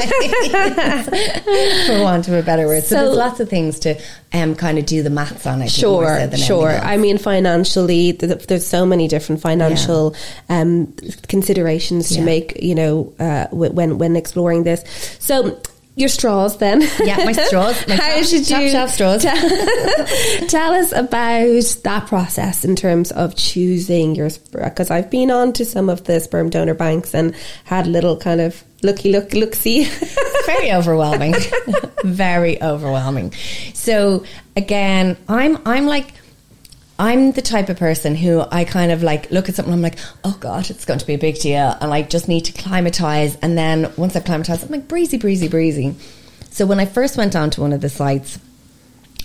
for 1.88 2.02
want 2.02 2.28
of 2.28 2.34
a 2.34 2.42
better 2.42 2.66
word. 2.66 2.84
So, 2.84 2.96
so, 2.96 3.06
there's 3.06 3.18
lots 3.18 3.40
of 3.40 3.50
things 3.50 3.80
to 3.80 4.00
um, 4.34 4.56
kind 4.56 4.78
of 4.78 4.86
do 4.86 5.04
the 5.04 5.10
maths 5.10 5.46
on. 5.46 5.62
I 5.62 5.68
sure, 5.68 6.30
sure. 6.38 6.70
I 6.70 6.98
mean, 6.98 7.18
financially, 7.18 8.14
there's 8.14 8.66
so 8.66 8.86
many 8.86 9.08
different 9.08 9.42
financial 9.42 10.16
yeah. 10.50 10.62
um, 10.62 10.94
considerations 11.28 12.10
to 12.10 12.16
yeah. 12.16 12.26
make. 12.26 12.62
You 12.62 12.76
know, 12.76 13.14
uh, 13.20 13.48
when 13.52 13.98
when 13.98 14.16
exploring 14.16 14.64
this. 14.64 14.84
So 15.20 15.62
your 16.00 16.10
straws 16.10 16.58
then. 16.58 16.82
Yeah, 17.04 17.18
my 17.26 17.34
straws. 17.34 17.88
My 17.88 17.96
How 17.98 18.16
top, 18.16 18.24
should 18.24 18.46
top 18.48 18.62
you 18.62 18.70
shelf 18.70 18.92
straws. 18.92 19.22
T- 19.24 19.30
tell 20.48 20.74
us 20.74 20.92
about 20.92 21.64
that 21.84 22.06
process 22.08 22.64
in 22.64 22.76
terms 22.76 23.12
of 23.12 23.36
choosing 23.36 24.16
your 24.16 24.30
because 24.52 24.90
I've 24.90 25.10
been 25.10 25.32
on 25.32 25.54
to 25.54 25.66
some 25.66 25.90
of 25.90 26.06
the 26.06 26.20
sperm 26.20 26.50
donor 26.50 26.74
banks 26.74 27.14
and 27.14 27.36
had 27.66 27.88
a 27.88 27.90
little 27.90 28.18
kind 28.18 28.42
of 28.42 28.64
looky 28.84 29.12
look 29.12 29.34
look 29.34 29.56
see. 29.56 29.84
Very 30.46 30.72
overwhelming. 30.72 31.36
Very 32.04 32.62
overwhelming. 32.62 33.34
So 33.74 34.24
again, 34.56 35.18
I'm 35.28 35.58
I'm 35.66 35.86
like 35.86 36.14
I'm 37.00 37.32
the 37.32 37.42
type 37.42 37.70
of 37.70 37.78
person 37.78 38.14
who 38.14 38.44
I 38.52 38.66
kind 38.66 38.92
of 38.92 39.02
like 39.02 39.32
look 39.32 39.48
at 39.48 39.56
something. 39.56 39.74
I'm 39.74 39.82
like, 39.82 39.98
oh 40.26 40.38
god, 40.42 40.70
it's 40.70 40.84
going 40.84 41.00
to 41.00 41.08
be 41.08 41.14
a 41.14 41.18
big 41.18 41.40
deal, 41.40 41.76
and 41.80 41.94
I 41.94 42.02
just 42.02 42.28
need 42.28 42.42
to 42.46 42.54
climatize. 42.54 43.38
And 43.38 43.58
then 43.58 43.92
once 43.96 44.18
I've 44.18 44.26
climatized, 44.26 44.66
I'm 44.66 44.70
like 44.70 44.90
breezy, 44.90 45.18
breezy, 45.18 45.48
breezy. 45.48 45.96
So 46.52 46.66
when 46.66 46.80
I 46.80 46.86
first 46.86 47.16
went 47.16 47.38
on 47.38 47.52
to 47.52 47.62
one 47.62 47.72
of 47.72 47.80
the 47.80 47.90
sites, 47.90 48.38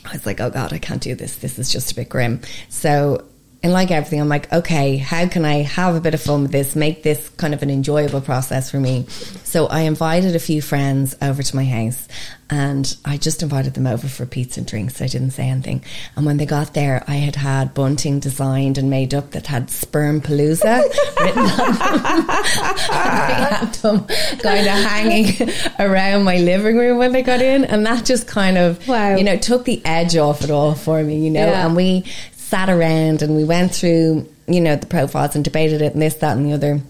I 0.04 0.12
was 0.12 0.24
like, 0.24 0.40
oh 0.40 0.50
god, 0.50 0.72
I 0.72 0.78
can't 0.78 1.02
do 1.02 1.16
this. 1.16 1.36
This 1.36 1.58
is 1.58 1.72
just 1.72 1.90
a 1.90 1.96
bit 1.96 2.08
grim. 2.08 2.40
So 2.68 3.24
and 3.64 3.72
like 3.72 3.90
everything, 3.90 4.20
I'm 4.20 4.28
like, 4.28 4.52
okay, 4.52 4.98
how 4.98 5.26
can 5.26 5.46
I 5.46 5.62
have 5.62 5.94
a 5.96 6.00
bit 6.00 6.12
of 6.12 6.20
fun 6.20 6.42
with 6.42 6.52
this, 6.52 6.76
make 6.76 7.02
this 7.02 7.30
kind 7.30 7.54
of 7.54 7.62
an 7.62 7.70
enjoyable 7.70 8.20
process 8.20 8.70
for 8.70 8.78
me? 8.78 9.06
So 9.42 9.66
I 9.68 9.80
invited 9.80 10.36
a 10.36 10.38
few 10.38 10.60
friends 10.60 11.16
over 11.22 11.42
to 11.42 11.56
my 11.56 11.64
house 11.64 12.06
and 12.50 12.94
I 13.06 13.16
just 13.16 13.42
invited 13.42 13.72
them 13.72 13.86
over 13.86 14.06
for 14.06 14.26
pizza 14.26 14.60
and 14.60 14.66
drinks. 14.66 15.00
I 15.00 15.06
didn't 15.06 15.30
say 15.30 15.48
anything. 15.48 15.82
And 16.14 16.26
when 16.26 16.36
they 16.36 16.44
got 16.44 16.74
there, 16.74 17.02
I 17.08 17.14
had 17.14 17.36
had 17.36 17.72
bunting 17.72 18.20
designed 18.20 18.76
and 18.76 18.90
made 18.90 19.14
up 19.14 19.30
that 19.30 19.46
had 19.46 19.70
sperm 19.70 20.20
palooza 20.20 20.82
written 21.20 21.38
on 21.38 21.56
them. 21.56 22.26
I 22.28 23.48
had 23.50 23.74
them 23.76 24.04
kind 24.40 24.66
of 24.66 24.74
hanging 24.84 25.50
around 25.78 26.24
my 26.24 26.36
living 26.36 26.76
room 26.76 26.98
when 26.98 27.12
they 27.12 27.22
got 27.22 27.40
in. 27.40 27.64
And 27.64 27.86
that 27.86 28.04
just 28.04 28.26
kind 28.28 28.58
of, 28.58 28.86
Wow. 28.86 29.16
you 29.16 29.24
know, 29.24 29.38
took 29.38 29.64
the 29.64 29.80
edge 29.86 30.16
off 30.16 30.44
it 30.44 30.50
all 30.50 30.74
for 30.74 31.02
me, 31.02 31.24
you 31.24 31.30
know. 31.30 31.46
Yeah. 31.46 31.66
And 31.66 31.74
we 31.74 32.04
sat 32.44 32.68
around 32.68 33.22
and 33.22 33.36
we 33.36 33.44
went 33.44 33.74
through, 33.74 34.28
you 34.46 34.60
know, 34.60 34.76
the 34.76 34.86
profiles 34.86 35.34
and 35.34 35.44
debated 35.44 35.80
it 35.82 35.94
and 35.94 36.02
this, 36.02 36.14
that, 36.16 36.36
and 36.36 36.46
the 36.46 36.52
other. 36.52 36.80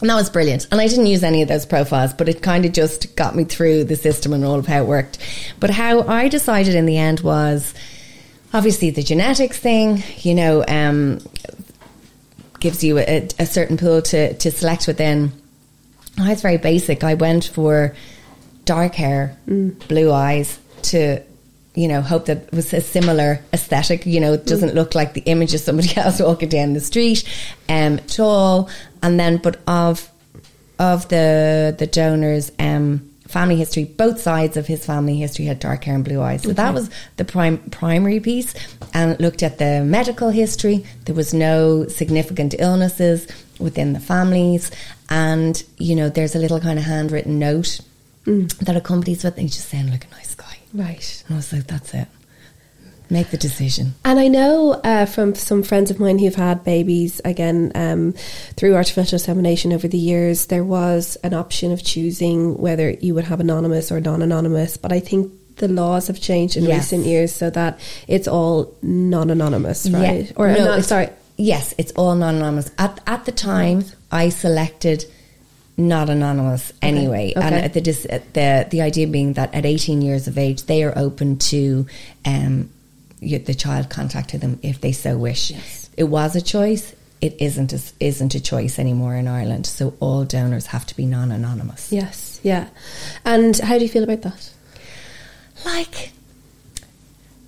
And 0.00 0.10
that 0.10 0.14
was 0.14 0.30
brilliant. 0.30 0.66
And 0.70 0.80
I 0.80 0.88
didn't 0.88 1.06
use 1.06 1.22
any 1.22 1.42
of 1.42 1.48
those 1.48 1.64
profiles, 1.64 2.12
but 2.12 2.28
it 2.28 2.42
kind 2.42 2.64
of 2.64 2.72
just 2.72 3.16
got 3.16 3.34
me 3.34 3.44
through 3.44 3.84
the 3.84 3.96
system 3.96 4.32
and 4.32 4.44
all 4.44 4.58
of 4.58 4.66
how 4.66 4.82
it 4.82 4.86
worked. 4.86 5.18
But 5.58 5.70
how 5.70 6.02
I 6.02 6.28
decided 6.28 6.74
in 6.74 6.86
the 6.86 6.98
end 6.98 7.20
was 7.20 7.72
obviously 8.52 8.90
the 8.90 9.02
genetics 9.02 9.58
thing, 9.58 10.02
you 10.18 10.34
know, 10.34 10.64
um, 10.66 11.20
gives 12.60 12.82
you 12.82 12.98
a, 12.98 13.28
a 13.38 13.46
certain 13.46 13.76
pool 13.76 14.02
to, 14.02 14.34
to 14.34 14.50
select 14.50 14.86
within. 14.86 15.32
I 16.18 16.30
was 16.30 16.42
very 16.42 16.58
basic. 16.58 17.04
I 17.04 17.14
went 17.14 17.44
for 17.44 17.94
dark 18.64 18.94
hair, 18.94 19.36
blue 19.46 20.12
eyes 20.12 20.58
to, 20.82 21.22
you 21.76 21.86
know, 21.86 22.00
hope 22.00 22.26
that 22.26 22.38
it 22.38 22.52
was 22.52 22.72
a 22.72 22.80
similar 22.80 23.40
aesthetic. 23.52 24.06
You 24.06 24.18
know, 24.18 24.32
it 24.32 24.46
doesn't 24.46 24.74
look 24.74 24.94
like 24.94 25.12
the 25.12 25.20
image 25.20 25.54
of 25.54 25.60
somebody 25.60 25.90
else 25.96 26.20
walking 26.20 26.48
down 26.48 26.72
the 26.72 26.80
street, 26.80 27.22
um, 27.68 27.98
tall, 27.98 28.68
and 29.02 29.20
then 29.20 29.36
but 29.36 29.60
of 29.68 30.10
of 30.78 31.08
the 31.08 31.74
the 31.78 31.86
donors, 31.86 32.50
um, 32.58 33.10
family 33.28 33.56
history, 33.56 33.84
both 33.84 34.20
sides 34.20 34.56
of 34.56 34.66
his 34.66 34.84
family 34.86 35.16
history 35.16 35.44
had 35.44 35.58
dark 35.58 35.84
hair 35.84 35.94
and 35.94 36.04
blue 36.04 36.20
eyes. 36.20 36.42
So 36.42 36.52
that 36.52 36.72
was 36.72 36.90
the 37.16 37.24
prime 37.24 37.58
primary 37.70 38.20
piece, 38.20 38.54
and 38.94 39.18
looked 39.20 39.42
at 39.42 39.58
the 39.58 39.84
medical 39.84 40.30
history. 40.30 40.84
There 41.04 41.14
was 41.14 41.34
no 41.34 41.86
significant 41.88 42.54
illnesses 42.58 43.26
within 43.58 43.92
the 43.92 44.00
families, 44.00 44.70
and 45.10 45.62
you 45.76 45.94
know, 45.94 46.08
there's 46.08 46.34
a 46.34 46.38
little 46.38 46.58
kind 46.60 46.78
of 46.78 46.86
handwritten 46.86 47.38
note 47.38 47.80
that 48.24 48.76
accompanies 48.76 49.24
with. 49.24 49.34
it. 49.34 49.40
And 49.40 49.44
you 49.44 49.54
just 49.54 49.68
sound 49.68 49.90
like 49.90 50.06
a 50.06 50.10
nice. 50.10 50.25
Right. 50.76 51.24
And 51.26 51.34
I 51.34 51.38
was 51.38 51.52
like, 51.52 51.66
that's 51.66 51.94
it. 51.94 52.08
Make 53.08 53.30
the 53.30 53.36
decision. 53.36 53.94
And 54.04 54.18
I 54.18 54.26
know 54.28 54.72
uh, 54.82 55.06
from 55.06 55.34
some 55.36 55.62
friends 55.62 55.92
of 55.92 56.00
mine 56.00 56.18
who've 56.18 56.34
had 56.34 56.64
babies, 56.64 57.20
again, 57.24 57.70
um, 57.76 58.12
through 58.56 58.74
artificial 58.74 59.14
insemination 59.16 59.72
over 59.72 59.86
the 59.86 59.96
years, 59.98 60.46
there 60.46 60.64
was 60.64 61.16
an 61.22 61.32
option 61.32 61.70
of 61.70 61.84
choosing 61.84 62.58
whether 62.58 62.90
you 62.90 63.14
would 63.14 63.24
have 63.24 63.38
anonymous 63.40 63.92
or 63.92 64.00
non 64.00 64.22
anonymous. 64.22 64.76
But 64.76 64.92
I 64.92 64.98
think 65.00 65.32
the 65.56 65.68
laws 65.68 66.08
have 66.08 66.20
changed 66.20 66.56
in 66.56 66.64
Yes. 66.64 66.78
recent 66.92 67.06
years 67.06 67.32
so 67.32 67.48
that 67.50 67.78
it's 68.08 68.26
all 68.26 68.74
non 68.82 69.30
anonymous, 69.30 69.88
right? 69.88 70.26
Yeah. 70.26 70.32
Or, 70.36 70.48
No, 70.48 70.54
no, 70.58 70.64
it's- 70.72 70.88
sorry. 70.88 71.08
Yes, 71.38 71.74
it's 71.76 71.92
all 71.92 72.14
non-anonymous. 72.14 72.70
At 72.78 72.98
at 73.06 73.26
the 73.26 73.30
time, 73.32 73.84
I 74.10 74.30
selected 74.30 75.04
not 75.76 76.08
anonymous 76.08 76.72
anyway, 76.80 77.32
Okay. 77.36 77.46
and 77.62 77.72
the 77.72 77.80
the 78.32 78.66
the 78.70 78.80
idea 78.80 79.06
being 79.06 79.34
that 79.34 79.54
at 79.54 79.66
18 79.66 80.00
years 80.02 80.26
of 80.26 80.38
age, 80.38 80.64
they 80.64 80.82
are 80.84 80.96
open 80.96 81.36
to 81.38 81.86
um, 82.24 82.70
the 83.20 83.54
child 83.54 83.90
contacting 83.90 84.40
them 84.40 84.58
if 84.62 84.80
they 84.80 84.92
so 84.92 85.16
wish. 85.18 85.50
Yes. 85.50 85.90
It 85.96 86.04
was 86.04 86.36
a 86.36 86.40
choice. 86.40 86.94
It 87.20 87.36
isn't 87.40 87.72
a, 87.72 87.80
isn't 87.98 88.34
a 88.34 88.40
choice 88.40 88.78
anymore 88.78 89.16
in 89.16 89.26
Ireland. 89.26 89.66
So 89.66 89.94
all 90.00 90.24
donors 90.24 90.66
have 90.66 90.84
to 90.86 90.96
be 90.96 91.06
non-anonymous. 91.06 91.90
Yes, 91.90 92.40
yeah. 92.42 92.68
And 93.24 93.56
how 93.58 93.78
do 93.78 93.84
you 93.84 93.88
feel 93.90 94.04
about 94.04 94.22
that? 94.22 94.50
like 95.64 96.12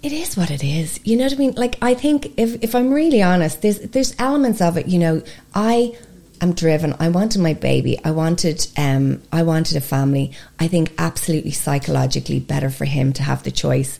it 0.03 0.12
is 0.12 0.37
what 0.37 0.51
it 0.51 0.62
is. 0.64 1.01
You 1.05 1.16
know 1.16 1.24
what 1.24 1.33
I 1.33 1.37
mean? 1.37 1.53
Like 1.55 1.76
I 1.83 1.95
think 1.95 2.33
if 2.37 2.62
if 2.62 2.74
I'm 2.74 2.93
really 2.93 3.22
honest, 3.22 3.62
there's 3.62 3.81
there's 3.81 4.14
elements 4.18 4.61
of 4.61 4.76
it. 4.76 4.87
You 4.87 4.99
know, 4.99 5.22
I 5.55 5.97
am 6.41 6.53
driven. 6.53 6.95
I 6.99 7.09
wanted 7.09 7.41
my 7.41 7.55
baby. 7.55 7.99
I 8.05 8.11
wanted 8.11 8.66
um 8.76 9.22
I 9.32 9.43
wanted 9.43 9.76
a 9.76 9.80
family. 9.80 10.32
I 10.59 10.68
think 10.68 10.93
absolutely 10.99 11.53
psychologically 11.53 12.41
better 12.41 12.70
for 12.70 12.84
him 12.84 13.12
to 13.14 13.22
have 13.22 13.43
the 13.43 13.51
choice. 13.51 13.99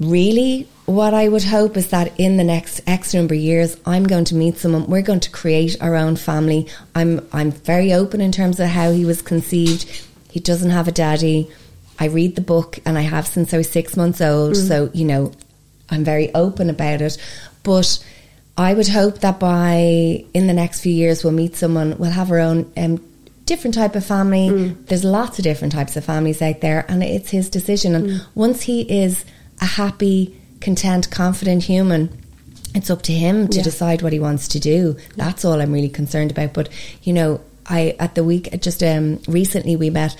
Really, 0.00 0.68
what 0.86 1.14
I 1.14 1.28
would 1.28 1.44
hope 1.44 1.76
is 1.76 1.90
that 1.90 2.18
in 2.18 2.36
the 2.36 2.44
next 2.44 2.80
X 2.86 3.14
number 3.14 3.34
of 3.34 3.40
years, 3.40 3.76
I'm 3.86 4.04
going 4.04 4.24
to 4.26 4.34
meet 4.34 4.58
someone. 4.58 4.86
We're 4.86 5.02
going 5.02 5.20
to 5.20 5.30
create 5.30 5.76
our 5.80 5.94
own 5.94 6.16
family. 6.16 6.68
I'm 6.94 7.26
I'm 7.32 7.52
very 7.52 7.92
open 7.92 8.20
in 8.20 8.32
terms 8.32 8.58
of 8.58 8.68
how 8.68 8.90
he 8.90 9.04
was 9.04 9.22
conceived. 9.22 9.84
He 10.30 10.40
doesn't 10.40 10.70
have 10.70 10.88
a 10.88 10.92
daddy. 10.92 11.50
I 11.98 12.06
read 12.06 12.34
the 12.34 12.40
book, 12.42 12.80
and 12.84 12.98
I 12.98 13.02
have 13.02 13.26
since 13.28 13.54
I 13.54 13.58
was 13.58 13.70
six 13.70 13.96
months 13.96 14.20
old. 14.20 14.56
So 14.56 14.90
you 14.92 15.04
know, 15.04 15.32
I'm 15.88 16.04
very 16.04 16.34
open 16.34 16.68
about 16.68 17.00
it. 17.00 17.16
But 17.62 18.04
I 18.56 18.74
would 18.74 18.88
hope 18.88 19.20
that 19.20 19.40
by 19.40 20.24
in 20.34 20.46
the 20.46 20.52
next 20.52 20.80
few 20.80 20.92
years, 20.92 21.24
we'll 21.24 21.32
meet 21.32 21.56
someone. 21.56 21.96
We'll 21.98 22.10
have 22.10 22.30
our 22.30 22.38
own. 22.38 22.70
Um, 22.76 23.04
Different 23.44 23.74
type 23.74 23.96
of 23.96 24.06
family. 24.06 24.68
There's 24.86 25.02
lots 25.04 25.38
of 25.38 25.42
different 25.42 25.72
types 25.72 25.96
of 25.96 26.04
families 26.04 26.40
out 26.40 26.60
there, 26.60 26.86
and 26.88 27.02
it's 27.02 27.28
his 27.30 27.50
decision. 27.50 27.94
And 27.96 28.24
once 28.36 28.62
he 28.62 28.82
is 28.82 29.24
a 29.60 29.64
happy, 29.64 30.40
content, 30.60 31.10
confident 31.10 31.64
human, 31.64 32.16
it's 32.72 32.88
up 32.88 33.02
to 33.02 33.12
him 33.12 33.48
to 33.48 33.56
Yeah. 33.58 33.64
decide 33.64 34.00
what 34.00 34.12
he 34.12 34.20
wants 34.20 34.46
to 34.48 34.60
do. 34.60 34.96
That's 35.16 35.44
all 35.44 35.60
I'm 35.60 35.72
really 35.72 35.88
concerned 35.88 36.30
about. 36.30 36.52
But 36.54 36.68
you 37.02 37.12
know, 37.12 37.40
I 37.66 37.96
at 37.98 38.14
the 38.14 38.22
week 38.22 38.48
just 38.62 38.80
um, 38.82 39.18
recently 39.26 39.74
we 39.74 39.90
met. 39.90 40.16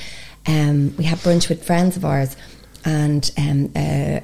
Um, 0.47 0.93
we 0.99 1.05
had 1.05 1.19
brunch 1.19 1.49
with 1.49 1.65
friends 1.65 1.97
of 1.97 2.05
ours, 2.05 2.37
and 2.85 3.31
um, 3.39 3.71
uh, 3.77 4.21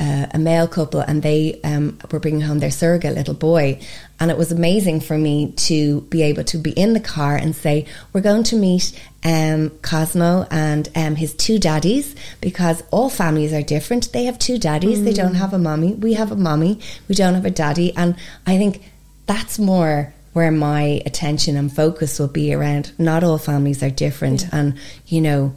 uh, 0.00 0.26
a 0.32 0.38
male 0.38 0.66
couple, 0.66 1.00
and 1.00 1.22
they 1.22 1.60
um, 1.62 1.98
were 2.10 2.18
bringing 2.18 2.40
home 2.40 2.58
their 2.58 2.70
surrogate 2.70 3.14
little 3.14 3.34
boy. 3.34 3.78
And 4.18 4.30
it 4.30 4.38
was 4.38 4.50
amazing 4.50 5.00
for 5.00 5.16
me 5.16 5.52
to 5.52 6.00
be 6.02 6.22
able 6.22 6.44
to 6.44 6.58
be 6.58 6.70
in 6.70 6.94
the 6.94 7.00
car 7.00 7.36
and 7.36 7.54
say, 7.54 7.86
"We're 8.12 8.22
going 8.22 8.44
to 8.44 8.56
meet 8.56 8.98
um, 9.24 9.70
Cosmo 9.82 10.46
and 10.50 10.88
um, 10.96 11.16
his 11.16 11.34
two 11.34 11.58
daddies 11.58 12.16
because 12.40 12.82
all 12.90 13.10
families 13.10 13.52
are 13.52 13.62
different. 13.62 14.12
They 14.12 14.24
have 14.24 14.38
two 14.38 14.58
daddies. 14.58 15.04
They 15.04 15.12
don't 15.12 15.34
have 15.34 15.52
a 15.52 15.58
mommy. 15.58 15.92
We 15.92 16.14
have 16.14 16.32
a 16.32 16.36
mommy. 16.36 16.80
We 17.08 17.14
don't 17.14 17.34
have 17.34 17.44
a 17.44 17.50
daddy." 17.50 17.94
And 17.94 18.16
I 18.46 18.56
think 18.56 18.82
that's 19.26 19.58
more 19.58 20.14
where 20.32 20.50
my 20.50 21.02
attention 21.04 21.56
and 21.56 21.70
focus 21.70 22.18
will 22.18 22.28
be 22.28 22.54
around. 22.54 22.92
Not 22.98 23.22
all 23.22 23.36
families 23.36 23.82
are 23.82 23.90
different, 23.90 24.46
and 24.50 24.78
you 25.06 25.20
know, 25.20 25.54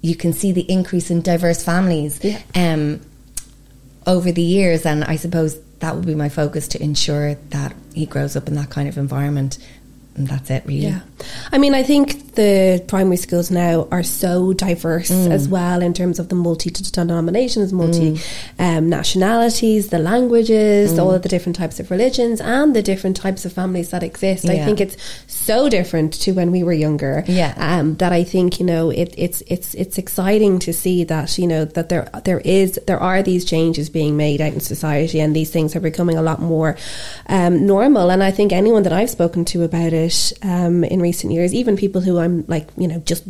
you 0.00 0.16
can 0.16 0.32
see 0.32 0.52
the 0.52 0.70
increase 0.70 1.10
in 1.10 1.20
diverse 1.20 1.62
families. 1.62 2.20
Yeah. 2.22 2.40
Um, 2.54 3.00
over 4.06 4.30
the 4.32 4.42
years, 4.42 4.86
and 4.86 5.04
I 5.04 5.16
suppose 5.16 5.60
that 5.80 5.94
would 5.94 6.06
be 6.06 6.14
my 6.14 6.28
focus 6.28 6.68
to 6.68 6.82
ensure 6.82 7.34
that 7.50 7.74
he 7.94 8.06
grows 8.06 8.36
up 8.36 8.48
in 8.48 8.54
that 8.54 8.70
kind 8.70 8.88
of 8.88 8.96
environment, 8.96 9.58
and 10.14 10.26
that's 10.28 10.50
it, 10.50 10.64
really. 10.64 10.86
Yeah. 10.86 11.00
I 11.52 11.58
mean, 11.58 11.74
I 11.74 11.82
think 11.82 12.34
the 12.34 12.84
primary 12.86 13.16
schools 13.16 13.50
now 13.50 13.88
are 13.90 14.02
so 14.02 14.52
diverse 14.52 15.10
as 15.10 15.48
well 15.48 15.82
in 15.82 15.94
terms 15.94 16.18
of 16.18 16.28
the 16.28 16.34
multi 16.34 16.70
denominations, 16.70 17.72
multi 17.72 18.20
um, 18.58 18.88
nationalities, 18.88 19.88
the 19.88 19.98
languages, 19.98 20.98
all 20.98 21.12
of 21.12 21.22
the 21.22 21.28
different 21.28 21.56
types 21.56 21.80
of 21.80 21.90
religions, 21.90 22.40
and 22.40 22.76
the 22.76 22.82
different 22.82 23.16
types 23.16 23.44
of 23.44 23.52
families 23.52 23.90
that 23.90 24.02
exist. 24.02 24.48
I 24.48 24.64
think 24.64 24.80
it's 24.80 24.96
so 25.26 25.68
different 25.68 26.12
to 26.14 26.32
when 26.32 26.50
we 26.50 26.62
were 26.62 26.72
younger. 26.72 27.24
Yeah. 27.26 27.54
Um, 27.56 27.96
that 27.96 28.12
I 28.12 28.24
think 28.24 28.60
you 28.60 28.66
know 28.66 28.90
it, 28.90 29.14
it's 29.16 29.42
it's 29.46 29.74
it's 29.74 29.98
exciting 29.98 30.58
to 30.60 30.72
see 30.72 31.04
that 31.04 31.38
you 31.38 31.46
know 31.46 31.64
that 31.64 31.88
there 31.88 32.08
there 32.24 32.40
is 32.40 32.78
there 32.86 33.00
are 33.00 33.22
these 33.22 33.44
changes 33.44 33.88
being 33.88 34.16
made 34.16 34.40
out 34.40 34.52
in 34.52 34.60
society, 34.60 35.20
and 35.20 35.34
these 35.34 35.50
things 35.50 35.74
are 35.74 35.80
becoming 35.80 36.16
a 36.16 36.22
lot 36.22 36.40
more 36.40 36.76
um, 37.28 37.66
normal. 37.66 38.10
And 38.10 38.22
I 38.22 38.30
think 38.30 38.52
anyone 38.52 38.82
that 38.82 38.92
I've 38.92 39.10
spoken 39.10 39.44
to 39.46 39.62
about 39.62 39.92
it 39.92 40.32
um, 40.42 40.84
in 40.84 41.00
recent 41.08 41.32
years, 41.32 41.54
even 41.54 41.76
people 41.76 42.00
who 42.00 42.18
I'm 42.18 42.44
like, 42.48 42.68
you 42.76 42.88
know, 42.88 42.98
just 43.00 43.22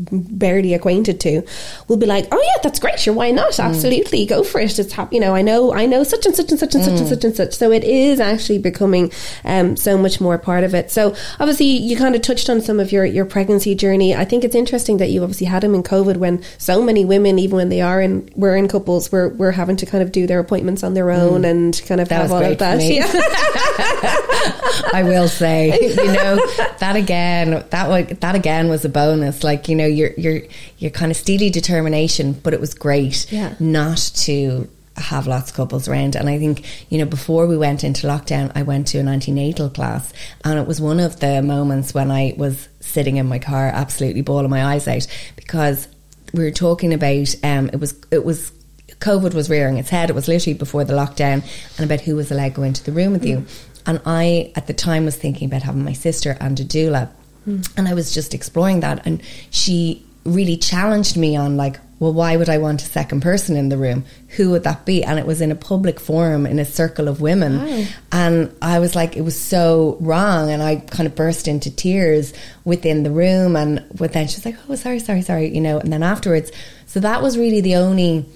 barely 0.44 0.72
acquainted 0.74 1.20
to, 1.20 1.42
will 1.88 2.00
be 2.04 2.06
like, 2.06 2.26
"Oh 2.32 2.42
yeah, 2.48 2.58
that's 2.62 2.78
great. 2.78 2.98
Sure, 2.98 3.14
why 3.14 3.30
not? 3.30 3.52
Mm. 3.52 3.64
Absolutely, 3.68 4.24
go 4.26 4.42
for 4.42 4.60
it. 4.60 4.78
It's 4.78 4.92
hap- 4.92 5.12
you 5.12 5.20
know, 5.20 5.34
I 5.34 5.42
know, 5.42 5.74
I 5.82 5.86
know 5.86 6.02
such 6.04 6.24
and 6.26 6.34
such 6.34 6.50
and 6.50 6.58
such 6.58 6.74
and 6.74 6.84
such 6.84 6.98
and 7.00 7.06
mm. 7.06 7.14
such 7.14 7.24
and 7.24 7.36
such." 7.36 7.52
So 7.54 7.70
it 7.72 7.84
is 7.84 8.20
actually 8.20 8.58
becoming 8.58 9.12
um, 9.44 9.76
so 9.76 9.98
much 9.98 10.20
more 10.20 10.38
part 10.38 10.64
of 10.64 10.74
it. 10.74 10.90
So 10.90 11.14
obviously, 11.38 11.66
you 11.66 11.96
kind 11.96 12.14
of 12.14 12.22
touched 12.22 12.48
on 12.48 12.60
some 12.60 12.80
of 12.80 12.92
your 12.92 13.04
your 13.04 13.26
pregnancy 13.26 13.74
journey. 13.74 14.14
I 14.14 14.24
think 14.24 14.44
it's 14.44 14.54
interesting 14.54 14.96
that 14.98 15.10
you 15.10 15.22
obviously 15.22 15.46
had 15.46 15.62
him 15.62 15.74
in 15.74 15.82
COVID 15.82 16.16
when 16.16 16.42
so 16.58 16.82
many 16.82 17.04
women, 17.04 17.38
even 17.38 17.56
when 17.56 17.68
they 17.68 17.80
are 17.80 18.00
in 18.00 18.28
were 18.36 18.56
in 18.56 18.68
couples, 18.68 19.12
were 19.12 19.28
were 19.30 19.52
having 19.52 19.76
to 19.76 19.86
kind 19.86 20.02
of 20.02 20.12
do 20.12 20.26
their 20.26 20.40
appointments 20.40 20.82
on 20.82 20.94
their 20.94 21.10
own 21.10 21.42
mm. 21.42 21.50
and 21.50 21.82
kind 21.86 22.00
of 22.00 22.08
That 22.08 22.22
have 22.22 22.32
all 22.32 22.44
of 22.44 22.58
that. 22.58 22.76
Yeah. 22.96 23.06
I 24.92 25.02
will 25.02 25.28
say, 25.28 25.78
you 25.80 25.96
know, 25.96 26.36
that 26.78 26.94
again, 26.96 27.64
that 27.70 27.88
wa- 27.88 28.14
that 28.20 28.34
again 28.34 28.68
was 28.68 28.84
a 28.84 28.88
bonus. 28.88 29.42
Like, 29.44 29.68
you 29.68 29.74
know, 29.76 29.86
your 29.86 30.10
your 30.16 30.42
your 30.78 30.90
kind 30.90 31.10
of 31.10 31.16
steely 31.16 31.50
determination, 31.50 32.32
but 32.32 32.52
it 32.54 32.60
was 32.60 32.74
great 32.74 33.30
Yeah. 33.32 33.54
not 33.60 33.98
to 34.16 34.68
have 34.96 35.26
lots 35.26 35.50
of 35.50 35.56
couples 35.56 35.88
around. 35.88 36.16
And 36.16 36.26
I 36.28 36.38
think, 36.38 36.64
you 36.88 36.96
know, 36.98 37.04
before 37.04 37.46
we 37.46 37.56
went 37.58 37.84
into 37.84 38.06
lockdown, 38.06 38.50
I 38.54 38.62
went 38.62 38.86
to 38.88 38.98
an 38.98 39.08
antenatal 39.08 39.68
class, 39.68 40.10
and 40.44 40.58
it 40.58 40.66
was 40.66 40.80
one 40.80 41.00
of 41.00 41.20
the 41.20 41.42
moments 41.42 41.92
when 41.92 42.10
I 42.10 42.34
was 42.38 42.68
sitting 42.80 43.16
in 43.18 43.26
my 43.26 43.38
car, 43.38 43.66
absolutely 43.68 44.22
bawling 44.22 44.48
my 44.50 44.64
eyes 44.64 44.88
out, 44.88 45.06
because 45.36 45.86
we 46.32 46.42
were 46.44 46.50
talking 46.50 46.94
about 46.94 47.34
um, 47.44 47.68
it 47.72 47.80
was 47.80 47.94
it 48.10 48.24
was 48.24 48.52
COVID 49.00 49.34
was 49.34 49.50
rearing 49.50 49.76
its 49.76 49.90
head. 49.90 50.08
It 50.08 50.14
was 50.14 50.28
literally 50.28 50.54
before 50.56 50.84
the 50.84 50.94
lockdown, 50.94 51.44
and 51.76 51.84
about 51.84 52.00
who 52.00 52.16
was 52.16 52.30
allowed 52.30 52.48
to 52.54 52.54
go 52.54 52.62
into 52.62 52.82
the 52.82 52.92
room 52.92 53.12
with 53.12 53.24
you. 53.26 53.44
And 53.88 54.00
I, 54.06 54.50
at 54.56 54.66
the 54.66 54.72
time, 54.72 55.04
was 55.04 55.14
thinking 55.16 55.46
about 55.46 55.62
having 55.62 55.84
my 55.84 55.92
sister 55.92 56.36
and 56.40 56.58
a 56.58 56.64
doula, 56.64 57.10
and 57.46 57.88
I 57.88 57.94
was 57.94 58.12
just 58.12 58.34
exploring 58.34 58.80
that. 58.80 59.06
And 59.06 59.22
she 59.50 60.04
really 60.24 60.56
challenged 60.56 61.16
me 61.16 61.36
on 61.36 61.56
like, 61.56 61.78
well, 61.98 62.12
why 62.12 62.36
would 62.36 62.48
I 62.50 62.58
want 62.58 62.82
a 62.82 62.84
second 62.84 63.22
person 63.22 63.56
in 63.56 63.68
the 63.70 63.78
room? 63.78 64.04
Who 64.36 64.50
would 64.50 64.64
that 64.64 64.84
be? 64.84 65.02
And 65.02 65.18
it 65.18 65.24
was 65.26 65.40
in 65.40 65.50
a 65.50 65.54
public 65.54 65.98
forum 65.98 66.44
in 66.44 66.58
a 66.58 66.64
circle 66.64 67.08
of 67.08 67.22
women, 67.22 67.58
Wow. 67.64 67.84
and 68.12 68.54
I 68.60 68.80
was 68.80 68.94
like, 68.94 69.16
it 69.16 69.22
was 69.22 69.38
so 69.38 69.96
wrong. 70.00 70.50
And 70.50 70.62
I 70.62 70.76
kind 70.76 71.06
of 71.06 71.14
burst 71.14 71.48
into 71.48 71.70
tears 71.74 72.34
within 72.66 73.02
the 73.02 73.10
room. 73.10 73.56
And 73.56 73.82
but 73.94 74.12
then 74.12 74.28
she's 74.28 74.44
like, 74.44 74.56
oh, 74.68 74.74
sorry, 74.74 74.98
sorry, 74.98 75.22
sorry, 75.22 75.54
you 75.54 75.60
know. 75.62 75.78
And 75.78 75.90
then 75.90 76.02
afterwards, 76.02 76.52
so 76.86 77.00
that 77.00 77.22
was 77.22 77.38
really 77.38 77.62
the 77.62 77.76
only 77.76 78.26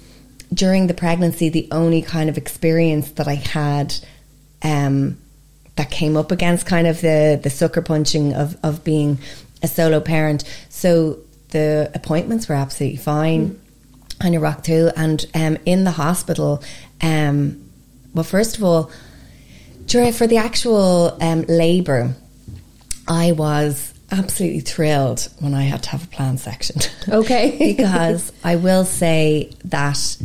during 0.51 0.87
the 0.87 0.95
pregnancy, 0.95 1.49
the 1.49 1.67
only 1.71 2.01
kind 2.01 2.29
of 2.29 2.37
experience 2.37 3.11
that 3.11 3.27
I 3.27 3.35
had 3.35 3.93
um, 4.63 5.17
that 5.81 5.89
came 5.89 6.15
up 6.15 6.31
against 6.31 6.67
kind 6.67 6.85
of 6.85 7.01
the 7.01 7.39
the 7.41 7.49
sucker 7.49 7.81
punching 7.81 8.35
of 8.35 8.55
of 8.63 8.83
being 8.83 9.17
a 9.63 9.67
solo 9.67 9.99
parent. 9.99 10.43
So 10.69 11.17
the 11.49 11.89
appointments 11.95 12.47
were 12.47 12.55
absolutely 12.55 12.97
fine. 12.97 13.59
And 14.23 14.35
I 14.35 14.37
rocked 14.37 14.65
through, 14.65 14.91
and 14.95 15.25
um, 15.33 15.57
in 15.65 15.83
the 15.83 15.89
hospital, 15.89 16.63
um, 17.01 17.67
well, 18.13 18.23
first 18.23 18.57
of 18.57 18.63
all, 18.63 18.91
during 19.87 20.13
for 20.13 20.27
the 20.27 20.37
actual 20.37 21.17
um, 21.19 21.41
labour, 21.47 22.13
I 23.07 23.31
was 23.31 23.91
absolutely 24.11 24.59
thrilled 24.59 25.27
when 25.39 25.55
I 25.55 25.63
had 25.63 25.81
to 25.83 25.89
have 25.89 26.03
a 26.03 26.07
plan 26.07 26.37
section. 26.37 26.75
Okay. 27.09 27.57
because 27.75 28.31
I 28.43 28.57
will 28.57 28.85
say 28.85 29.49
that 29.65 30.17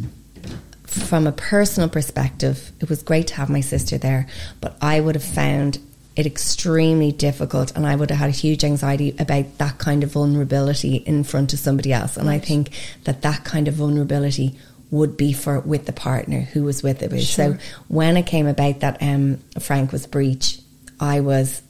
from 0.97 1.27
a 1.27 1.33
personal 1.33 1.89
perspective, 1.89 2.73
it 2.81 2.89
was 2.89 3.03
great 3.03 3.29
to 3.29 3.35
have 3.35 3.49
my 3.51 3.61
sister 3.61 3.99
there, 3.99 4.27
but 4.61 4.77
I 4.81 5.01
would 5.01 5.15
have 5.15 5.25
found 5.25 5.79
it 6.17 6.25
extremely 6.25 7.13
difficult 7.13 7.77
and 7.77 7.87
I 7.87 7.95
would 7.95 8.11
have 8.11 8.19
had 8.19 8.29
a 8.31 8.33
huge 8.33 8.65
anxiety 8.65 9.15
about 9.19 9.59
that 9.59 9.79
kind 9.79 10.03
of 10.03 10.11
vulnerability 10.11 10.97
in 10.97 11.25
front 11.25 11.53
of 11.53 11.59
somebody 11.59 11.93
else. 11.93 12.17
And 12.17 12.31
I 12.31 12.39
think 12.39 12.71
that 13.05 13.23
that 13.23 13.45
kind 13.45 13.69
of 13.69 13.75
vulnerability 13.75 14.59
would 14.91 15.17
be 15.17 15.33
for 15.33 15.61
with 15.61 15.85
the 15.85 15.93
partner 15.93 16.41
who 16.41 16.65
was 16.65 16.83
with 16.83 17.03
it. 17.03 17.11
So 17.23 17.59
when 17.89 18.17
it 18.17 18.27
came 18.27 18.47
about 18.47 18.81
that 18.81 19.03
um, 19.03 19.39
Frank 19.59 19.93
was 19.93 20.07
breech, 20.07 20.59
I 20.99 21.21
was 21.21 21.61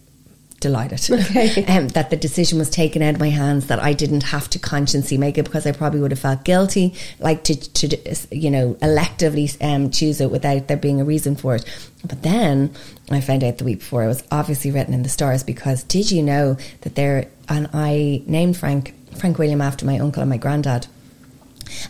delighted 0.60 1.00
Okay. 1.10 1.64
um, 1.66 1.88
that 1.88 2.10
the 2.10 2.16
decision 2.16 2.58
was 2.58 2.70
taken 2.70 3.02
out 3.02 3.14
of 3.14 3.20
my 3.20 3.30
hands 3.30 3.66
that 3.66 3.78
I 3.78 3.92
didn't 3.92 4.22
have 4.24 4.48
to 4.50 4.58
consciously 4.58 5.18
make 5.18 5.38
it 5.38 5.44
because 5.44 5.66
I 5.66 5.72
probably 5.72 6.00
would 6.00 6.10
have 6.12 6.20
felt 6.20 6.44
guilty 6.44 6.94
like 7.18 7.44
to, 7.44 7.54
to 7.54 8.16
you 8.30 8.50
know 8.50 8.74
electively 8.74 9.54
um, 9.62 9.90
choose 9.90 10.20
it 10.20 10.30
without 10.30 10.68
there 10.68 10.76
being 10.76 11.00
a 11.00 11.04
reason 11.04 11.36
for 11.36 11.56
it 11.56 11.64
but 12.04 12.22
then 12.22 12.74
I 13.10 13.20
found 13.20 13.44
out 13.44 13.58
the 13.58 13.64
week 13.64 13.80
before 13.80 14.04
it 14.04 14.08
was 14.08 14.22
obviously 14.30 14.70
written 14.70 14.94
in 14.94 15.02
the 15.02 15.08
stars 15.08 15.42
because 15.42 15.82
did 15.84 16.10
you 16.10 16.22
know 16.22 16.56
that 16.82 16.94
there 16.94 17.28
and 17.48 17.68
I 17.72 18.22
named 18.26 18.56
Frank 18.56 18.94
Frank 19.16 19.38
William 19.38 19.60
after 19.60 19.86
my 19.86 19.98
uncle 19.98 20.22
and 20.22 20.30
my 20.30 20.36
granddad 20.36 20.86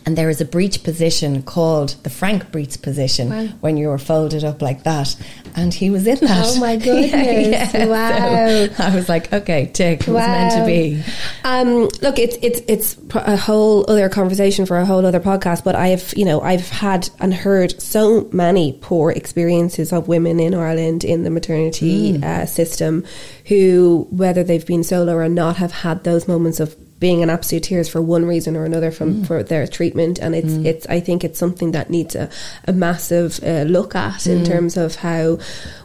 and 0.05 0.17
there 0.17 0.29
is 0.31 0.41
a 0.41 0.45
breech 0.45 0.83
position 0.83 1.43
called 1.43 1.91
the 2.03 2.11
Frank 2.11 2.51
breech 2.53 2.81
position 2.83 3.29
Wow. 3.31 3.47
when 3.61 3.77
you 3.77 3.89
were 3.89 3.99
folded 3.99 4.45
up 4.45 4.63
like 4.63 4.83
that. 4.85 5.17
And 5.55 5.73
he 5.73 5.89
was 5.91 6.07
in 6.07 6.19
that. 6.21 6.45
Oh 6.47 6.61
my 6.61 6.77
goodness. 6.89 7.73
Wow. 7.73 8.67
So 8.77 8.83
I 8.83 8.95
was 8.95 9.09
like, 9.09 9.33
okay, 9.33 9.67
tick, 9.73 10.03
it 10.03 10.09
was 10.09 10.17
meant 10.27 10.53
to 10.55 10.67
be. 10.67 11.03
Um, 11.45 11.89
look, 12.03 12.19
it's 12.19 12.37
it's 12.43 12.61
it's 12.69 12.97
a 13.15 13.37
whole 13.37 13.91
other 13.91 14.09
conversation 14.11 14.67
for 14.67 14.77
a 14.77 14.85
whole 14.85 15.05
other 15.07 15.21
podcast. 15.21 15.65
But 15.65 15.75
I've 15.75 16.13
you 16.17 16.25
know 16.27 16.41
I've 16.43 16.69
had 16.69 17.09
and 17.21 17.33
heard 17.33 17.81
so 17.81 18.29
many 18.33 18.79
poor 18.83 19.11
experiences 19.13 19.93
of 19.93 20.09
women 20.09 20.41
in 20.41 20.53
Ireland 20.55 21.05
in 21.05 21.23
the 21.23 21.31
maternity 21.31 22.23
uh, 22.23 22.45
system, 22.47 23.05
who 23.47 24.07
whether 24.11 24.45
they've 24.45 24.67
been 24.67 24.85
solo 24.85 25.15
or 25.17 25.29
not 25.29 25.57
have 25.57 25.73
had 25.73 26.05
those 26.05 26.29
moments 26.29 26.61
of 26.61 26.77
being 26.99 27.21
in 27.21 27.29
absolute 27.29 27.63
tears 27.65 27.89
for 27.91 28.01
one 28.01 28.25
reason 28.25 28.57
or 28.57 28.65
another 28.65 28.91
from 28.91 29.23
for 29.25 29.43
their 29.43 29.67
treatment. 29.67 30.19
And 30.19 30.35
it's 30.35 30.55
it's 30.67 30.87
I 30.87 31.01
think 31.01 31.25
it's 31.25 31.39
something 31.39 31.73
that 31.73 31.91
needs 31.91 32.15
a, 32.15 32.31
a 32.67 32.73
massive 32.73 33.39
uh, 33.45 33.63
look 33.63 33.95
at 33.95 34.27
in 34.27 34.45
terms 34.45 34.77
of 34.79 34.95
how 34.97 35.39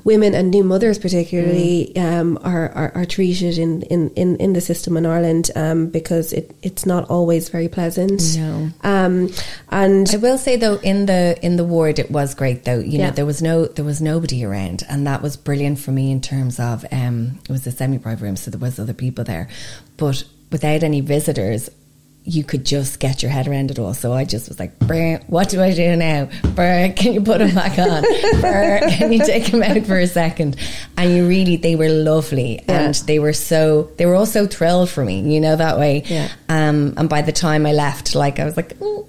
women 0.05 0.33
and 0.33 0.51
new 0.51 0.63
mothers 0.63 0.97
particularly 0.97 1.95
um, 1.97 2.39
are, 2.43 2.69
are 2.69 2.91
are 2.95 3.05
treated 3.05 3.57
in, 3.57 3.81
in, 3.83 4.09
in, 4.11 4.37
in 4.37 4.53
the 4.53 4.61
system 4.61 4.95
in 4.97 5.05
Ireland 5.05 5.51
um, 5.55 5.87
because 5.87 6.31
it 6.33 6.55
it's 6.63 6.85
not 6.85 7.09
always 7.09 7.49
very 7.49 7.67
pleasant. 7.67 8.21
No. 8.37 8.69
um, 8.83 9.29
and 9.69 10.09
I 10.13 10.17
will 10.17 10.37
say 10.37 10.55
though, 10.55 10.75
in 10.77 11.05
the 11.07 11.37
in 11.41 11.57
the 11.57 11.65
ward, 11.65 11.99
it 11.99 12.09
was 12.09 12.35
great 12.35 12.63
though. 12.63 12.79
You 12.79 12.99
Yeah. 12.99 13.07
know, 13.07 13.11
there 13.15 13.25
was 13.25 13.41
no 13.41 13.65
there 13.65 13.85
was 13.85 14.01
nobody 14.01 14.45
around, 14.45 14.83
and 14.89 15.05
that 15.07 15.21
was 15.21 15.35
brilliant 15.35 15.79
for 15.79 15.91
me 15.91 16.11
in 16.11 16.21
terms 16.21 16.59
of 16.59 16.85
um, 16.91 17.39
it 17.43 17.51
was 17.51 17.67
a 17.67 17.71
semi-private 17.71 18.23
room, 18.23 18.35
so 18.37 18.49
there 18.51 18.59
was 18.59 18.79
other 18.79 18.93
people 18.93 19.23
there, 19.25 19.49
but 19.97 20.23
without 20.51 20.83
any 20.83 21.01
visitors. 21.01 21.69
You 22.23 22.43
could 22.43 22.67
just 22.67 22.99
get 22.99 23.23
your 23.23 23.31
head 23.31 23.47
around 23.47 23.71
it 23.71 23.79
all. 23.79 23.95
So 23.95 24.13
I 24.13 24.25
just 24.25 24.47
was 24.47 24.59
like, 24.59 24.77
"Brr, 24.77 25.19
what 25.25 25.49
do 25.49 25.59
I 25.59 25.73
do 25.73 25.95
now? 25.95 26.25
Brr, 26.53 26.93
can 26.95 27.13
you 27.13 27.21
put 27.21 27.41
him 27.41 27.55
back 27.55 27.79
on? 27.79 28.03
Brr, 28.41 28.79
can 28.91 29.11
you 29.11 29.25
take 29.25 29.47
him 29.47 29.63
out 29.63 29.83
for 29.87 29.97
a 29.97 30.05
second? 30.05 30.55
And 30.97 31.15
you 31.15 31.27
really, 31.27 31.55
they 31.55 31.75
were 31.75 31.89
lovely. 31.89 32.61
Yeah. 32.69 32.81
And 32.81 32.93
they 33.07 33.17
were 33.17 33.33
so, 33.33 33.89
they 33.97 34.05
were 34.05 34.13
all 34.13 34.27
so 34.27 34.45
thrilled 34.45 34.91
for 34.91 35.03
me, 35.03 35.21
you 35.33 35.41
know, 35.41 35.55
that 35.55 35.79
way. 35.79 36.03
Yeah. 36.05 36.29
Um, 36.47 36.93
and 36.95 37.09
by 37.09 37.23
the 37.23 37.31
time 37.31 37.65
I 37.65 37.73
left, 37.73 38.13
like, 38.13 38.37
I 38.37 38.45
was 38.45 38.55
like, 38.55 38.73
oh, 38.81 39.07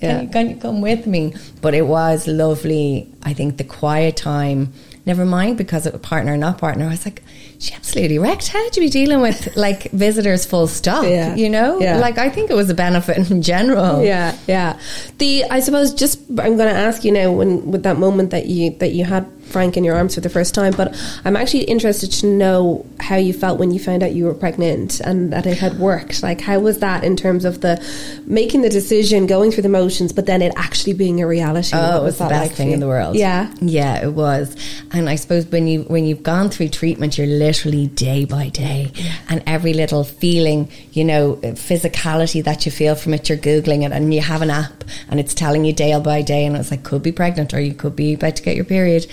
Yeah. 0.00 0.16
can, 0.18 0.24
you, 0.24 0.28
can 0.32 0.50
you 0.50 0.56
come 0.56 0.80
with 0.80 1.06
me? 1.06 1.34
But 1.62 1.74
it 1.74 1.86
was 1.86 2.26
lovely. 2.26 3.08
I 3.22 3.34
think 3.34 3.58
the 3.58 3.64
quiet 3.64 4.16
time, 4.16 4.72
never 5.06 5.24
mind 5.24 5.58
because 5.58 5.86
of 5.86 5.94
a 5.94 5.98
partner 6.00 6.32
or 6.32 6.36
not 6.36 6.58
partner, 6.58 6.86
I 6.86 6.90
was 6.90 7.04
like, 7.04 7.22
she 7.58 7.74
absolutely 7.74 8.18
wrecked. 8.18 8.48
How'd 8.48 8.76
you 8.76 8.82
be 8.82 8.88
dealing 8.88 9.20
with 9.20 9.56
like 9.56 9.90
visitors 9.90 10.46
full 10.46 10.68
stop? 10.68 11.04
Yeah. 11.04 11.34
You 11.34 11.50
know? 11.50 11.80
Yeah. 11.80 11.98
Like, 11.98 12.16
I 12.16 12.30
think 12.30 12.50
it 12.50 12.54
was 12.54 12.70
a 12.70 12.74
benefit 12.74 13.30
in 13.30 13.42
general. 13.42 14.02
Yeah, 14.02 14.36
yeah. 14.46 14.78
The 15.18 15.44
I 15.44 15.60
suppose 15.60 15.92
just 15.92 16.20
I'm 16.30 16.56
going 16.56 16.72
to 16.72 16.80
ask 16.80 17.04
you 17.04 17.12
now 17.12 17.32
when 17.32 17.70
with 17.70 17.82
that 17.82 17.98
moment 17.98 18.30
that 18.30 18.46
you 18.46 18.70
that 18.78 18.92
you 18.92 19.04
had 19.04 19.28
Frank 19.48 19.76
in 19.76 19.84
your 19.84 19.96
arms 19.96 20.14
for 20.14 20.20
the 20.20 20.28
first 20.28 20.54
time, 20.54 20.72
but 20.76 20.96
I'm 21.24 21.36
actually 21.36 21.64
interested 21.64 22.10
to 22.12 22.26
know 22.26 22.86
how 23.00 23.16
you 23.16 23.32
felt 23.32 23.58
when 23.58 23.70
you 23.70 23.78
found 23.78 24.02
out 24.02 24.12
you 24.12 24.24
were 24.24 24.34
pregnant 24.34 25.00
and 25.00 25.32
that 25.32 25.46
it 25.46 25.58
had 25.58 25.78
worked. 25.78 26.22
Like 26.22 26.40
how 26.40 26.58
was 26.60 26.78
that 26.80 27.04
in 27.04 27.16
terms 27.16 27.44
of 27.44 27.60
the 27.60 27.82
making 28.26 28.62
the 28.62 28.68
decision, 28.68 29.26
going 29.26 29.50
through 29.50 29.62
the 29.62 29.68
motions, 29.68 30.12
but 30.12 30.26
then 30.26 30.42
it 30.42 30.52
actually 30.56 30.94
being 30.94 31.22
a 31.22 31.26
reality? 31.26 31.72
Oh, 31.74 32.00
it 32.00 32.04
was 32.04 32.18
the 32.18 32.28
best 32.28 32.50
like 32.50 32.56
thing 32.56 32.72
in 32.72 32.80
the 32.80 32.88
world. 32.88 33.16
Yeah. 33.16 33.52
yeah, 33.60 34.02
it 34.04 34.12
was. 34.12 34.56
And 34.92 35.08
I 35.08 35.16
suppose 35.16 35.46
when 35.46 35.66
you 35.66 35.82
when 35.82 36.04
you've 36.04 36.22
gone 36.22 36.50
through 36.50 36.68
treatment, 36.68 37.18
you're 37.18 37.26
literally 37.26 37.86
day 37.88 38.24
by 38.24 38.48
day, 38.48 38.92
and 39.28 39.42
every 39.46 39.72
little 39.72 40.04
feeling, 40.04 40.70
you 40.92 41.04
know, 41.04 41.36
physicality 41.36 42.42
that 42.44 42.66
you 42.66 42.72
feel 42.72 42.94
from 42.94 43.14
it, 43.14 43.28
you're 43.28 43.38
googling 43.38 43.84
it, 43.84 43.92
and 43.92 44.12
you 44.12 44.20
have 44.20 44.42
an 44.42 44.50
app, 44.50 44.84
and 45.08 45.20
it's 45.20 45.34
telling 45.34 45.64
you 45.64 45.72
day 45.72 45.98
by 46.00 46.22
day, 46.22 46.44
and 46.44 46.56
it's 46.56 46.70
like 46.70 46.82
could 46.82 47.02
be 47.02 47.12
pregnant 47.12 47.52
or 47.54 47.60
you 47.60 47.74
could 47.74 47.96
be 47.96 48.14
about 48.14 48.36
to 48.36 48.42
get 48.42 48.56
your 48.56 48.64
period, 48.64 49.06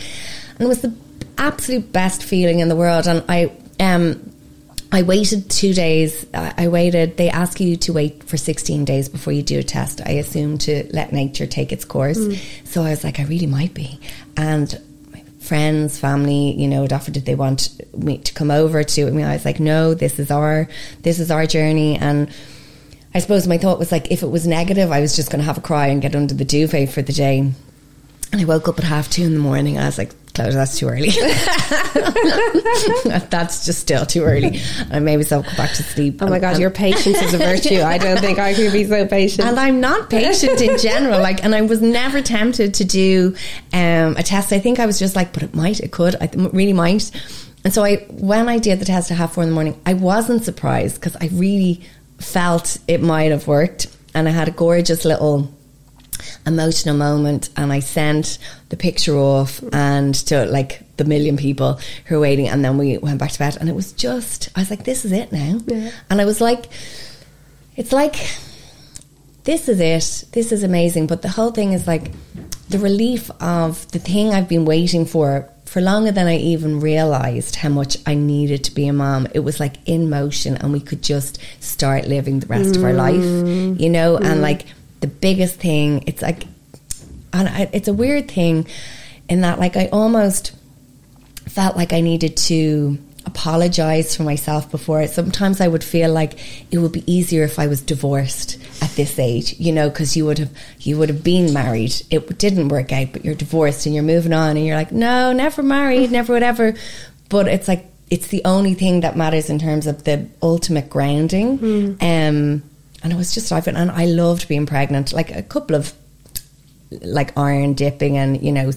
and 0.57 0.65
it 0.65 0.67
was 0.67 0.81
the 0.81 0.93
absolute 1.37 1.91
best 1.91 2.23
feeling 2.23 2.59
in 2.59 2.69
the 2.69 2.75
world. 2.75 3.07
And 3.07 3.23
I 3.29 3.51
um. 3.79 4.31
I 4.91 5.01
waited 5.01 5.49
two 5.49 5.73
days. 5.73 6.25
I 6.33 6.69
waited. 6.69 7.17
They 7.17 7.29
ask 7.29 7.59
you 7.59 7.75
to 7.77 7.91
wait 7.91 8.23
for 8.23 8.37
16 8.37 8.85
days 8.85 9.09
before 9.09 9.33
you 9.33 9.43
do 9.43 9.59
a 9.59 9.63
test. 9.63 9.99
I 10.05 10.11
assume 10.11 10.57
to 10.59 10.87
let 10.93 11.11
nature 11.11 11.45
take 11.47 11.73
its 11.73 11.83
course. 11.83 12.19
So 12.63 12.81
I 12.81 12.91
was 12.91 13.03
like, 13.03 13.19
I 13.19 13.23
really 13.23 13.47
might 13.47 13.73
be. 13.73 13.99
And 14.37 14.79
friends, 15.45 15.99
family, 15.99 16.51
you 16.51 16.67
know, 16.67 16.83
had 16.83 16.93
offered 16.93 17.15
did 17.15 17.25
they 17.25 17.35
want 17.35 17.77
me 17.97 18.19
to 18.19 18.33
come 18.33 18.51
over 18.51 18.83
to 18.83 19.01
it. 19.01 19.07
I 19.07 19.11
mean, 19.11 19.25
I 19.25 19.33
was 19.33 19.43
like, 19.43 19.59
no, 19.59 19.93
this 19.93 20.17
is 20.19 20.31
our 20.31 20.67
this 21.01 21.19
is 21.19 21.29
our 21.29 21.45
journey 21.45 21.97
and 21.97 22.29
I 23.13 23.19
suppose 23.19 23.47
my 23.47 23.57
thought 23.57 23.79
was 23.79 23.91
like 23.91 24.11
if 24.11 24.23
it 24.23 24.27
was 24.27 24.45
negative, 24.45 24.91
I 24.91 24.99
was 24.99 25.15
just 25.15 25.31
going 25.31 25.39
to 25.39 25.45
have 25.45 25.57
a 25.57 25.61
cry 25.61 25.87
and 25.87 26.01
get 26.01 26.15
under 26.15 26.33
the 26.33 26.43
duvet 26.43 26.89
for 26.89 27.01
the 27.01 27.13
day. 27.13 27.39
And 28.31 28.41
I 28.41 28.43
woke 28.43 28.67
up 28.67 28.77
at 28.77 28.83
half 28.83 29.09
two 29.09 29.23
in 29.23 29.33
the 29.33 29.39
morning. 29.39 29.77
I 29.77 29.85
was 29.85 29.97
like, 29.97 30.11
Clodagh, 30.35 30.53
that's 30.53 30.77
too 30.77 30.89
early. 30.89 31.09
that's 33.29 33.65
just 33.65 33.79
still 33.79 34.05
too 34.05 34.23
early. 34.23 34.59
And 34.91 35.05
maybe 35.05 35.23
so 35.23 35.37
I'll 35.37 35.43
go 35.43 35.55
back 35.55 35.73
to 35.75 35.83
sleep. 35.83 36.21
Oh 36.21 36.27
my 36.27 36.39
God, 36.39 36.59
your 36.59 36.69
patience 36.69 37.21
is 37.21 37.33
a 37.33 37.37
virtue. 37.37 37.81
I 37.81 37.97
don't 37.97 38.19
think 38.19 38.37
I 38.37 38.53
could 38.53 38.73
be 38.73 38.83
so 38.83 39.07
patient. 39.07 39.47
And 39.47 39.59
I'm 39.59 39.79
not 39.79 40.09
patient 40.09 40.61
in 40.61 40.77
general. 40.77 41.21
Like, 41.21 41.43
and 41.43 41.55
I 41.55 41.61
was 41.61 41.81
never 41.81 42.21
tempted 42.21 42.75
to 42.75 42.85
do 42.85 43.35
um, 43.73 44.17
a 44.17 44.23
test. 44.23 44.51
I 44.51 44.59
think 44.59 44.79
I 44.79 44.85
was 44.85 44.99
just 44.99 45.15
like, 45.15 45.33
but 45.33 45.43
it 45.43 45.55
might, 45.55 45.79
it 45.79 45.91
could, 45.91 46.15
I 46.19 46.29
really 46.35 46.73
might. 46.73 47.09
And 47.63 47.73
so 47.73 47.83
I, 47.83 47.97
when 48.09 48.49
I 48.49 48.59
did 48.59 48.79
the 48.79 48.85
test 48.85 49.11
at 49.11 49.17
half 49.17 49.33
four 49.33 49.43
in 49.43 49.49
the 49.49 49.55
morning, 49.55 49.79
I 49.85 49.93
wasn't 49.93 50.43
surprised 50.43 50.95
because 50.95 51.15
I 51.15 51.29
really 51.33 51.81
felt 52.19 52.77
it 52.87 53.01
might 53.01 53.31
have 53.31 53.47
worked. 53.47 53.87
And 54.13 54.27
I 54.27 54.31
had 54.31 54.47
a 54.47 54.51
gorgeous 54.51 55.05
little 55.05 55.53
emotional 56.45 56.95
moment 56.95 57.49
and 57.57 57.71
I 57.71 57.79
sent 57.79 58.37
the 58.69 58.77
picture 58.77 59.15
off 59.15 59.61
and 59.73 60.13
to 60.27 60.45
like 60.45 60.81
the 60.97 61.05
million 61.05 61.37
people 61.37 61.79
who 62.05 62.15
were 62.15 62.21
waiting 62.21 62.47
and 62.47 62.63
then 62.63 62.77
we 62.77 62.97
went 62.97 63.19
back 63.19 63.31
to 63.31 63.39
bed 63.39 63.57
and 63.59 63.69
it 63.69 63.75
was 63.75 63.91
just 63.93 64.49
I 64.55 64.61
was 64.61 64.69
like 64.69 64.83
this 64.83 65.05
is 65.05 65.11
it 65.11 65.31
now. 65.31 65.59
Yeah. 65.65 65.91
and 66.09 66.21
I 66.21 66.25
was 66.25 66.41
like 66.41 66.65
it's 67.75 67.91
like 67.91 68.15
this 69.45 69.69
is 69.69 69.79
it. 69.79 70.31
This 70.31 70.51
is 70.51 70.63
amazing. 70.63 71.07
But 71.07 71.21
the 71.21 71.29
whole 71.29 71.51
thing 71.51 71.73
is 71.73 71.87
like 71.87 72.11
the 72.69 72.79
relief 72.79 73.29
of 73.39 73.89
the 73.91 73.99
thing 73.99 74.33
I've 74.33 74.49
been 74.49 74.65
waiting 74.65 75.05
for 75.05 75.49
for 75.65 75.81
longer 75.81 76.11
than 76.11 76.27
I 76.27 76.37
even 76.37 76.79
realized 76.79 77.55
how 77.55 77.69
much 77.69 77.97
I 78.05 78.15
needed 78.15 78.63
to 78.65 78.71
be 78.71 78.87
a 78.87 78.93
mom. 78.93 79.27
It 79.33 79.39
was 79.39 79.59
like 79.59 79.75
in 79.85 80.09
motion 80.09 80.57
and 80.57 80.71
we 80.71 80.79
could 80.79 81.01
just 81.01 81.39
start 81.59 82.07
living 82.07 82.39
the 82.39 82.47
rest 82.47 82.75
of 82.75 82.83
our 82.83 82.93
life, 82.93 83.15
mm. 83.15 83.79
you 83.79 83.89
know, 83.89 84.15
and 84.17 84.39
mm. 84.39 84.41
like 84.41 84.65
the 85.01 85.07
biggest 85.07 85.59
thing, 85.59 86.03
it's 86.07 86.21
like, 86.21 86.43
and 87.33 87.49
I, 87.49 87.69
it's 87.73 87.87
a 87.87 87.93
weird 87.93 88.29
thing 88.29 88.67
in 89.29 89.41
that 89.41 89.59
like 89.59 89.75
I 89.75 89.87
almost 89.91 90.55
felt 91.47 91.75
like 91.75 91.93
I 91.93 92.01
needed 92.01 92.37
to 92.37 92.97
apologize 93.25 94.15
for 94.15 94.23
myself 94.23 94.69
before. 94.69 95.05
Sometimes 95.07 95.59
I 95.59 95.67
would 95.67 95.83
feel 95.83 96.11
like 96.11 96.37
it 96.71 96.77
would 96.77 96.91
be 96.91 97.11
easier 97.11 97.43
if 97.43 97.57
I 97.59 97.67
was 97.67 97.81
divorced 97.81 98.57
at 98.81 98.91
this 98.91 99.17
age, 99.17 99.55
you 99.59 99.71
know, 99.71 99.89
because 99.89 100.15
you 100.15 100.25
would 100.25 100.37
have 100.37 100.51
you 100.79 100.97
would 100.97 101.09
have 101.09 101.23
been 101.23 101.51
married. 101.53 101.93
It 102.09 102.37
didn't 102.37 102.69
work 102.69 102.91
out, 102.91 103.13
but 103.13 103.25
you're 103.25 103.35
divorced 103.35 103.85
and 103.85 103.95
you're 103.95 104.03
moving 104.03 104.33
on, 104.33 104.57
and 104.57 104.65
you're 104.65 104.75
like, 104.77 104.91
no, 104.91 105.33
never 105.33 105.63
married, 105.63 106.11
never 106.11 106.33
whatever. 106.33 106.75
But 107.29 107.47
it's 107.47 107.67
like 107.67 107.85
it's 108.09 108.27
the 108.27 108.43
only 108.45 108.75
thing 108.75 109.01
that 109.01 109.17
matters 109.17 109.49
in 109.49 109.57
terms 109.57 109.87
of 109.87 110.03
the 110.03 110.27
ultimate 110.41 110.89
grounding. 110.89 111.97
Um, 111.99 112.63
and 113.03 113.13
it 113.13 113.15
was 113.15 113.33
just 113.33 113.51
I've 113.51 113.67
and 113.67 113.91
I 113.91 114.05
loved 114.05 114.47
being 114.47 114.65
pregnant. 114.65 115.13
Like 115.13 115.35
a 115.35 115.43
couple 115.43 115.75
of 115.75 115.93
like 117.01 117.37
iron 117.37 117.73
dipping 117.73 118.17
and 118.17 118.41
you 118.41 118.51
know 118.51 118.71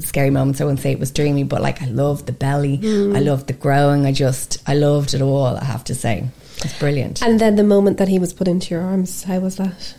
scary 0.00 0.30
moments. 0.30 0.60
I 0.60 0.64
wouldn't 0.64 0.80
say 0.80 0.92
it 0.92 0.98
was 0.98 1.10
dreamy, 1.10 1.44
but 1.44 1.60
like 1.62 1.82
I 1.82 1.86
loved 1.86 2.26
the 2.26 2.32
belly. 2.32 2.78
Mm. 2.78 3.16
I 3.16 3.20
loved 3.20 3.46
the 3.46 3.52
growing. 3.52 4.06
I 4.06 4.12
just 4.12 4.62
I 4.66 4.74
loved 4.74 5.14
it 5.14 5.22
all. 5.22 5.56
I 5.56 5.64
have 5.64 5.84
to 5.84 5.94
say, 5.94 6.28
it's 6.58 6.78
brilliant. 6.78 7.22
and 7.22 7.40
then 7.40 7.56
the 7.56 7.64
moment 7.64 7.98
that 7.98 8.08
he 8.08 8.18
was 8.18 8.32
put 8.32 8.48
into 8.48 8.74
your 8.74 8.82
arms, 8.82 9.24
how 9.24 9.38
was 9.40 9.56
that? 9.56 9.94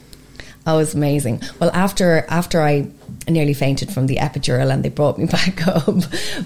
Oh, 0.66 0.76
it 0.76 0.80
was 0.80 0.94
amazing. 0.96 1.42
Well, 1.60 1.72
after 1.74 2.26
after 2.28 2.62
I 2.62 2.90
nearly 3.30 3.54
fainted 3.54 3.92
from 3.92 4.08
the 4.08 4.18
epidural 4.18 4.72
and 4.72 4.84
they 4.84 4.90
brought 4.90 5.18
me 5.18 5.26
back 5.38 5.66
up, 5.68 5.96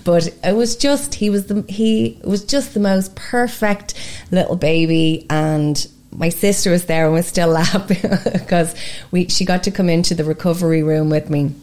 but 0.04 0.28
it 0.44 0.56
was 0.56 0.76
just 0.76 1.16
he 1.16 1.30
was 1.30 1.48
the 1.48 1.66
he 1.68 2.20
was 2.24 2.44
just 2.44 2.74
the 2.74 2.80
most 2.80 3.16
perfect 3.16 3.94
little 4.32 4.56
baby 4.56 5.26
and. 5.30 5.88
My 6.14 6.30
sister 6.30 6.72
was 6.72 6.86
there 6.86 7.06
and 7.06 7.14
was 7.14 7.28
still 7.28 7.50
laughing 7.50 7.98
because 8.34 8.76
we 9.12 9.28
she 9.30 9.46
got 9.46 9.64
to 9.64 9.72
come 9.72 9.90
into 9.90 10.14
the 10.14 10.24
recovery 10.24 10.84
room 10.84 11.10
with 11.10 11.30
me, 11.30 11.54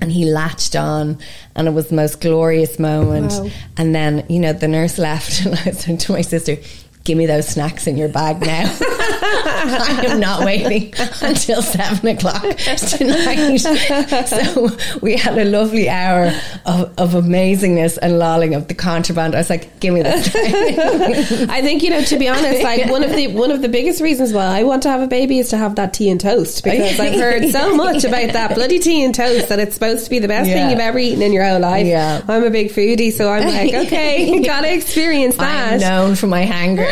and 0.00 0.12
he 0.12 0.24
latched 0.24 0.76
on, 0.76 1.18
and 1.56 1.68
it 1.68 1.72
was 1.72 1.88
the 1.88 1.96
most 1.96 2.20
glorious 2.20 2.78
moment. 2.78 3.32
Wow. 3.32 3.50
And 3.76 3.94
then 3.94 4.24
you 4.28 4.38
know 4.38 4.52
the 4.52 4.68
nurse 4.68 4.98
left, 4.98 5.40
and 5.46 5.54
I 5.54 5.72
said 5.72 6.00
to 6.00 6.12
my 6.12 6.20
sister, 6.20 6.56
"Give 7.04 7.18
me 7.18 7.26
those 7.26 7.48
snacks 7.48 7.86
in 7.86 7.96
your 7.96 8.08
bag 8.08 8.40
now." 8.40 8.72
I 9.46 10.06
am 10.08 10.20
not 10.20 10.44
waiting 10.44 10.92
until 11.22 11.62
seven 11.62 12.08
o'clock 12.08 12.42
tonight. 12.42 13.60
So 14.24 14.68
we 15.02 15.16
had 15.16 15.36
a 15.38 15.44
lovely 15.44 15.88
hour 15.88 16.26
of, 16.66 16.92
of 16.98 17.10
amazingness 17.12 17.98
and 18.00 18.18
lolling 18.18 18.54
of 18.54 18.68
the 18.68 18.74
contraband. 18.74 19.34
I 19.34 19.38
was 19.38 19.50
like, 19.50 19.80
"Give 19.80 19.92
me 19.94 20.02
this." 20.02 20.34
I 21.48 21.62
think 21.62 21.82
you 21.82 21.90
know. 21.90 22.02
To 22.02 22.18
be 22.18 22.28
honest, 22.28 22.62
like 22.62 22.90
one 22.90 23.02
of 23.02 23.12
the 23.14 23.28
one 23.28 23.50
of 23.50 23.62
the 23.62 23.68
biggest 23.68 24.00
reasons 24.00 24.32
why 24.32 24.44
I 24.44 24.62
want 24.64 24.82
to 24.84 24.88
have 24.90 25.00
a 25.02 25.06
baby 25.06 25.38
is 25.38 25.50
to 25.50 25.56
have 25.56 25.76
that 25.76 25.94
tea 25.94 26.10
and 26.10 26.20
toast 26.20 26.62
because 26.64 26.98
I've 27.00 27.14
heard 27.18 27.50
so 27.50 27.74
much 27.76 28.04
about 28.04 28.32
that 28.32 28.54
bloody 28.54 28.78
tea 28.78 29.04
and 29.04 29.14
toast 29.14 29.48
that 29.48 29.58
it's 29.58 29.74
supposed 29.74 30.04
to 30.04 30.10
be 30.10 30.18
the 30.18 30.28
best 30.28 30.48
Yeah. 30.48 30.54
thing 30.54 30.70
you've 30.70 30.80
ever 30.80 30.98
eaten 30.98 31.22
in 31.22 31.32
your 31.32 31.44
whole 31.44 31.60
life. 31.60 31.86
Yeah. 31.86 32.22
I'm 32.28 32.44
a 32.44 32.50
big 32.50 32.70
foodie, 32.70 33.12
so 33.12 33.30
I'm 33.30 33.46
like, 33.46 33.74
okay, 33.86 34.42
gotta 34.42 34.72
experience 34.74 35.36
that. 35.36 35.74
I'm 35.74 35.80
known 35.80 36.14
for 36.16 36.26
my 36.26 36.40
hanger. 36.42 36.84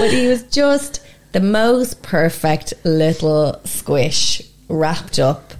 but 0.00 0.10
he 0.10 0.26
was 0.28 0.42
just 0.50 1.00
the 1.32 1.40
most 1.40 2.02
perfect 2.02 2.74
little 2.84 3.60
squish 3.64 4.42
wrapped 4.68 5.18
up. 5.18 5.52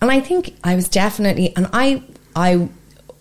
And 0.00 0.10
I 0.10 0.20
think 0.20 0.56
I 0.64 0.74
was 0.74 0.88
definitely 0.88 1.54
and 1.56 1.68
I 1.72 2.02
I 2.34 2.68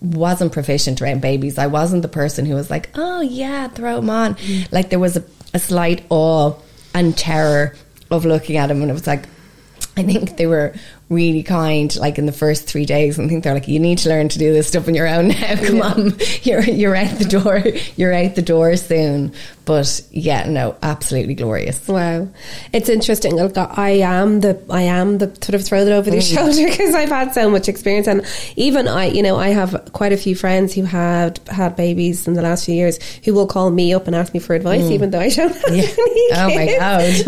wasn't 0.01 0.51
proficient 0.51 1.01
around 1.01 1.21
babies. 1.21 1.57
I 1.57 1.67
wasn't 1.67 2.03
the 2.03 2.07
person 2.07 2.45
who 2.45 2.55
was 2.55 2.69
like, 2.69 2.89
"Oh 2.95 3.21
yeah, 3.21 3.67
throw 3.67 3.95
them 3.95 4.09
on." 4.09 4.35
Mm. 4.35 4.71
Like 4.71 4.89
there 4.89 4.99
was 4.99 5.17
a, 5.17 5.23
a 5.53 5.59
slight 5.59 6.05
awe 6.09 6.53
and 6.93 7.17
terror 7.17 7.75
of 8.11 8.25
looking 8.25 8.57
at 8.57 8.71
him 8.71 8.81
and 8.81 8.89
it 8.89 8.93
was 8.93 9.07
like 9.07 9.25
I 9.97 10.03
think 10.03 10.37
they 10.37 10.45
were 10.45 10.73
really 11.09 11.41
kind, 11.43 11.95
like 11.97 12.17
in 12.17 12.25
the 12.25 12.31
first 12.33 12.67
three 12.67 12.85
days. 12.85 13.17
And 13.17 13.25
I 13.25 13.29
think 13.29 13.43
they're 13.43 13.53
like, 13.53 13.67
you 13.67 13.79
need 13.79 13.99
to 13.99 14.09
learn 14.09 14.29
to 14.29 14.39
do 14.39 14.51
this 14.53 14.67
stuff 14.67 14.87
on 14.87 14.95
your 14.95 15.07
own 15.07 15.29
now. 15.29 15.55
Come 15.65 15.81
on, 15.81 16.13
you're 16.43 16.61
you're 16.63 16.95
out 16.95 17.17
the 17.17 17.25
door. 17.25 17.63
You're 17.95 18.13
out 18.13 18.35
the 18.35 18.41
door 18.41 18.75
soon. 18.75 19.33
But 19.65 20.01
yeah, 20.11 20.49
no, 20.49 20.77
absolutely 20.81 21.33
glorious. 21.35 21.85
Wow, 21.89 22.29
it's 22.71 22.87
interesting. 22.87 23.35
Like, 23.35 23.57
I 23.57 23.89
am 23.99 24.39
the 24.39 24.61
I 24.69 24.83
am 24.83 25.17
the 25.17 25.27
sort 25.41 25.55
of 25.55 25.65
throw 25.65 25.81
it 25.81 25.89
over 25.91 26.09
the 26.09 26.21
shoulder 26.21 26.65
because 26.69 26.95
I've 26.95 27.09
had 27.09 27.33
so 27.33 27.49
much 27.49 27.67
experience, 27.67 28.07
and 28.07 28.25
even 28.55 28.87
I, 28.87 29.07
you 29.07 29.21
know, 29.21 29.35
I 29.35 29.49
have 29.49 29.89
quite 29.91 30.13
a 30.13 30.17
few 30.17 30.35
friends 30.35 30.73
who 30.73 30.83
had 30.83 31.39
had 31.49 31.75
babies 31.75 32.27
in 32.29 32.33
the 32.35 32.41
last 32.41 32.65
few 32.65 32.75
years 32.75 32.97
who 33.25 33.33
will 33.33 33.47
call 33.47 33.69
me 33.69 33.93
up 33.93 34.07
and 34.07 34.15
ask 34.15 34.33
me 34.33 34.39
for 34.39 34.55
advice, 34.55 34.89
even 34.89 35.09
though 35.11 35.19
I 35.19 35.29
don't 35.29 35.53
have 35.53 35.75
Yeah. 35.75 35.83
any 35.83 36.27
Oh 36.33 36.55
my. 36.55 36.75
God. 36.77 37.13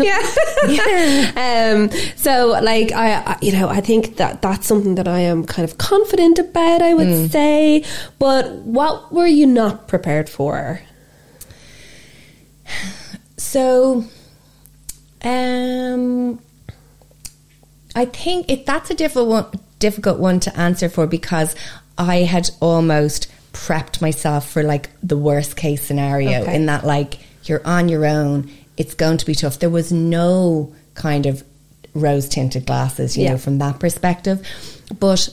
Yeah. 0.70 1.72
um. 1.74 1.90
So, 2.16 2.58
like, 2.62 2.92
I, 2.92 3.14
I, 3.16 3.38
you 3.42 3.52
know, 3.52 3.69
I 3.70 3.80
think 3.80 4.16
that 4.16 4.42
that's 4.42 4.66
something 4.66 4.96
that 4.96 5.08
I 5.08 5.20
am 5.20 5.44
kind 5.44 5.68
of 5.68 5.78
confident 5.78 6.38
about. 6.38 6.82
I 6.82 6.94
would 6.94 7.30
say, 7.30 7.84
but 8.18 8.50
what 8.52 9.12
were 9.12 9.26
you 9.26 9.46
not 9.46 9.88
prepared 9.88 10.28
for? 10.28 10.80
So, 13.36 14.04
um, 15.22 16.40
I 17.94 18.04
think 18.04 18.50
it, 18.50 18.66
that's 18.66 18.90
a 18.90 18.94
difficult 18.94 19.28
one, 19.28 19.46
difficult 19.78 20.18
one 20.18 20.40
to 20.40 20.56
answer 20.58 20.88
for 20.88 21.06
because 21.06 21.54
I 21.98 22.18
had 22.18 22.50
almost 22.60 23.30
prepped 23.52 24.00
myself 24.00 24.48
for 24.48 24.62
like 24.62 24.90
the 25.02 25.16
worst 25.16 25.56
case 25.56 25.82
scenario 25.84 26.42
Okay. 26.42 26.54
in 26.54 26.66
that 26.66 26.84
like 26.84 27.18
you're 27.44 27.66
on 27.66 27.88
your 27.88 28.06
own, 28.06 28.50
it's 28.76 28.94
going 28.94 29.16
to 29.18 29.26
be 29.26 29.34
tough. 29.34 29.58
There 29.58 29.70
was 29.70 29.90
no 29.90 30.72
kind 30.94 31.26
of 31.26 31.42
rose 31.94 32.28
tinted 32.28 32.66
glasses, 32.66 33.16
you 33.16 33.24
Yeah. 33.24 33.30
know, 33.32 33.38
from 33.38 33.58
that 33.58 33.78
perspective, 33.78 34.46
but 34.98 35.28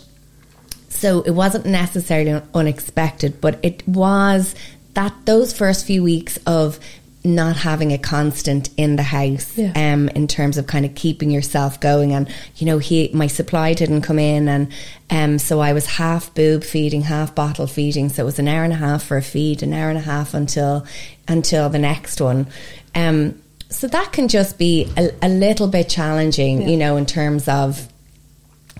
so 0.89 1.21
it 1.21 1.31
wasn't 1.31 1.65
necessarily 1.65 2.41
unexpected, 2.53 3.39
but 3.41 3.59
it 3.61 3.87
was 3.87 4.55
that 4.95 5.13
those 5.25 5.53
first 5.53 5.85
few 5.85 6.01
weeks 6.03 6.39
of 6.47 6.79
not 7.23 7.57
having 7.57 7.91
a 7.91 7.97
constant 7.97 8.69
in 8.77 8.95
the 8.95 9.03
house 9.03 9.51
Yeah. 9.57 9.71
um 9.75 10.07
in 10.09 10.27
terms 10.27 10.57
of 10.57 10.65
kind 10.65 10.85
of 10.85 10.95
keeping 10.95 11.29
yourself 11.29 11.77
going 11.81 12.13
and 12.13 12.29
you 12.55 12.65
know 12.65 12.77
he 12.77 13.09
my 13.13 13.27
supply 13.27 13.73
didn't 13.73 14.03
come 14.03 14.17
in 14.17 14.47
and 14.47 14.69
um 15.09 15.37
so 15.37 15.59
I 15.59 15.73
was 15.73 15.85
half 15.87 16.33
boob 16.35 16.63
feeding 16.63 17.01
half 17.01 17.35
bottle 17.35 17.67
feeding 17.67 18.07
so 18.07 18.23
it 18.23 18.25
was 18.25 18.39
an 18.39 18.47
hour 18.47 18.63
and 18.63 18.71
a 18.71 18.77
half 18.77 19.03
for 19.03 19.17
a 19.17 19.21
feed 19.21 19.61
an 19.61 19.73
hour 19.73 19.89
and 19.89 19.97
a 19.97 20.01
half 20.01 20.33
until 20.33 20.85
until 21.27 21.67
the 21.69 21.79
next 21.79 22.21
one 22.21 22.47
um 22.95 23.35
so 23.69 23.87
that 23.87 24.11
can 24.13 24.27
just 24.27 24.57
be 24.57 24.87
a, 24.97 25.09
a 25.21 25.29
little 25.29 25.67
bit 25.67 25.89
challenging 25.89 26.61
Yeah. 26.61 26.67
you 26.69 26.77
know 26.77 26.97
in 26.97 27.05
terms 27.05 27.47
of 27.47 27.87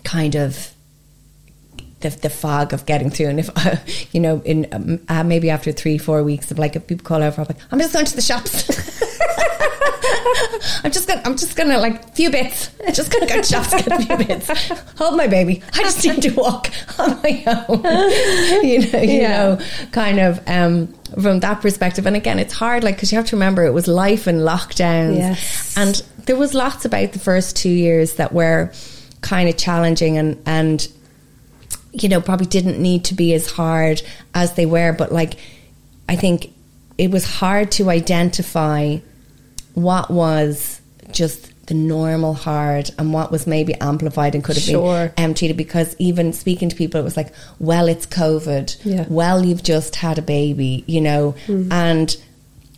kind 0.04 0.36
of 0.36 0.74
the, 2.00 2.10
the 2.10 2.30
fog 2.30 2.74
of 2.74 2.86
getting 2.86 3.10
through. 3.10 3.28
And 3.30 3.40
if, 3.40 3.50
you 4.14 4.20
know, 4.20 4.40
in 4.46 4.68
um, 4.72 5.00
uh, 5.10 5.24
maybe 5.24 5.50
after 5.50 5.72
three, 5.72 5.98
four 5.98 6.24
weeks 6.24 6.52
of 6.52 6.60
like, 6.60 6.76
if 6.76 6.86
people 6.86 7.04
call 7.04 7.24
over, 7.24 7.42
I'm 7.42 7.48
like, 7.48 7.58
I'm 7.72 7.80
just 7.80 7.92
going 7.92 8.06
to 8.06 8.16
the 8.16 8.22
shops. 8.22 8.70
I'm 10.84 10.92
just 10.92 11.08
gonna, 11.08 11.22
I'm 11.26 11.38
just 11.38 11.56
gonna 11.56 11.78
like 11.78 12.14
few 12.16 12.30
bits. 12.30 12.70
I'm 12.86 12.94
just 12.94 13.12
gonna 13.12 13.28
go 13.28 13.42
shops 13.42 13.70
get 13.72 13.88
a 13.88 14.06
few 14.06 14.18
bits. 14.26 14.48
Hold 14.98 15.18
my 15.18 15.28
baby. 15.28 15.62
I 15.74 15.84
just 15.84 16.04
need 16.06 16.22
to 16.24 16.30
walk 16.32 16.70
on 17.00 17.20
my 17.22 17.44
own. 17.68 17.84
you 18.68 18.92
know, 18.92 19.02
you 19.02 19.22
Yeah. 19.22 19.38
know, 19.38 19.60
kind 19.92 20.20
of 20.20 20.40
um, 20.48 20.88
from 21.22 21.40
that 21.42 21.62
perspective. 21.62 22.06
And 22.06 22.16
again, 22.16 22.40
it's 22.40 22.54
hard, 22.54 22.84
like 22.84 22.96
because 22.96 23.12
you 23.12 23.18
have 23.18 23.28
to 23.28 23.36
remember 23.36 23.66
it 23.66 23.74
was 23.74 23.88
life 23.88 24.28
and 24.28 24.40
lockdowns, 24.42 25.18
Yes. 25.18 25.76
and 25.78 25.96
there 26.26 26.36
was 26.36 26.54
lots 26.54 26.86
about 26.86 27.14
the 27.14 27.20
first 27.20 27.56
two 27.56 27.70
years 27.70 28.14
that 28.14 28.34
were 28.34 28.72
kind 29.22 29.50
of 29.50 29.58
challenging 29.58 30.18
and 30.18 30.42
and 30.46 30.88
you 31.92 32.08
know 32.08 32.22
probably 32.22 32.46
didn't 32.46 32.80
need 32.80 33.04
to 33.06 33.16
be 33.16 33.34
as 33.34 33.50
hard 33.52 34.02
as 34.34 34.54
they 34.54 34.66
were, 34.66 34.94
but 34.94 35.12
like 35.12 35.36
I 36.10 36.16
think 36.16 36.54
it 36.98 37.12
was 37.12 37.26
hard 37.26 37.72
to 37.74 37.90
identify 37.90 38.98
what 39.78 40.10
was 40.10 40.82
just 41.12 41.52
the 41.68 41.76
normal 41.76 42.34
hard 42.34 42.90
and 42.98 43.14
what 43.14 43.32
was 43.32 43.46
maybe 43.46 43.76
amplified 43.76 44.34
and 44.34 44.44
could 44.44 44.56
have 44.56 44.64
Sure. 44.64 45.08
been 45.10 45.14
emptied 45.26 45.56
because 45.56 45.96
even 46.00 46.34
speaking 46.34 46.68
to 46.70 46.76
people 46.76 47.00
it 47.00 47.04
was 47.04 47.16
like 47.16 47.32
well 47.60 47.88
it's 47.88 48.08
covid 48.08 48.76
Yeah. 48.84 49.06
well 49.08 49.46
you've 49.46 49.62
just 49.62 49.96
had 49.98 50.18
a 50.18 50.22
baby 50.24 50.84
you 50.88 51.00
know 51.02 51.36
mm. 51.46 51.72
and 51.72 52.18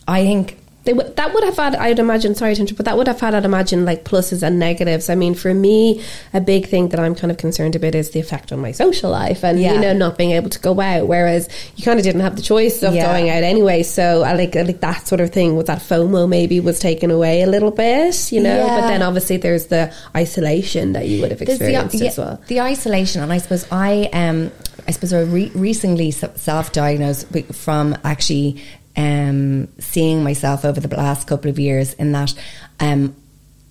i 0.06 0.22
think 0.24 0.59
They 0.84 0.94
would, 0.94 1.14
that 1.16 1.34
would 1.34 1.44
have 1.44 1.56
had, 1.58 1.74
I'd 1.76 1.98
imagine, 1.98 2.34
sorry 2.34 2.54
to 2.54 2.60
interrupt, 2.62 2.78
but 2.78 2.86
that 2.86 2.96
would 2.96 3.06
have 3.06 3.20
had, 3.20 3.34
I'd 3.34 3.44
imagine, 3.44 3.84
like 3.84 4.04
pluses 4.04 4.42
and 4.42 4.58
negatives. 4.58 5.10
I 5.10 5.14
mean, 5.14 5.34
for 5.34 5.52
me, 5.52 6.02
a 6.32 6.40
big 6.40 6.68
thing 6.68 6.88
that 6.88 6.98
I'm 6.98 7.14
kind 7.14 7.30
of 7.30 7.36
concerned 7.36 7.76
about 7.76 7.94
is 7.94 8.10
the 8.12 8.20
effect 8.20 8.50
on 8.50 8.60
my 8.60 8.72
social 8.72 9.10
life 9.10 9.44
and, 9.44 9.60
Yeah. 9.60 9.74
you 9.74 9.80
know, 9.80 9.92
not 9.92 10.16
being 10.16 10.30
able 10.30 10.48
to 10.48 10.58
go 10.58 10.80
out, 10.80 11.06
whereas 11.06 11.50
you 11.76 11.84
kind 11.84 11.98
of 11.98 12.04
didn't 12.04 12.22
have 12.22 12.34
the 12.36 12.40
choice 12.42 12.82
of 12.82 12.94
Yeah. 12.94 13.04
going 13.04 13.28
out 13.28 13.42
anyway. 13.42 13.82
So 13.82 14.22
I 14.22 14.32
like, 14.32 14.56
I 14.56 14.62
like 14.62 14.80
that 14.80 15.06
sort 15.06 15.20
of 15.20 15.30
thing 15.30 15.54
with 15.54 15.66
that 15.66 15.80
FOMO 15.80 16.26
maybe 16.26 16.60
was 16.60 16.80
taken 16.80 17.10
away 17.10 17.42
a 17.42 17.46
little 17.46 17.70
bit, 17.72 18.32
you 18.32 18.40
know, 18.40 18.56
Yeah. 18.56 18.80
but 18.80 18.88
then 18.88 19.02
obviously 19.02 19.36
there's 19.36 19.66
the 19.66 19.92
isolation 20.16 20.94
that 20.94 21.06
you 21.08 21.20
would 21.20 21.30
have 21.30 21.40
There's 21.40 21.58
the, 21.58 21.64
experienced 21.66 22.00
as 22.02 22.16
well. 22.18 22.40
the 22.46 22.60
isolation, 22.62 23.22
and 23.22 23.30
I 23.32 23.36
suppose 23.38 23.66
I 23.70 24.08
um 24.14 24.50
I 24.88 24.92
suppose 24.92 25.12
I 25.12 25.20
re- 25.20 25.52
recently 25.54 26.10
self 26.10 26.72
diagnosed 26.72 27.26
from 27.52 27.96
actually 28.02 28.56
um 29.00 29.68
seeing 29.78 30.22
myself 30.22 30.64
over 30.64 30.80
the 30.80 30.96
last 30.96 31.26
couple 31.26 31.50
of 31.50 31.58
years 31.58 31.94
in 31.94 32.12
that 32.12 32.34
um 32.80 33.14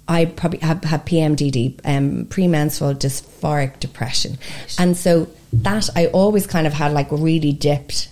I 0.10 0.26
probably 0.26 0.58
have 0.60 0.84
had 0.84 1.06
PMDD, 1.06 1.82
um, 1.86 2.26
premenstrual 2.32 2.96
dysphoric 2.96 3.80
depression, 3.80 4.40
and 4.80 4.98
so 4.98 5.28
that 5.54 5.88
I 5.96 6.08
always 6.08 6.48
kind 6.48 6.66
of 6.66 6.74
had 6.74 6.94
like 6.94 7.12
really 7.12 7.52
dipped 7.52 8.10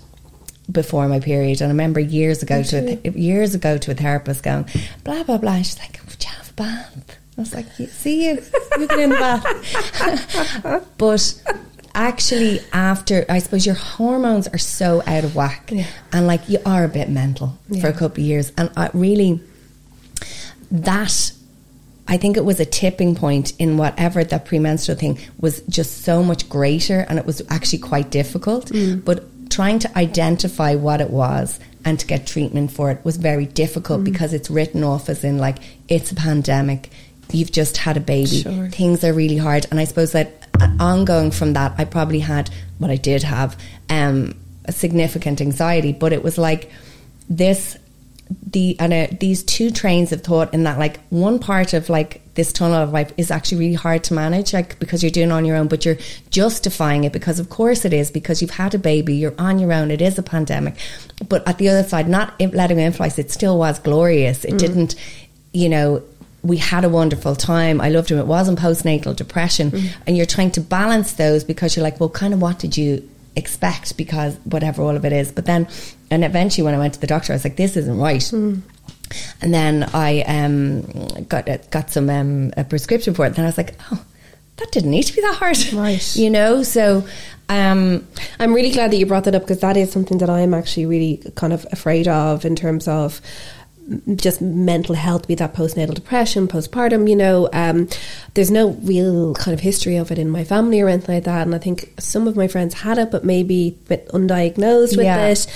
before 0.72 1.08
my 1.08 1.20
period. 1.20 1.60
And 1.62 1.70
I 1.70 1.72
remember 1.72 2.00
years 2.00 2.44
ago 2.44 2.62
to 2.62 2.78
a 2.78 2.96
th- 2.98 3.16
years 3.16 3.56
ago 3.56 3.80
to 3.80 3.92
a 3.92 3.96
therapist 3.96 4.44
going 4.44 4.68
blah 5.04 5.24
blah 5.24 5.40
blah. 5.40 5.58
She's 5.58 5.80
like, 5.80 6.00
"Would 6.08 6.24
you 6.24 6.30
have 6.30 6.50
a 6.52 6.54
bath?" 6.54 7.18
I 7.36 7.42
was 7.42 7.56
like, 7.56 7.66
"You 7.80 7.88
"See 7.88 8.28
you, 8.28 8.44
you 8.78 8.88
get 8.88 9.00
in 9.00 9.10
the 9.10 9.16
bath." 9.16 10.88
but 11.00 11.42
actually, 11.98 12.62
after 12.72 13.26
I 13.28 13.40
suppose 13.40 13.66
your 13.66 13.76
hormones 13.76 14.48
are 14.48 14.58
so 14.58 15.04
out 15.06 15.24
of 15.26 15.36
whack, 15.36 15.72
Yeah. 15.72 15.86
and 16.14 16.28
like 16.28 16.48
you 16.48 16.60
are 16.66 16.86
a 16.86 16.88
bit 16.88 17.10
mental 17.10 17.58
for 17.82 17.88
a 17.88 17.94
couple 17.94 18.22
of 18.24 18.28
years, 18.28 18.54
and 18.58 18.70
I 18.78 18.90
really 18.94 19.42
that 20.72 21.32
I 22.08 22.18
think 22.18 22.38
it 22.38 22.46
was 22.46 22.60
a 22.60 22.66
tipping 22.66 23.16
point 23.16 23.54
in 23.60 23.78
whatever 23.78 24.24
that 24.24 24.46
premenstrual 24.46 24.98
thing 24.98 25.18
was 25.40 25.62
just 25.68 26.04
so 26.04 26.24
much 26.24 26.48
greater 26.48 27.06
and 27.10 27.20
it 27.20 27.26
was 27.26 27.42
actually 27.50 27.80
quite 27.80 28.10
difficult. 28.12 28.68
Mm. 28.68 29.04
But 29.04 29.50
trying 29.50 29.80
to 29.80 29.98
identify 29.98 30.76
what 30.76 31.02
it 31.02 31.10
was 31.10 31.60
and 31.84 32.00
to 32.00 32.08
get 32.08 32.26
treatment 32.26 32.72
for 32.72 32.92
it 32.92 33.04
was 33.04 33.18
very 33.18 33.46
difficult 33.46 34.02
mm. 34.02 34.06
because 34.06 34.34
it's 34.34 34.50
written 34.50 34.84
off 34.84 35.10
as 35.10 35.24
in 35.24 35.38
like 35.38 35.58
it's 35.90 36.12
a 36.12 36.16
pandemic, 36.16 36.90
you've 37.32 37.52
just 37.52 37.78
had 37.78 37.98
a 37.98 38.02
baby, 38.02 38.42
Sure. 38.42 38.70
things 38.70 39.04
are 39.04 39.14
really 39.14 39.38
hard. 39.38 39.68
And 39.70 39.80
I 39.80 39.84
suppose 39.84 40.14
that 40.14 40.47
ongoing 40.80 41.32
from 41.32 41.54
that, 41.54 41.76
I 41.78 41.86
probably 41.86 42.20
had 42.20 42.50
what 42.78 42.92
I 42.92 42.96
did 42.96 43.24
have 43.24 43.60
um, 43.90 44.34
a 44.66 44.72
significant 44.72 45.42
anxiety, 45.42 45.94
but 45.94 46.14
it 46.14 46.24
was 46.24 46.38
like 46.38 46.72
this 47.30 47.78
the 48.46 48.78
and 48.80 48.94
uh, 48.94 49.08
these 49.20 49.44
two 49.44 49.72
trains 49.72 50.12
of 50.12 50.22
thought 50.22 50.54
in 50.54 50.64
that 50.64 50.78
like 50.78 51.00
one 51.10 51.40
part 51.40 51.74
of 51.74 51.90
like 51.90 52.22
this 52.34 52.52
tunnel 52.52 52.78
of 52.78 52.92
life 52.92 53.12
is 53.18 53.32
actually 53.32 53.58
really 53.60 53.74
hard 53.74 54.04
to 54.04 54.14
manage 54.14 54.54
like 54.54 54.78
because 54.80 55.02
you're 55.02 55.10
doing 55.10 55.32
on 55.32 55.46
your 55.46 55.56
own 55.56 55.68
but 55.68 55.86
you're 55.86 55.98
justifying 56.30 57.04
it 57.04 57.14
because 57.14 57.40
of 57.40 57.50
course 57.50 57.86
it 57.86 57.94
is 57.94 58.12
because 58.12 58.42
you've 58.42 58.52
had 58.52 58.76
a 58.76 58.80
baby 58.80 59.16
you're 59.16 59.34
on 59.40 59.60
your 59.60 59.72
own 59.72 59.92
it 59.92 60.02
is 60.02 60.18
a 60.18 60.24
pandemic. 60.24 60.76
But 61.28 61.48
at 61.48 61.58
the 61.58 61.70
other 61.70 61.88
side 61.88 62.10
not 62.10 62.40
letting 62.40 62.80
it 62.80 62.84
influence 62.84 63.18
it 63.18 63.32
still 63.32 63.58
was 63.58 63.80
glorious. 63.80 64.44
It 64.44 64.58
didn't 64.58 64.96
you 65.54 65.70
know 65.70 66.04
we 66.48 66.58
had 66.58 66.86
a 66.86 66.90
wonderful 66.90 67.36
time. 67.36 67.82
I 67.82 67.90
loved 67.90 68.10
him. 68.10 68.18
It 68.18 68.26
wasn't 68.28 68.60
postnatal 68.60 69.16
depression. 69.16 69.92
And 70.06 70.16
you're 70.16 70.26
trying 70.26 70.52
to 70.52 70.62
balance 70.62 71.14
those 71.14 71.44
because 71.44 71.76
you're 71.76 71.84
like, 71.84 72.00
well, 72.00 72.10
kind 72.10 72.34
of 72.34 72.42
what 72.42 72.60
did 72.60 72.78
you 72.78 73.08
expect? 73.36 73.98
Because 73.98 74.38
whatever 74.46 74.82
all 74.82 74.96
of 74.96 75.06
it 75.06 75.12
is. 75.12 75.32
But 75.32 75.46
then, 75.46 75.68
and 76.10 76.24
eventually 76.24 76.64
when 76.64 76.74
I 76.74 76.80
went 76.80 76.94
to 76.96 77.02
the 77.02 77.08
doctor, 77.08 77.34
I 77.34 77.36
was 77.36 77.44
like, 77.44 77.58
this 77.58 77.76
isn't 77.76 77.98
right. 77.98 78.32
And 79.42 79.54
then 79.54 79.90
I 79.94 80.22
um, 80.22 80.82
got 81.24 81.48
got 81.70 81.92
some 81.92 82.10
um, 82.10 82.54
a 82.58 82.64
prescription 82.64 83.14
for 83.14 83.26
it. 83.26 83.30
And 83.30 83.36
then 83.36 83.46
I 83.46 83.50
was 83.50 83.58
like, 83.58 83.76
oh, 83.92 84.04
that 84.58 84.72
didn't 84.72 84.92
need 84.92 85.04
to 85.04 85.14
be 85.14 85.22
that 85.22 85.36
hard, 85.36 85.58
Right. 85.74 86.16
You 86.16 86.30
know. 86.30 86.64
So, 86.64 87.06
um, 87.50 88.08
I'm 88.40 88.54
really 88.54 88.72
glad 88.72 88.92
that 88.92 88.98
you 88.98 89.06
brought 89.06 89.24
that 89.26 89.36
up 89.36 89.44
because 89.44 89.62
that 89.62 89.78
is 89.78 89.92
something 89.92 90.18
that 90.18 90.30
I'm 90.30 90.54
actually 90.54 90.86
really 90.86 91.22
kind 91.36 91.54
of 91.54 91.66
afraid 91.72 92.08
of 92.08 92.44
in 92.44 92.56
terms 92.56 92.88
of 92.88 93.22
just 94.16 94.42
mental 94.42 94.96
health, 94.96 95.28
be 95.28 95.36
that 95.36 95.54
postnatal 95.54 95.94
depression, 95.94 96.48
postpartum, 96.48 97.10
you 97.10 97.16
know, 97.16 97.50
um, 97.54 97.88
there's 98.34 98.52
no 98.52 98.72
real 98.84 99.34
kind 99.36 99.54
of 99.54 99.62
history 99.62 99.96
of 99.96 100.12
it 100.12 100.20
in 100.20 100.30
my 100.30 100.44
family 100.44 100.82
or 100.82 100.90
anything 100.90 101.16
like 101.16 101.24
that. 101.24 101.46
And 101.48 101.56
I 101.56 101.58
think 101.58 101.94
some 102.00 102.28
of 102.28 102.36
my 102.36 102.48
friends 102.48 102.74
had 102.74 102.98
it, 102.98 103.12
but 103.12 103.24
maybe 103.24 103.78
a 103.86 103.90
bit 103.90 104.08
undiagnosed 104.10 104.98
with 104.98 105.06
Yeah. 105.06 105.28
it. 105.28 105.48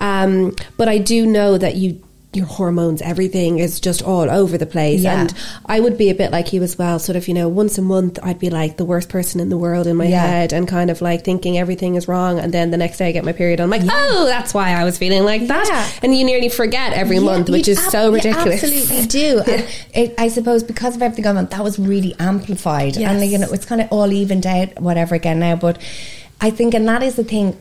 Um, 0.00 0.54
but 0.76 0.88
I 0.88 0.98
do 0.98 1.26
know 1.26 1.58
that 1.58 1.74
you, 1.76 2.00
your 2.32 2.46
hormones, 2.46 3.02
everything 3.02 3.58
is 3.58 3.80
just 3.80 4.02
all 4.02 4.30
over 4.30 4.56
the 4.56 4.64
place. 4.66 5.00
Yeah. 5.00 5.22
And 5.22 5.34
I 5.66 5.80
would 5.80 5.98
be 5.98 6.10
a 6.10 6.14
bit 6.14 6.30
like 6.30 6.52
you 6.52 6.62
as 6.62 6.78
well. 6.78 7.00
Sort 7.00 7.16
of, 7.16 7.26
you 7.26 7.34
know, 7.34 7.48
once 7.48 7.76
a 7.76 7.82
month, 7.82 8.20
I'd 8.22 8.38
be 8.38 8.50
like 8.50 8.76
the 8.76 8.84
worst 8.84 9.08
person 9.08 9.40
in 9.40 9.48
the 9.48 9.56
world 9.58 9.88
in 9.88 9.96
my 9.96 10.04
Yeah. 10.06 10.24
head 10.24 10.52
and 10.52 10.68
kind 10.68 10.90
of 10.90 11.02
like 11.02 11.24
thinking 11.24 11.58
everything 11.58 11.96
is 11.96 12.06
wrong. 12.06 12.38
And 12.38 12.54
then 12.54 12.70
the 12.70 12.76
next 12.76 12.98
day 12.98 13.08
I 13.08 13.12
get 13.12 13.24
my 13.24 13.32
period. 13.32 13.60
I'm 13.60 13.68
like, 13.68 13.82
oh, 13.84 14.26
that's 14.26 14.54
why 14.54 14.70
I 14.74 14.84
was 14.84 14.96
feeling 14.96 15.24
like 15.24 15.48
that. 15.48 15.66
Yeah. 15.66 15.88
And 16.04 16.16
you 16.16 16.24
nearly 16.24 16.48
forget 16.50 16.92
every 16.92 17.16
Yeah, 17.16 17.22
month, 17.24 17.50
which 17.50 17.66
is 17.66 17.78
ab- 17.78 17.90
so 17.90 18.12
ridiculous. 18.12 18.62
absolutely 18.62 19.06
do. 19.06 19.42
It, 19.92 20.14
I 20.16 20.28
suppose 20.28 20.62
because 20.62 20.94
of 20.94 21.02
everything 21.02 21.24
going 21.24 21.36
on, 21.36 21.46
that 21.46 21.64
was 21.64 21.80
really 21.80 22.14
amplified. 22.20 22.96
Yes. 22.96 23.10
And 23.10 23.28
you 23.28 23.38
know, 23.38 23.50
it's 23.50 23.64
kind 23.66 23.80
of 23.80 23.88
all 23.90 24.12
evened 24.12 24.46
out, 24.46 24.80
whatever 24.80 25.16
again 25.16 25.40
now. 25.40 25.56
But 25.56 25.78
I 26.40 26.50
think, 26.50 26.74
and 26.74 26.86
that 26.86 27.02
is 27.02 27.16
the 27.16 27.24
thing, 27.24 27.58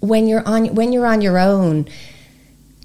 when 0.00 0.26
you're 0.26 0.46
on 0.46 0.74
when 0.74 0.92
you're 0.92 1.06
on 1.06 1.22
your 1.22 1.38
own, 1.38 1.86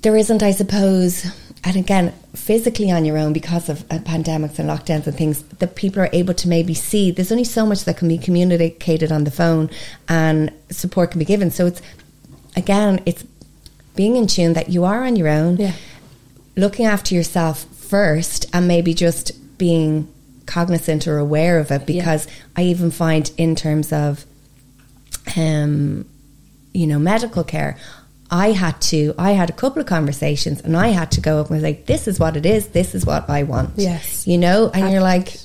there 0.06 0.16
isn't, 0.16 0.44
I 0.44 0.52
suppose, 0.52 1.26
and 1.64 1.76
again, 1.76 2.14
physically 2.36 2.92
on 2.92 3.06
your 3.06 3.18
own 3.18 3.34
because 3.34 3.70
of 3.70 3.82
uh, 3.90 3.98
pandemics 3.98 4.60
and 4.60 4.70
lockdowns 4.70 5.08
and 5.08 5.18
things, 5.18 5.42
that 5.42 5.76
people 5.76 6.00
are 6.00 6.10
able 6.14 6.36
to 6.36 6.48
maybe 6.48 6.76
see. 6.76 7.10
There's 7.10 7.32
only 7.32 7.44
so 7.44 7.66
much 7.66 7.86
that 7.86 7.98
can 7.98 8.08
be 8.08 8.20
communicated 8.20 9.12
on 9.12 9.24
the 9.24 9.32
phone, 9.32 9.72
and 10.08 10.52
support 10.70 11.10
can 11.10 11.18
be 11.18 11.26
given. 11.26 11.50
So 11.50 11.66
it's 11.66 11.82
again, 12.56 13.02
it's 13.08 13.24
being 13.96 14.16
in 14.16 14.28
tune 14.28 14.54
that 14.54 14.70
you 14.70 14.84
are 14.84 15.04
on 15.04 15.16
your 15.16 15.28
own 15.28 15.58
Yeah. 15.58 15.74
looking 16.56 16.86
after 16.86 17.16
yourself 17.16 17.64
first 17.64 18.46
and 18.54 18.68
maybe 18.68 18.94
just 18.94 19.32
being 19.58 20.08
cognizant 20.46 21.08
or 21.08 21.18
aware 21.18 21.58
of 21.58 21.72
it 21.72 21.88
because 21.88 22.28
I 22.56 22.62
even 22.64 22.92
find 22.92 23.32
in 23.38 23.56
terms 23.56 23.92
of 23.92 24.26
um 25.36 26.06
you 26.74 26.86
know 26.86 27.00
medical 27.00 27.44
care 27.44 27.78
I 28.32 28.52
had 28.52 28.80
to 28.82 29.14
I 29.18 29.32
had 29.32 29.50
a 29.50 29.54
couple 29.54 29.82
of 29.82 29.88
conversations 29.88 30.62
and 30.62 30.76
I 30.76 30.90
had 30.90 31.12
to 31.12 31.22
go 31.22 31.40
up 31.40 31.52
and 31.52 31.62
say 31.62 31.82
this 31.86 32.08
is 32.08 32.20
what 32.20 32.36
it 32.36 32.46
is 32.46 32.70
this 32.70 32.96
is 32.96 33.06
what 33.06 33.30
I 33.30 33.44
want 33.44 33.72
Yes. 33.76 34.26
you 34.28 34.38
know 34.38 34.72
and 34.74 34.92
you're 34.92 35.02
like 35.02 35.38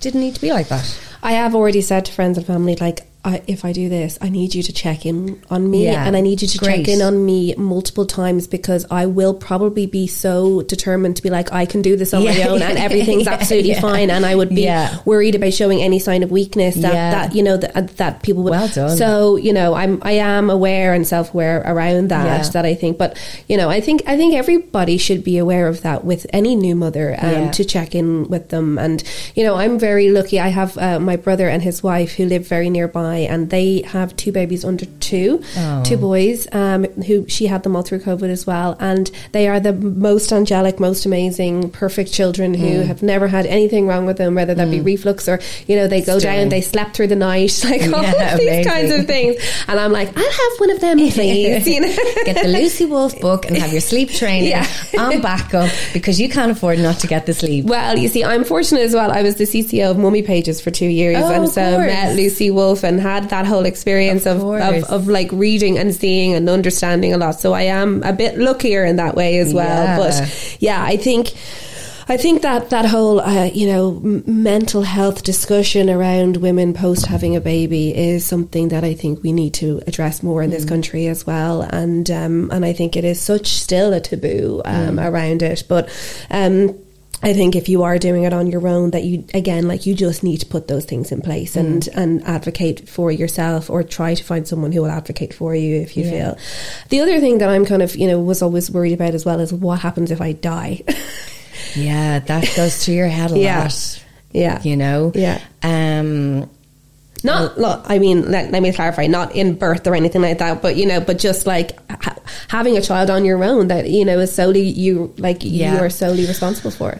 didn't 0.00 0.20
need 0.20 0.34
to 0.34 0.40
be 0.40 0.52
like 0.52 0.68
that 0.68 0.98
I 1.22 1.32
have 1.32 1.54
already 1.54 1.82
said 1.82 2.06
to 2.06 2.12
friends 2.12 2.36
and 2.36 2.44
family, 2.44 2.74
like, 2.74 3.06
I, 3.24 3.40
if 3.46 3.64
I 3.64 3.72
do 3.72 3.88
this, 3.88 4.18
I 4.20 4.30
need 4.30 4.52
you 4.52 4.64
to 4.64 4.72
check 4.72 5.06
in 5.06 5.40
on 5.48 5.70
me 5.70 5.84
Yeah. 5.84 6.04
and 6.04 6.16
I 6.16 6.20
need 6.20 6.42
you 6.42 6.48
to 6.48 6.58
Great. 6.58 6.84
check 6.86 6.88
in 6.88 7.02
on 7.02 7.24
me 7.24 7.54
multiple 7.56 8.04
times 8.04 8.48
because 8.48 8.84
I 8.90 9.06
will 9.06 9.32
probably 9.32 9.86
be 9.86 10.08
so 10.08 10.62
determined 10.62 11.14
to 11.16 11.22
be 11.22 11.30
like, 11.30 11.52
I 11.52 11.64
can 11.64 11.82
do 11.82 11.94
this 11.96 12.12
on 12.14 12.24
my 12.24 12.32
Yeah. 12.32 12.48
own 12.48 12.62
and 12.62 12.76
everything's 12.86 13.28
absolutely 13.28 13.74
fine. 13.74 14.10
And 14.10 14.26
I 14.26 14.34
would 14.34 14.48
be 14.48 14.68
worried 15.04 15.36
about 15.36 15.52
showing 15.52 15.80
any 15.80 16.00
sign 16.00 16.24
of 16.24 16.32
weakness 16.32 16.74
that, 16.74 16.92
that 16.92 17.34
you 17.36 17.44
know, 17.44 17.56
that, 17.58 17.96
that 17.98 18.24
people 18.24 18.42
would. 18.42 18.50
Well 18.50 18.66
done. 18.66 18.96
So, 18.96 19.36
you 19.36 19.52
know, 19.52 19.74
I'm, 19.74 20.00
I 20.02 20.12
am 20.12 20.50
aware 20.50 20.92
and 20.92 21.06
self 21.06 21.32
aware 21.32 21.62
around 21.64 22.08
that, 22.08 22.52
that 22.54 22.64
I 22.66 22.74
think, 22.74 22.98
but, 22.98 23.16
you 23.46 23.56
know, 23.56 23.70
I 23.70 23.80
think, 23.80 24.02
I 24.08 24.16
think 24.16 24.34
everybody 24.34 24.98
should 24.98 25.22
be 25.22 25.38
aware 25.38 25.68
of 25.68 25.82
that 25.82 26.04
with 26.04 26.26
any 26.32 26.56
new 26.56 26.74
mother 26.74 27.14
um, 27.22 27.52
to 27.52 27.64
check 27.64 27.94
in 27.94 28.28
with 28.28 28.48
them. 28.48 28.78
And, 28.78 29.00
you 29.36 29.44
know, 29.44 29.54
I'm 29.54 29.78
very 29.78 30.10
lucky. 30.10 30.40
I 30.40 30.48
have 30.48 30.76
uh, 30.76 30.98
my 30.98 31.14
brother 31.14 31.48
and 31.48 31.62
his 31.62 31.84
wife 31.84 32.14
who 32.14 32.24
live 32.26 32.48
very 32.48 32.68
nearby 32.68 33.11
I, 33.12 33.18
and 33.32 33.50
they 33.50 33.82
have 33.82 34.16
two 34.16 34.32
babies 34.32 34.64
under 34.64 34.86
two, 35.00 35.42
Oh. 35.56 35.82
two 35.84 35.96
boys. 35.96 36.46
Um, 36.52 36.84
who 37.06 37.26
she 37.28 37.46
had 37.46 37.62
them 37.62 37.76
all 37.76 37.82
through 37.82 38.00
COVID 38.00 38.28
as 38.30 38.46
well, 38.46 38.76
and 38.80 39.10
they 39.32 39.48
are 39.48 39.60
the 39.60 39.72
most 39.72 40.32
angelic, 40.32 40.80
most 40.80 41.04
amazing, 41.06 41.70
perfect 41.70 42.12
children 42.12 42.54
who 42.54 42.66
Mm. 42.82 42.86
have 42.86 43.02
never 43.02 43.28
had 43.28 43.46
anything 43.46 43.86
wrong 43.86 44.06
with 44.06 44.16
them, 44.16 44.34
whether 44.34 44.54
that 44.54 44.70
be 44.70 44.80
reflux 44.80 45.28
or 45.28 45.38
you 45.66 45.76
know 45.76 45.86
they 45.86 46.00
go 46.00 46.18
down, 46.18 46.48
they 46.48 46.60
slept 46.60 46.96
through 46.96 47.08
the 47.08 47.16
night, 47.16 47.52
like 47.64 47.82
all 47.92 48.02
Yeah, 48.02 48.32
of 48.34 48.38
these 48.38 48.48
amazing. 48.48 48.64
kinds 48.72 48.92
of 48.92 49.06
things. 49.06 49.36
And 49.68 49.78
I'm 49.78 49.92
like, 49.92 50.08
I'll 50.16 50.24
have 50.42 50.52
one 50.58 50.70
of 50.70 50.80
them, 50.80 50.96
please. 51.10 51.66
you 51.68 51.80
know? 51.80 51.94
Get 52.24 52.42
the 52.42 52.48
Lucy 52.48 52.84
Wolfe 52.86 53.20
book 53.20 53.46
and 53.46 53.56
have 53.56 53.72
your 53.72 53.80
sleep 53.80 54.10
training 54.20 54.50
Yeah. 54.50 54.66
on 54.98 55.20
backup 55.20 55.70
because 55.92 56.20
you 56.20 56.28
can't 56.28 56.50
afford 56.52 56.78
not 56.78 56.98
to 57.00 57.06
get 57.06 57.26
the 57.26 57.34
sleep. 57.34 57.64
Well, 57.66 57.98
you 57.98 58.08
see, 58.08 58.24
I'm 58.24 58.44
fortunate 58.44 58.82
as 58.82 58.94
well. 58.94 59.10
I 59.10 59.22
was 59.22 59.36
the 59.36 59.44
CCO 59.44 59.90
of 59.90 59.98
Mummy 59.98 60.22
Pages 60.22 60.60
for 60.60 60.70
two 60.70 60.86
years, 60.86 61.18
Oh, 61.20 61.30
and 61.32 61.48
so 61.48 61.78
met 61.78 62.16
Lucy 62.16 62.50
Wolfe 62.50 62.84
and 62.84 63.00
had 63.02 63.28
that 63.30 63.44
whole 63.46 63.66
experience 63.66 64.24
Of 64.26 64.42
of 64.42 64.60
of, 64.62 64.84
of, 64.90 65.08
like 65.08 65.30
reading 65.32 65.78
and 65.78 65.94
seeing 65.94 66.34
and 66.34 66.48
understanding 66.48 67.12
a 67.12 67.18
lot. 67.18 67.40
So 67.40 67.52
I 67.52 67.62
am 67.62 68.02
a 68.04 68.12
bit 68.12 68.38
luckier 68.38 68.84
in 68.84 68.96
that 68.96 69.14
way 69.14 69.38
as 69.38 69.52
well. 69.52 69.84
Yeah. 69.84 69.96
But 69.98 70.56
yeah, 70.60 70.82
I 70.82 70.96
think. 70.96 71.32
I 72.08 72.16
think 72.16 72.42
that 72.42 72.70
that 72.70 72.84
whole 72.84 73.20
uh, 73.20 73.44
you 73.54 73.68
know 73.68 74.00
m- 74.04 74.24
mental 74.26 74.82
health 74.82 75.22
discussion 75.22 75.88
around 75.88 76.36
women 76.38 76.74
post 76.74 77.06
having 77.06 77.36
a 77.36 77.40
baby 77.40 77.96
is 77.96 78.26
something 78.26 78.68
that 78.70 78.82
I 78.82 78.94
think 78.94 79.22
we 79.22 79.32
need 79.32 79.54
to 79.54 79.80
address 79.86 80.20
more 80.20 80.42
in 80.42 80.50
Mm. 80.50 80.54
this 80.54 80.64
country 80.64 81.06
as 81.06 81.24
well, 81.26 81.62
and 81.62 82.10
um, 82.10 82.50
and 82.52 82.64
I 82.64 82.72
think 82.72 82.96
it 82.96 83.04
is 83.04 83.20
such 83.20 83.46
still 83.46 83.92
a 83.92 84.00
taboo 84.00 84.62
um, 84.64 84.96
Mm. 84.96 85.10
around 85.10 85.42
it, 85.42 85.62
but. 85.68 85.88
Um, 86.30 86.74
I 87.24 87.32
think 87.34 87.54
if 87.54 87.68
you 87.68 87.84
are 87.84 87.98
doing 87.98 88.24
it 88.24 88.32
on 88.32 88.48
your 88.48 88.66
own, 88.66 88.90
that 88.90 89.04
you 89.04 89.24
again, 89.32 89.68
like 89.68 89.86
you 89.86 89.94
just 89.94 90.22
need 90.24 90.38
to 90.38 90.46
put 90.46 90.66
those 90.66 90.84
things 90.84 91.12
in 91.12 91.20
place 91.22 91.54
and 91.56 91.82
Mm. 91.84 91.96
and 91.96 92.24
advocate 92.24 92.88
for 92.88 93.12
yourself, 93.12 93.70
or 93.70 93.82
try 93.84 94.14
to 94.14 94.24
find 94.24 94.46
someone 94.48 94.72
who 94.72 94.82
will 94.82 94.90
advocate 94.90 95.32
for 95.32 95.54
you 95.54 95.76
if 95.76 95.96
you 95.96 96.04
Yeah. 96.04 96.10
feel. 96.10 96.38
The 96.88 97.00
other 97.00 97.20
thing 97.20 97.38
that 97.38 97.48
I'm 97.48 97.64
kind 97.64 97.82
of 97.82 97.94
you 97.96 98.08
know 98.08 98.18
was 98.20 98.42
always 98.42 98.70
worried 98.70 98.92
about 98.94 99.14
as 99.14 99.24
well 99.24 99.38
is 99.40 99.52
what 99.52 99.78
happens 99.80 100.10
if 100.10 100.20
I 100.20 100.32
die. 100.32 100.82
Yeah, 101.76 102.18
that 102.18 102.50
goes 102.56 102.84
through 102.84 102.94
your 102.94 103.06
head 103.08 103.30
a 103.32 103.38
Yeah. 103.38 103.62
lot. 103.62 104.02
yeah, 104.32 104.60
You 104.62 104.76
know? 104.76 105.12
Yeah. 105.14 105.38
Um, 105.62 106.50
Not, 107.24 107.56
look, 107.58 107.84
I 107.86 107.98
mean, 107.98 108.30
let, 108.30 108.50
let 108.50 108.62
me 108.62 108.72
clarify, 108.72 109.06
not 109.06 109.34
in 109.36 109.54
birth 109.54 109.86
or 109.86 109.94
anything 109.94 110.22
like 110.22 110.38
that, 110.38 110.60
but 110.60 110.74
you 110.76 110.86
know, 110.86 111.00
but 111.00 111.18
just 111.18 111.46
like 111.46 111.78
ha- 111.88 112.16
having 112.48 112.76
a 112.76 112.80
child 112.82 113.10
on 113.10 113.24
your 113.24 113.42
own 113.44 113.68
that 113.68 113.88
you 113.88 114.04
know 114.04 114.18
is 114.18 114.32
solely 114.34 114.62
you, 114.62 115.14
like 115.18 115.38
Yeah. 115.42 115.74
you 115.74 115.78
are 115.80 115.88
solely 115.90 116.26
responsible 116.26 116.72
for. 116.72 116.98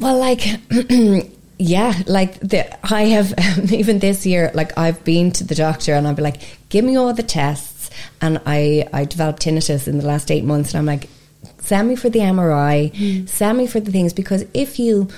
Well, 0.00 0.18
like, 0.18 0.46
yeah, 1.58 2.02
like 2.06 2.40
the, 2.40 2.92
I 2.92 3.02
have 3.02 3.34
even 3.72 3.98
this 3.98 4.24
year, 4.24 4.50
like 4.54 4.76
I've 4.78 5.04
been 5.04 5.30
to 5.32 5.44
the 5.44 5.54
doctor 5.54 5.92
and 5.92 6.08
I'll 6.08 6.14
be 6.14 6.22
like, 6.22 6.40
give 6.70 6.84
me 6.84 6.96
all 6.96 7.12
the 7.12 7.22
tests, 7.22 7.90
and 8.22 8.40
I 8.46 8.88
I 8.92 9.04
developed 9.04 9.42
tinnitus 9.42 9.86
in 9.86 9.98
the 9.98 10.06
last 10.06 10.30
eight 10.30 10.44
months, 10.44 10.72
and 10.72 10.78
I'm 10.78 10.86
like, 10.86 11.10
send 11.58 11.88
me 11.88 11.96
for 11.96 12.08
the 12.08 12.20
MRI, 12.20 13.28
send 13.28 13.58
me 13.58 13.66
for 13.66 13.78
the 13.78 13.92
things. 13.92 14.14
Because 14.14 14.44
if 14.54 14.78
you 14.78 15.08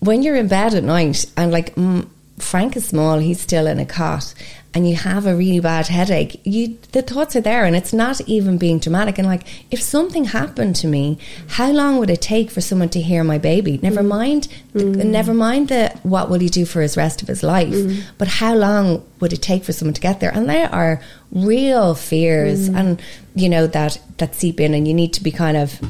when 0.00 0.22
you're 0.22 0.36
in 0.36 0.48
bed 0.48 0.74
at 0.74 0.82
night 0.82 1.26
and 1.36 1.52
like 1.52 1.74
mm, 1.76 2.08
Frank 2.38 2.76
is 2.76 2.86
small, 2.86 3.18
he's 3.18 3.40
still 3.40 3.68
in 3.68 3.78
a 3.78 3.86
cot. 3.86 4.34
And 4.74 4.88
you 4.88 4.96
have 4.96 5.24
a 5.24 5.36
really 5.36 5.60
bad 5.60 5.86
headache. 5.86 6.40
You, 6.44 6.76
the 6.90 7.02
thoughts 7.02 7.36
are 7.36 7.40
there, 7.40 7.64
and 7.64 7.76
it's 7.76 7.92
not 7.92 8.20
even 8.22 8.58
being 8.58 8.80
dramatic. 8.80 9.18
And 9.18 9.26
like, 9.26 9.46
if 9.70 9.80
something 9.80 10.24
happened 10.24 10.74
to 10.76 10.88
me, 10.88 11.16
how 11.46 11.70
long 11.70 11.98
would 11.98 12.10
it 12.10 12.20
take 12.20 12.50
for 12.50 12.60
someone 12.60 12.88
to 12.88 13.00
hear 13.00 13.22
my 13.22 13.38
baby? 13.38 13.78
Never 13.82 14.00
mm. 14.00 14.08
mind, 14.08 14.48
the, 14.72 14.82
mm. 14.82 15.04
never 15.06 15.32
mind 15.32 15.68
the 15.68 15.96
what 16.02 16.28
will 16.28 16.40
he 16.40 16.48
do 16.48 16.66
for 16.66 16.82
his 16.82 16.96
rest 16.96 17.22
of 17.22 17.28
his 17.28 17.44
life, 17.44 17.68
mm. 17.68 18.02
but 18.18 18.26
how 18.26 18.54
long 18.56 19.04
would 19.20 19.32
it 19.32 19.42
take 19.42 19.62
for 19.62 19.72
someone 19.72 19.94
to 19.94 20.00
get 20.00 20.18
there? 20.18 20.34
And 20.34 20.48
there 20.48 20.68
are 20.74 21.00
real 21.30 21.94
fears, 21.94 22.66
and 22.68 23.00
you 23.36 23.48
know 23.48 23.68
that 23.68 24.00
that 24.18 24.34
seep 24.34 24.58
in, 24.58 24.74
and 24.74 24.88
you 24.88 24.94
need 24.94 25.12
to 25.12 25.22
be 25.22 25.30
kind 25.30 25.56
of 25.56 25.80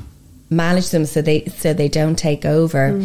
manage 0.51 0.91
them 0.91 1.07
so 1.07 1.23
they 1.23 1.47
so 1.47 1.73
they 1.73 1.89
don't 1.89 2.17
take 2.17 2.45
over. 2.45 3.01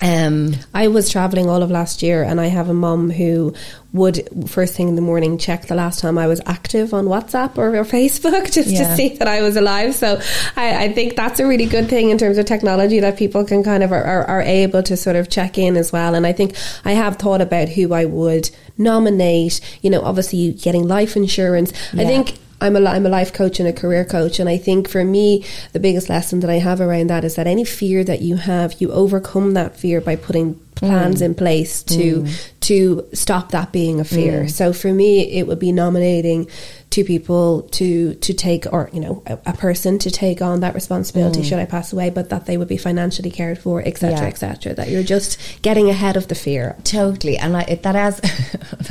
Um, 0.00 0.54
I 0.72 0.88
was 0.88 1.10
traveling 1.10 1.48
all 1.50 1.62
of 1.62 1.70
last 1.72 2.02
year, 2.04 2.22
and 2.22 2.40
I 2.40 2.46
have 2.46 2.68
a 2.68 2.74
mum 2.74 3.10
who 3.10 3.52
would 3.92 4.28
first 4.48 4.74
thing 4.74 4.88
in 4.88 4.94
the 4.94 5.02
morning 5.02 5.38
check 5.38 5.66
the 5.66 5.74
last 5.74 5.98
time 5.98 6.18
I 6.18 6.26
was 6.26 6.40
active 6.46 6.94
on 6.94 7.06
WhatsApp 7.06 7.56
or, 7.58 7.74
or 7.74 7.84
Facebook 7.96 8.52
just 8.52 8.68
Yeah. 8.68 8.88
to 8.90 8.96
see 8.96 9.16
that 9.16 9.26
I 9.26 9.42
was 9.42 9.56
alive. 9.56 9.94
So 9.94 10.20
I, 10.56 10.84
I 10.84 10.92
think 10.92 11.16
that's 11.16 11.40
a 11.40 11.46
really 11.46 11.66
good 11.66 11.88
thing 11.88 12.10
in 12.10 12.18
terms 12.18 12.38
of 12.38 12.46
technology 12.46 13.00
that 13.00 13.16
people 13.16 13.44
can 13.44 13.64
kind 13.64 13.82
of 13.82 13.90
are, 13.90 14.04
are, 14.04 14.24
are 14.26 14.42
able 14.42 14.82
to 14.84 14.96
sort 14.96 15.16
of 15.16 15.30
check 15.30 15.58
in 15.58 15.76
as 15.76 15.90
well. 15.90 16.14
And 16.14 16.26
I 16.26 16.32
think 16.32 16.54
I 16.84 16.92
have 16.92 17.16
thought 17.16 17.40
about 17.40 17.68
who 17.70 17.92
I 17.94 18.04
would 18.04 18.50
nominate. 18.76 19.60
You 19.82 19.90
know, 19.90 20.02
obviously 20.02 20.52
getting 20.52 20.86
life 20.86 21.16
insurance. 21.16 21.72
I 21.94 22.04
think 22.04 22.38
I'm 22.60 22.76
a, 22.76 22.84
I'm 22.84 23.06
a 23.06 23.08
life 23.08 23.32
coach 23.32 23.60
and 23.60 23.68
a 23.68 23.72
career 23.72 24.04
coach. 24.04 24.40
And 24.40 24.48
I 24.48 24.58
think 24.58 24.88
for 24.88 25.04
me, 25.04 25.44
the 25.72 25.80
biggest 25.80 26.08
lesson 26.08 26.40
that 26.40 26.50
I 26.50 26.58
have 26.58 26.80
around 26.80 27.08
that 27.08 27.24
is 27.24 27.36
that 27.36 27.46
any 27.46 27.64
fear 27.64 28.04
that 28.04 28.20
you 28.20 28.36
have, 28.36 28.80
you 28.80 28.90
overcome 28.90 29.54
that 29.54 29.76
fear 29.76 30.00
by 30.00 30.16
putting 30.16 30.54
plans 30.74 31.20
mm. 31.20 31.26
in 31.26 31.34
place 31.34 31.82
to 31.82 32.22
mm. 32.22 32.50
To 32.68 33.08
stop 33.14 33.52
that 33.52 33.72
being 33.72 33.98
a 33.98 34.04
fear. 34.04 34.42
Mm. 34.42 34.50
So 34.50 34.74
for 34.74 34.92
me, 34.92 35.20
it 35.38 35.46
would 35.46 35.58
be 35.58 35.72
nominating 35.72 36.48
two 36.90 37.02
people 37.02 37.62
to 37.62 38.14
to 38.16 38.34
take, 38.34 38.66
or 38.70 38.90
you 38.92 39.00
know, 39.00 39.22
a, 39.26 39.38
a 39.46 39.52
person 39.54 39.98
to 40.00 40.10
take 40.10 40.42
on 40.42 40.60
that 40.60 40.74
responsibility 40.74 41.40
mm. 41.40 41.44
should 41.44 41.58
I 41.58 41.64
pass 41.64 41.94
away, 41.94 42.10
but 42.10 42.28
that 42.28 42.44
they 42.44 42.58
would 42.58 42.68
be 42.68 42.76
financially 42.76 43.30
cared 43.30 43.58
for, 43.58 43.80
etc., 43.86 44.18
Yeah. 44.18 44.26
etc. 44.26 44.74
That 44.74 44.90
you're 44.90 45.02
just 45.02 45.38
getting 45.62 45.88
ahead 45.88 46.18
of 46.18 46.28
the 46.28 46.34
fear. 46.34 46.76
Totally, 46.84 47.38
and 47.38 47.56
I, 47.56 47.62
it, 47.62 47.82
that 47.84 47.94
has. 47.94 48.20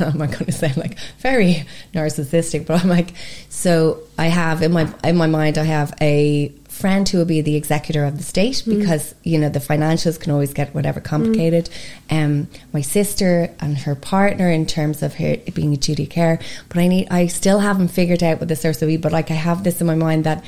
I'm 0.00 0.18
not 0.18 0.32
going 0.32 0.46
to 0.46 0.52
sound 0.52 0.76
like 0.76 0.98
very 1.20 1.64
narcissistic, 1.94 2.66
but 2.66 2.82
I'm 2.82 2.88
like, 2.88 3.12
so 3.48 4.00
I 4.18 4.26
have 4.26 4.60
in 4.62 4.72
my 4.72 4.92
in 5.04 5.16
my 5.16 5.28
mind, 5.28 5.56
I 5.56 5.64
have 5.64 5.94
a 6.00 6.52
friend 6.78 7.08
who 7.08 7.18
will 7.18 7.24
be 7.24 7.40
the 7.40 7.56
executor 7.56 8.04
of 8.04 8.16
the 8.16 8.22
state 8.22 8.62
because 8.66 9.14
you 9.24 9.38
know 9.38 9.48
the 9.48 9.58
financials 9.58 10.18
can 10.20 10.32
always 10.32 10.54
get 10.54 10.74
whatever 10.74 11.00
complicated. 11.00 11.68
Um, 12.10 12.48
my 12.72 12.80
sister 12.80 13.54
and 13.60 13.76
her 13.78 13.94
partner 13.94 14.50
in 14.50 14.64
terms 14.66 15.02
of 15.02 15.14
her 15.14 15.36
being 15.54 15.74
a 15.74 15.76
duty 15.76 16.06
care, 16.06 16.38
but 16.68 16.78
I 16.78 16.88
need. 16.88 17.08
I 17.10 17.26
still 17.26 17.60
haven't 17.60 17.88
figured 17.88 18.22
out 18.22 18.38
what 18.38 18.48
the 18.48 18.56
source 18.56 18.80
will 18.80 18.88
be, 18.88 18.96
but 18.96 19.12
like 19.12 19.30
I 19.30 19.34
have 19.34 19.64
this 19.64 19.80
in 19.80 19.86
my 19.86 19.94
mind 19.94 20.24
that 20.24 20.44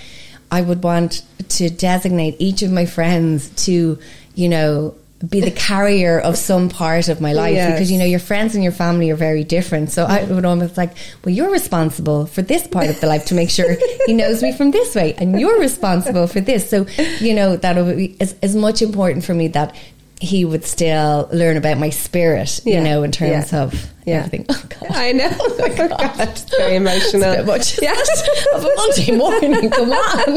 I 0.51 0.63
would 0.63 0.83
want 0.83 1.23
to 1.49 1.71
designate 1.71 2.37
each 2.39 2.63
of 2.63 2.73
my 2.73 2.87
friends 2.87 3.51
to, 3.67 3.99
you 4.35 4.49
know, 4.49 4.95
be 5.29 5.41
the 5.41 5.51
carrier 5.51 6.19
of 6.19 6.39
some 6.39 6.71
part 6.71 7.09
of 7.09 7.21
my 7.21 7.33
life 7.35 7.55
Yes. 7.55 7.73
because 7.73 7.91
you 7.93 7.99
know 7.99 8.07
your 8.07 8.19
friends 8.21 8.55
and 8.55 8.63
your 8.65 8.73
family 8.73 9.11
are 9.11 9.17
very 9.17 9.45
different. 9.45 9.91
So 9.91 10.05
I 10.07 10.25
would 10.25 10.45
almost 10.47 10.77
like, 10.79 10.93
well, 11.25 11.35
you're 11.35 11.51
responsible 11.51 12.25
for 12.27 12.41
this 12.43 12.67
part 12.67 12.89
of 12.89 12.99
the 13.01 13.07
life 13.07 13.27
to 13.27 13.35
make 13.35 13.51
sure 13.51 13.77
he 14.07 14.15
knows 14.15 14.43
me 14.43 14.53
from 14.53 14.71
this 14.71 14.95
way, 14.95 15.15
and 15.15 15.39
you're 15.39 15.61
responsible 15.61 16.27
for 16.27 16.41
this. 16.41 16.71
So 16.71 16.87
you 17.21 17.35
know 17.35 17.57
that 17.57 17.77
would 17.77 17.97
be 17.99 18.17
as, 18.21 18.35
as 18.43 18.57
much 18.57 18.81
important 18.81 19.25
for 19.25 19.35
me 19.35 19.49
that 19.49 19.75
he 20.23 20.45
would 20.45 20.65
still 20.65 21.29
learn 21.33 21.57
about 21.57 21.79
my 21.79 21.89
spirit, 21.91 22.61
you 22.67 22.81
know, 22.81 23.03
in 23.03 23.11
terms 23.13 23.53
Yeah. 23.53 23.63
of 23.63 23.91
Yeah. 24.07 24.19
everything. 24.25 24.47
Oh 24.49 24.63
God. 24.69 24.91
I 24.91 25.13
know. 25.13 25.31
Oh 25.41 25.75
God. 25.77 26.43
Very 26.59 26.77
emotional. 26.77 27.23
It's 27.33 27.41
a 27.41 27.45
bit 27.45 27.47
much. 27.47 27.79
Yes. 27.83 28.29
of 28.55 28.65
a 28.65 28.71
Monday 28.77 29.13
morning. 29.17 29.71
Come 29.71 29.93
on. 29.93 30.35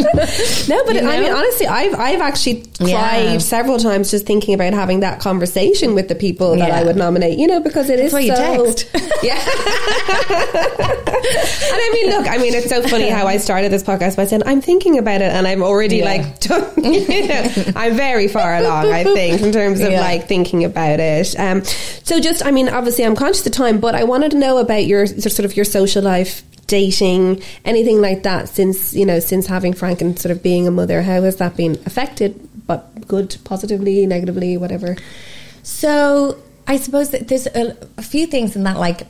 No, 0.68 0.84
but 0.86 0.96
You 0.96 1.08
I 1.10 1.20
mean, 1.20 1.32
honestly, 1.34 1.68
I've 1.68 1.96
I've 2.00 2.22
actually 2.22 2.66
Yeah. 2.80 3.00
cried 3.00 3.42
seveul 3.42 3.78
times 3.80 4.12
just 4.12 4.26
thinking 4.26 4.54
about 4.54 4.74
having 4.74 5.00
that 5.02 5.20
conversation 5.22 5.96
with 5.96 6.08
the 6.10 6.16
people 6.16 6.52
that 6.58 6.68
Yeah. 6.68 6.80
I 6.80 6.84
would 6.84 6.96
nominate. 6.98 7.38
You 7.40 7.48
know, 7.48 7.60
because 7.62 7.90
it 7.90 8.00
is 8.00 8.12
why 8.14 8.20
you 8.22 8.36
so. 8.36 8.66
text. 8.66 8.90
Yeah. 9.24 9.40
and 10.44 11.80
I 11.80 11.90
mean, 11.94 12.10
look, 12.12 12.28
I 12.28 12.38
mean, 12.38 12.54
it's 12.54 12.70
so 12.70 12.82
funny 12.84 13.10
how 13.10 13.28
I 13.28 13.38
started 13.38 13.72
this 13.72 13.84
podcast 13.84 14.18
by 14.18 14.26
saying 14.26 14.44
I'm 14.46 14.62
thinking 14.62 14.98
about 14.98 15.22
it, 15.22 15.32
and 15.32 15.48
I'm 15.48 15.64
already 15.64 15.98
Yeah. 15.98 16.06
like, 16.06 16.46
you 16.78 17.28
know, 17.28 17.52
I'm 17.76 17.96
very 17.96 18.28
far 18.28 18.56
along. 18.58 18.92
I 18.92 19.04
think 19.04 19.42
in 19.42 19.52
terms 19.52 19.80
of 19.82 19.92
Yeah. 19.92 20.02
like 20.02 20.28
thinking 20.28 20.64
about 20.64 21.00
it. 21.00 21.34
Um, 21.40 21.64
so 22.04 22.20
just, 22.20 22.46
I 22.46 22.52
mean, 22.52 22.68
obviously, 22.70 23.06
I'm 23.06 23.16
conscious 23.16 23.46
of 23.46 23.53
time, 23.54 23.80
but 23.80 23.96
I 23.96 24.04
wanted 24.04 24.32
to 24.32 24.38
know 24.38 24.58
about 24.58 24.86
your 24.86 25.06
sort 25.08 25.46
of 25.46 25.56
your 25.56 25.66
social 25.66 26.02
life 26.04 26.44
dating 26.68 27.42
anything 27.66 28.00
like 28.02 28.24
that 28.24 28.48
since 28.50 28.94
you 28.94 29.06
know 29.06 29.20
since 29.20 29.46
having 29.48 29.74
frank 29.74 30.00
and 30.02 30.18
sort 30.18 30.32
of 30.32 30.42
being 30.42 30.66
a 30.66 30.72
mother 30.72 31.02
how 31.02 31.22
has 31.22 31.36
that 31.36 31.58
been 31.58 31.74
affected 31.86 32.40
but 32.66 33.06
good 33.06 33.36
positively 33.44 34.06
negatively 34.08 34.56
whatever 34.58 34.96
So 35.64 36.40
I 36.68 36.78
suppose 36.78 37.10
that 37.12 37.28
there's 37.28 37.48
a, 37.48 37.78
a 37.98 38.02
few 38.02 38.26
things 38.28 38.56
in 38.56 38.64
that. 38.64 38.78
Like, 38.78 39.08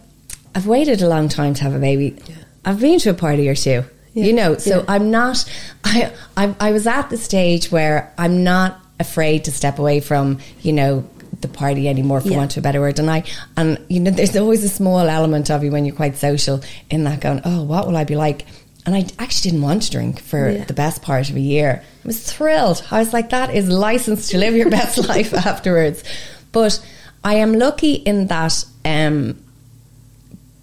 I've 0.55 0.67
waited 0.67 1.01
a 1.01 1.07
long 1.07 1.29
time 1.29 1.53
to 1.55 1.63
have 1.63 1.73
a 1.75 1.79
baby. 1.79 2.17
I've 2.65 2.79
been 2.79 2.99
to 2.99 3.09
a 3.11 3.13
party 3.13 3.47
or 3.49 3.55
two. 3.55 3.83
Yeah. 4.13 4.25
You 4.25 4.33
know, 4.33 4.57
so 4.57 4.79
Yeah. 4.79 4.85
I'm 4.87 5.09
not. 5.11 5.43
I, 5.83 6.11
I 6.37 6.55
I 6.59 6.71
was 6.71 6.85
at 6.87 7.09
the 7.09 7.17
stage 7.17 7.71
where 7.71 8.13
I'm 8.17 8.43
not 8.43 8.79
afraid 8.99 9.45
to 9.45 9.51
step 9.51 9.79
away 9.79 9.99
from 9.99 10.39
you 10.61 10.73
know 10.73 11.03
the 11.43 11.47
party 11.47 11.87
anymore, 11.87 12.19
for 12.21 12.29
Yeah. 12.29 12.37
want 12.37 12.51
of 12.57 12.57
a 12.57 12.61
better 12.63 12.79
word. 12.81 12.97
And 12.99 13.09
I 13.11 13.23
and 13.55 13.77
you 13.87 13.99
know, 13.99 14.09
there's 14.11 14.35
always 14.35 14.63
a 14.63 14.69
small 14.69 14.99
element 15.07 15.51
of 15.51 15.63
you 15.63 15.71
when 15.71 15.85
you're 15.85 15.95
quite 15.95 16.17
social 16.17 16.61
in 16.89 17.03
that 17.03 17.19
going, 17.21 17.41
oh, 17.45 17.61
what 17.63 17.85
will 17.87 17.95
I 17.95 18.03
be 18.03 18.15
like? 18.15 18.45
And 18.85 18.95
I 18.95 19.05
actually 19.19 19.51
didn't 19.51 19.63
want 19.63 19.83
to 19.83 19.91
drink 19.91 20.19
for 20.21 20.49
Yeah. 20.49 20.65
the 20.65 20.73
best 20.73 21.01
part 21.03 21.29
of 21.29 21.35
a 21.37 21.39
year. 21.39 21.81
I 22.03 22.07
was 22.07 22.21
thrilled. 22.23 22.83
I 22.91 22.99
was 22.99 23.13
like, 23.13 23.29
that 23.29 23.53
is 23.55 23.69
license 23.69 24.29
to 24.29 24.37
live 24.37 24.55
your 24.55 24.69
best 24.69 24.97
life 25.07 25.33
afterwards. 25.33 26.03
But 26.51 26.83
I 27.23 27.35
am 27.35 27.53
lucky 27.53 27.93
in 27.93 28.27
that 28.27 28.65
um, 28.83 29.37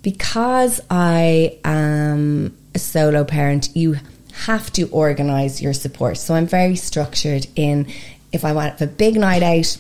because 0.03 0.81
I 0.91 1.59
am 1.65 2.57
a 2.75 2.79
solo 2.79 3.25
parent, 3.25 3.71
you 3.75 3.97
have 4.45 4.71
to 4.75 4.89
organize 4.89 5.61
your 5.61 5.73
support. 5.73 6.17
So 6.17 6.35
I'm 6.35 6.47
very 6.47 6.77
structured 6.77 7.47
in 7.57 7.87
if 8.33 8.45
I 8.45 8.53
want 8.53 8.81
a 8.81 8.87
big 8.87 9.17
night 9.17 9.43
out, 9.43 9.77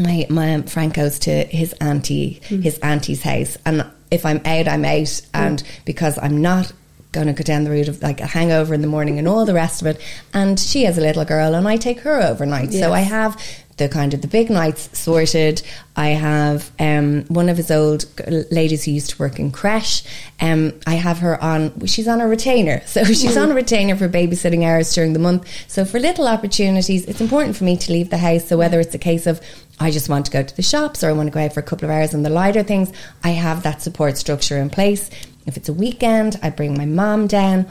my 0.00 0.26
my 0.28 0.62
Frank 0.62 0.94
goes 0.94 1.18
to 1.20 1.44
his 1.44 1.72
auntie 1.74 2.40
mm. 2.48 2.62
his 2.62 2.78
auntie's 2.78 3.22
house, 3.22 3.56
and 3.64 3.86
if 4.10 4.26
I'm 4.26 4.40
out, 4.44 4.66
I'm 4.66 4.84
out, 4.84 5.06
mm. 5.06 5.28
and 5.34 5.62
because 5.84 6.18
I'm 6.18 6.40
not 6.40 6.72
going 7.12 7.26
to 7.26 7.32
go 7.32 7.42
down 7.42 7.64
the 7.64 7.70
route 7.70 7.88
of 7.88 8.02
like 8.02 8.20
a 8.20 8.26
hangover 8.26 8.72
in 8.72 8.82
the 8.82 8.86
morning 8.86 9.18
and 9.18 9.26
all 9.26 9.44
the 9.44 9.54
rest 9.54 9.80
of 9.80 9.88
it. 9.88 10.00
And 10.32 10.58
she 10.58 10.84
has 10.84 10.96
a 10.96 11.00
little 11.00 11.24
girl, 11.24 11.54
and 11.54 11.66
I 11.66 11.76
take 11.76 12.00
her 12.00 12.20
overnight, 12.22 12.70
yes. 12.70 12.82
so 12.82 12.92
I 12.92 13.00
have 13.00 13.40
the 13.80 13.88
kind 13.88 14.12
of 14.12 14.20
the 14.20 14.28
big 14.28 14.50
nights 14.50 14.96
sorted. 14.96 15.62
I 15.96 16.10
have 16.10 16.70
um, 16.78 17.24
one 17.24 17.48
of 17.48 17.56
his 17.56 17.70
old 17.70 18.04
ladies 18.52 18.84
who 18.84 18.90
used 18.90 19.10
to 19.10 19.18
work 19.18 19.38
in 19.38 19.50
creche. 19.50 20.04
Um, 20.38 20.78
I 20.86 20.94
have 20.94 21.18
her 21.18 21.42
on. 21.42 21.86
She's 21.86 22.06
on 22.06 22.20
a 22.20 22.28
retainer, 22.28 22.82
so 22.86 23.04
she's 23.04 23.36
on 23.36 23.50
a 23.50 23.54
retainer 23.54 23.96
for 23.96 24.08
babysitting 24.08 24.64
hours 24.64 24.94
during 24.94 25.14
the 25.14 25.18
month. 25.18 25.48
So 25.66 25.84
for 25.86 25.98
little 25.98 26.28
opportunities, 26.28 27.06
it's 27.06 27.22
important 27.22 27.56
for 27.56 27.64
me 27.64 27.76
to 27.78 27.92
leave 27.92 28.10
the 28.10 28.18
house. 28.18 28.46
So 28.46 28.58
whether 28.58 28.78
it's 28.78 28.94
a 28.94 28.98
case 28.98 29.26
of 29.26 29.40
I 29.80 29.90
just 29.90 30.10
want 30.10 30.26
to 30.26 30.32
go 30.32 30.42
to 30.42 30.56
the 30.56 30.62
shops 30.62 31.02
or 31.02 31.08
I 31.08 31.12
want 31.12 31.28
to 31.28 31.32
go 31.32 31.40
out 31.40 31.54
for 31.54 31.60
a 31.60 31.62
couple 31.62 31.86
of 31.86 31.90
hours 31.90 32.14
on 32.14 32.22
the 32.22 32.28
lighter 32.28 32.62
things, 32.62 32.92
I 33.24 33.30
have 33.30 33.62
that 33.62 33.80
support 33.80 34.18
structure 34.18 34.58
in 34.58 34.68
place. 34.68 35.08
If 35.46 35.56
it's 35.56 35.70
a 35.70 35.72
weekend, 35.72 36.38
I 36.42 36.50
bring 36.50 36.76
my 36.76 36.84
mom 36.84 37.26
down. 37.26 37.66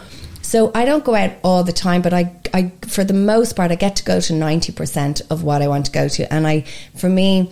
So 0.49 0.71
I 0.73 0.83
don't 0.83 1.05
go 1.05 1.13
out 1.13 1.33
all 1.43 1.63
the 1.63 1.71
time, 1.71 2.01
but 2.01 2.11
I, 2.11 2.35
I, 2.55 2.71
for 2.87 3.03
the 3.03 3.13
most 3.13 3.55
part, 3.55 3.69
I 3.69 3.75
get 3.75 3.97
to 3.97 4.03
go 4.03 4.19
to 4.19 4.33
90% 4.33 5.21
of 5.29 5.43
what 5.43 5.61
I 5.61 5.67
want 5.67 5.85
to 5.85 5.91
go 5.91 6.07
to. 6.07 6.33
And 6.33 6.47
I, 6.47 6.61
for 6.97 7.07
me, 7.07 7.51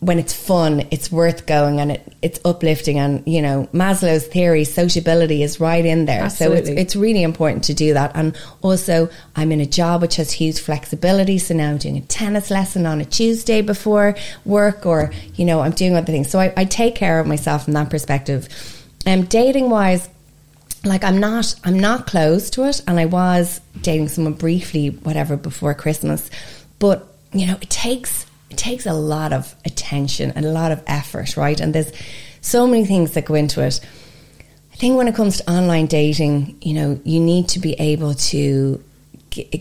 when 0.00 0.18
it's 0.18 0.32
fun, 0.32 0.88
it's 0.90 1.12
worth 1.12 1.46
going 1.46 1.78
and 1.78 1.92
it, 1.92 2.16
it's 2.22 2.40
uplifting. 2.44 2.98
And, 2.98 3.22
you 3.28 3.40
know, 3.40 3.68
Maslow's 3.72 4.26
theory, 4.26 4.64
sociability 4.64 5.44
is 5.44 5.60
right 5.60 5.86
in 5.86 6.06
there. 6.06 6.24
Absolutely. 6.24 6.64
So 6.64 6.72
it's, 6.72 6.80
it's 6.80 6.96
really 6.96 7.22
important 7.22 7.62
to 7.62 7.74
do 7.74 7.94
that. 7.94 8.10
And 8.16 8.36
also, 8.60 9.08
I'm 9.36 9.52
in 9.52 9.60
a 9.60 9.66
job 9.66 10.02
which 10.02 10.16
has 10.16 10.32
huge 10.32 10.58
flexibility. 10.58 11.38
So 11.38 11.54
now 11.54 11.70
I'm 11.70 11.78
doing 11.78 11.96
a 11.96 12.00
tennis 12.00 12.50
lesson 12.50 12.86
on 12.86 13.00
a 13.00 13.04
Tuesday 13.04 13.62
before 13.62 14.16
work, 14.44 14.84
or, 14.84 15.12
you 15.36 15.44
know, 15.44 15.60
I'm 15.60 15.70
doing 15.70 15.94
other 15.94 16.06
things. 16.10 16.28
So 16.28 16.40
I, 16.40 16.52
I 16.56 16.64
take 16.64 16.96
care 16.96 17.20
of 17.20 17.28
myself 17.28 17.66
from 17.66 17.74
that 17.74 17.88
perspective. 17.88 18.48
Um, 19.06 19.26
dating 19.26 19.70
wise, 19.70 20.08
like 20.84 21.04
I'm 21.04 21.18
not 21.18 21.54
I'm 21.64 21.78
not 21.78 22.06
close 22.06 22.50
to 22.50 22.64
it 22.64 22.82
and 22.86 22.98
I 22.98 23.06
was 23.06 23.60
dating 23.80 24.08
someone 24.08 24.34
briefly 24.34 24.88
whatever 24.88 25.36
before 25.36 25.74
Christmas. 25.74 26.30
But 26.78 27.06
you 27.32 27.46
know 27.46 27.58
it 27.60 27.70
takes 27.70 28.26
it 28.50 28.58
takes 28.58 28.86
a 28.86 28.92
lot 28.92 29.32
of 29.32 29.54
attention 29.64 30.32
and 30.36 30.44
a 30.44 30.50
lot 30.50 30.72
of 30.72 30.82
effort 30.86 31.36
right? 31.36 31.60
And 31.60 31.74
there's 31.74 31.92
so 32.40 32.66
many 32.66 32.84
things 32.84 33.12
that 33.12 33.24
go 33.24 33.34
into 33.34 33.62
it. 33.62 33.80
I 34.72 34.76
think 34.76 34.96
when 34.96 35.08
it 35.08 35.14
comes 35.14 35.38
to 35.38 35.50
online 35.50 35.86
dating 35.86 36.58
you 36.60 36.74
know 36.74 37.00
you 37.04 37.20
need 37.20 37.48
to 37.50 37.58
be 37.58 37.74
able 37.74 38.14
to 38.14 38.82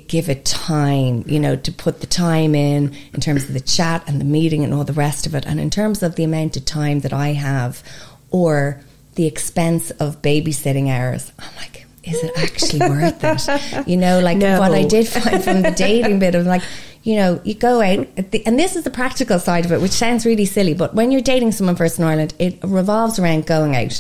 give 0.08 0.30
it 0.30 0.46
time, 0.46 1.24
you 1.28 1.40
know, 1.40 1.56
to 1.56 1.72
put 1.72 2.02
the 2.02 2.08
time 2.08 2.56
in, 2.56 2.96
in 3.14 3.20
terms 3.20 3.44
of 3.44 3.54
the 3.54 3.60
chat 3.60 4.04
and 4.08 4.20
the 4.20 4.26
meeting 4.26 4.64
and 4.64 4.74
all 4.74 4.84
the 4.84 4.94
rest 4.94 5.26
of 5.26 5.36
it. 5.36 5.46
And 5.46 5.60
in 5.60 5.70
terms 5.70 6.02
of 6.02 6.16
the 6.16 6.24
amount 6.24 6.56
of 6.58 6.66
time 6.66 7.02
that 7.02 7.14
I 7.14 7.30
have 7.34 7.84
or 8.32 8.80
the 9.16 9.26
expense 9.26 9.92
of 9.92 10.22
babysitting 10.22 10.90
hours. 10.90 11.32
I'm 11.40 11.56
like, 11.58 11.86
is 12.04 12.24
it 12.24 12.32
actually 12.38 12.80
worth 12.80 13.24
it? 13.24 13.88
You 13.88 13.98
know, 13.98 14.20
like 14.20 14.38
no. 14.38 14.60
what 14.60 14.72
I 14.72 14.84
did 14.84 15.08
find 15.08 15.44
from 15.44 15.62
the 15.62 15.72
dating 15.72 16.20
bit 16.20 16.36
of 16.36 16.46
like, 16.46 16.62
you 17.04 17.16
know, 17.16 17.40
you 17.44 17.54
go 17.54 17.82
out, 17.82 18.08
the, 18.32 18.46
and 18.46 18.60
this 18.60 18.76
is 18.76 18.84
the 18.84 18.90
practical 18.90 19.40
side 19.40 19.66
of 19.66 19.72
it, 19.72 19.82
which 19.82 19.92
sounds 19.92 20.26
really 20.26 20.46
silly, 20.46 20.74
but 20.74 20.94
when 20.94 21.12
you're 21.12 21.22
dating 21.22 21.52
someone 21.52 21.76
first 21.76 22.00
in 22.00 22.06
Ireland, 22.06 22.34
it 22.40 22.60
revolves 22.64 23.20
around 23.20 23.46
going 23.46 23.76
out. 23.76 23.92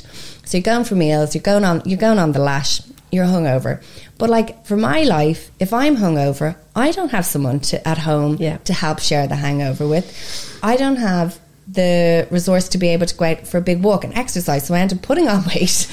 So 0.45 0.57
you're 0.57 0.63
going 0.63 0.85
for 0.85 0.95
meals, 0.95 1.35
you're 1.35 1.41
going 1.41 1.63
on, 1.63 1.81
you're 1.85 1.99
going 1.99 2.19
on 2.19 2.31
the 2.31 2.39
lash, 2.39 2.81
you're 3.11 3.25
hungover. 3.25 3.83
But 4.17 4.29
like 4.29 4.65
for 4.65 4.77
my 4.77 5.03
life, 5.03 5.51
if 5.59 5.73
I'm 5.73 5.97
hungover, 5.97 6.55
I 6.75 6.91
don't 6.91 7.11
have 7.11 7.25
someone 7.25 7.59
to 7.61 7.87
at 7.87 7.97
home 7.97 8.37
yeah. 8.39 8.57
to 8.57 8.73
help 8.73 8.99
share 8.99 9.27
the 9.27 9.35
hangover 9.35 9.87
with. 9.87 10.59
I 10.63 10.77
don't 10.77 10.97
have 10.97 11.39
the 11.67 12.27
resource 12.29 12.69
to 12.69 12.77
be 12.77 12.89
able 12.89 13.05
to 13.05 13.15
go 13.15 13.25
out 13.25 13.47
for 13.47 13.57
a 13.57 13.61
big 13.61 13.81
walk 13.81 14.03
and 14.03 14.13
exercise. 14.13 14.67
So 14.67 14.73
I 14.73 14.79
ended 14.79 14.99
up 14.99 15.03
putting 15.03 15.27
on 15.27 15.43
weight, 15.55 15.87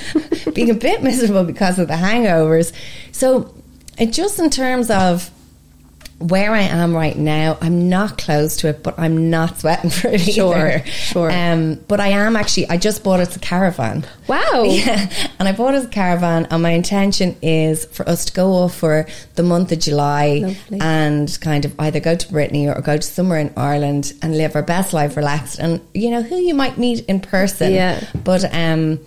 being 0.55 0.71
a 0.71 0.75
bit 0.75 1.03
miserable 1.03 1.45
because 1.45 1.79
of 1.79 1.89
the 1.89 1.95
hangovers. 1.95 2.73
So 3.13 3.55
it 3.99 4.13
just 4.13 4.39
in 4.39 4.51
terms 4.51 4.91
of 4.91 5.31
where 6.29 6.53
I 6.53 6.63
am 6.63 6.95
right 6.95 7.17
now, 7.17 7.59
I'm 7.61 7.89
not 7.89 8.19
close 8.19 8.57
to 8.59 8.69
it, 8.69 8.83
but 8.83 8.99
I'm 8.99 9.31
not 9.31 9.61
sweating 9.61 9.91
for 10.01 10.09
it 10.09 10.21
sure, 10.21 10.55
either. 10.57 10.87
Sure, 10.87 11.31
um, 11.31 11.75
but 11.89 12.01
I 12.01 12.09
am 12.09 12.37
actually. 12.37 12.69
I 12.69 12.77
just 12.77 13.03
bought 13.03 13.21
us 13.21 13.37
a 13.37 13.39
caravan. 13.39 14.07
Wow! 14.29 14.65
Yeah, 14.83 15.11
and 15.39 15.49
I 15.49 15.53
bought 15.53 15.75
us 15.75 15.85
a 15.85 15.89
caravan, 15.89 16.47
and 16.51 16.63
my 16.63 16.71
intention 16.71 17.37
is 17.43 17.85
for 17.87 18.09
us 18.09 18.25
to 18.27 18.33
go 18.33 18.53
off 18.53 18.75
for 18.75 19.07
the 19.35 19.43
month 19.43 19.73
of 19.73 19.79
July 19.81 20.41
Lovely. 20.43 20.81
and 20.81 21.39
kind 21.41 21.65
of 21.65 21.79
either 21.79 22.01
go 22.01 22.15
to 22.17 22.29
Brittany 22.31 22.69
or 22.69 22.81
go 22.81 22.97
to 22.97 23.03
somewhere 23.03 23.39
in 23.39 23.53
Ireland 23.57 24.13
and 24.23 24.37
live 24.37 24.55
our 24.57 24.63
best 24.63 24.93
life 24.93 25.17
relaxed. 25.17 25.59
And 25.59 25.81
you 25.95 26.11
know 26.11 26.23
who 26.23 26.37
you 26.37 26.55
might 26.55 26.79
meet 26.79 27.05
in 27.07 27.21
person. 27.21 27.73
Yeah, 27.73 28.03
but 28.25 28.45
um 28.55 29.01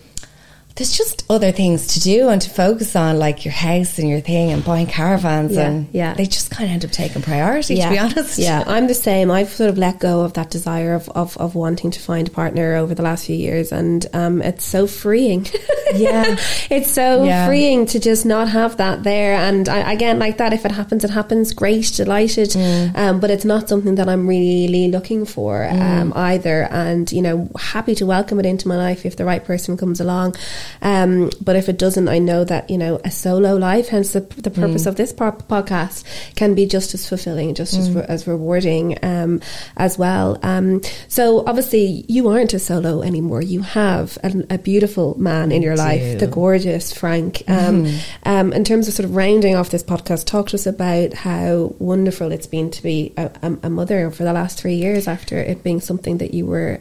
there's 0.75 0.97
just 0.97 1.23
other 1.29 1.53
things 1.53 1.87
to 1.87 2.01
do 2.01 2.27
and 2.27 2.41
to 2.41 2.49
focus 2.49 2.97
on, 2.97 3.17
like 3.17 3.45
your 3.45 3.53
house 3.53 3.97
and 3.97 4.09
your 4.09 4.19
thing 4.19 4.51
and 4.51 4.63
buying 4.63 4.87
caravans, 4.87 5.53
yeah, 5.53 5.67
and 5.67 5.87
yeah. 5.93 6.13
they 6.15 6.25
just 6.25 6.51
kind 6.51 6.69
of 6.69 6.73
end 6.73 6.83
up 6.83 6.91
taking 6.91 7.21
priority. 7.21 7.75
Yeah. 7.75 7.85
To 7.85 7.91
be 7.91 7.99
honest, 7.99 8.37
yeah, 8.37 8.61
I'm 8.67 8.87
the 8.87 8.93
same. 8.93 9.31
I've 9.31 9.47
sort 9.49 9.69
of 9.69 9.77
let 9.77 9.99
go 9.99 10.21
of 10.21 10.33
that 10.33 10.49
desire 10.49 10.93
of 10.93 11.07
of, 11.09 11.37
of 11.37 11.55
wanting 11.55 11.91
to 11.91 11.99
find 12.01 12.27
a 12.27 12.31
partner 12.31 12.75
over 12.75 12.93
the 12.93 13.03
last 13.03 13.25
few 13.25 13.37
years, 13.37 13.71
and 13.71 14.05
um, 14.11 14.41
it's 14.41 14.65
so 14.65 14.85
freeing. 14.85 15.45
yeah, 15.95 16.35
it's 16.69 16.91
so 16.91 17.23
yeah. 17.23 17.47
freeing 17.47 17.85
to 17.87 17.99
just 17.99 18.25
not 18.25 18.49
have 18.49 18.75
that 18.75 19.03
there. 19.03 19.35
And 19.35 19.69
I, 19.69 19.93
again, 19.93 20.19
like 20.19 20.37
that, 20.37 20.51
if 20.51 20.65
it 20.65 20.71
happens, 20.71 21.05
it 21.05 21.09
happens. 21.09 21.53
Great, 21.53 21.93
delighted, 21.95 22.49
mm. 22.49 22.97
um, 22.97 23.21
but 23.21 23.31
it's 23.31 23.45
not 23.45 23.69
something 23.69 23.95
that 23.95 24.09
I'm 24.09 24.27
really 24.27 24.89
looking 24.89 25.25
for 25.25 25.59
mm. 25.59 25.79
um, 25.79 26.11
either. 26.17 26.63
And 26.69 27.09
you 27.13 27.21
know, 27.21 27.49
happy 27.57 27.95
to 27.95 28.05
welcome 28.05 28.41
it 28.41 28.45
into 28.45 28.67
my 28.67 28.75
life 28.75 29.05
if 29.05 29.15
the 29.15 29.23
right 29.23 29.43
person 29.43 29.77
comes 29.77 30.01
along. 30.01 30.35
Um, 30.81 31.31
but 31.41 31.55
if 31.55 31.69
it 31.69 31.77
doesn't, 31.77 32.07
I 32.07 32.19
know 32.19 32.43
that, 32.43 32.69
you 32.69 32.77
know, 32.77 32.99
a 33.03 33.11
solo 33.11 33.55
life, 33.55 33.89
hence 33.89 34.13
the, 34.13 34.21
the 34.21 34.51
purpose 34.51 34.83
mm. 34.83 34.87
of 34.87 34.95
this 34.95 35.13
po- 35.13 35.31
podcast, 35.31 36.03
can 36.35 36.55
be 36.55 36.65
just 36.65 36.93
as 36.93 37.07
fulfilling, 37.07 37.55
just 37.55 37.75
mm. 37.75 37.79
as, 37.79 37.91
re- 37.91 38.05
as 38.07 38.27
rewarding 38.27 38.97
um, 39.03 39.41
as 39.77 39.97
well. 39.97 40.39
Um, 40.43 40.81
so 41.07 41.45
obviously, 41.45 42.05
you 42.07 42.29
aren't 42.29 42.53
a 42.53 42.59
solo 42.59 43.01
anymore. 43.01 43.41
You 43.41 43.61
have 43.61 44.17
a, 44.23 44.43
a 44.49 44.57
beautiful 44.57 45.19
man 45.19 45.51
in 45.51 45.61
your 45.61 45.75
life, 45.75 46.19
the 46.19 46.27
gorgeous 46.27 46.93
Frank. 46.93 47.43
Mm. 47.47 48.53
in 48.53 48.63
terms 48.63 48.87
of 48.87 48.93
sort 48.93 49.05
of 49.05 49.15
rounding 49.15 49.55
off 49.55 49.69
this 49.69 49.83
podcast, 49.83 50.25
talk 50.25 50.49
to 50.49 50.55
us 50.55 50.65
about 50.65 51.13
how 51.13 51.73
wonderful 51.79 52.31
it's 52.31 52.47
been 52.47 52.71
to 52.71 52.83
be 52.83 53.13
a, 53.17 53.57
a 53.63 53.69
mother 53.69 54.11
for 54.11 54.23
the 54.23 54.33
last 54.33 54.59
three 54.59 54.75
years 54.75 55.07
after 55.07 55.37
it 55.37 55.63
being 55.63 55.81
something 55.81 56.17
that 56.17 56.33
you 56.33 56.45
were, 56.45 56.79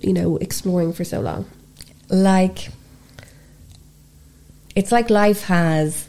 you 0.00 0.12
know, 0.12 0.36
exploring 0.36 0.92
for 0.92 1.04
so 1.04 1.20
long. 1.20 1.46
Like, 2.08 2.68
it's 4.76 4.92
like 4.92 5.10
life 5.10 5.42
has 5.44 6.06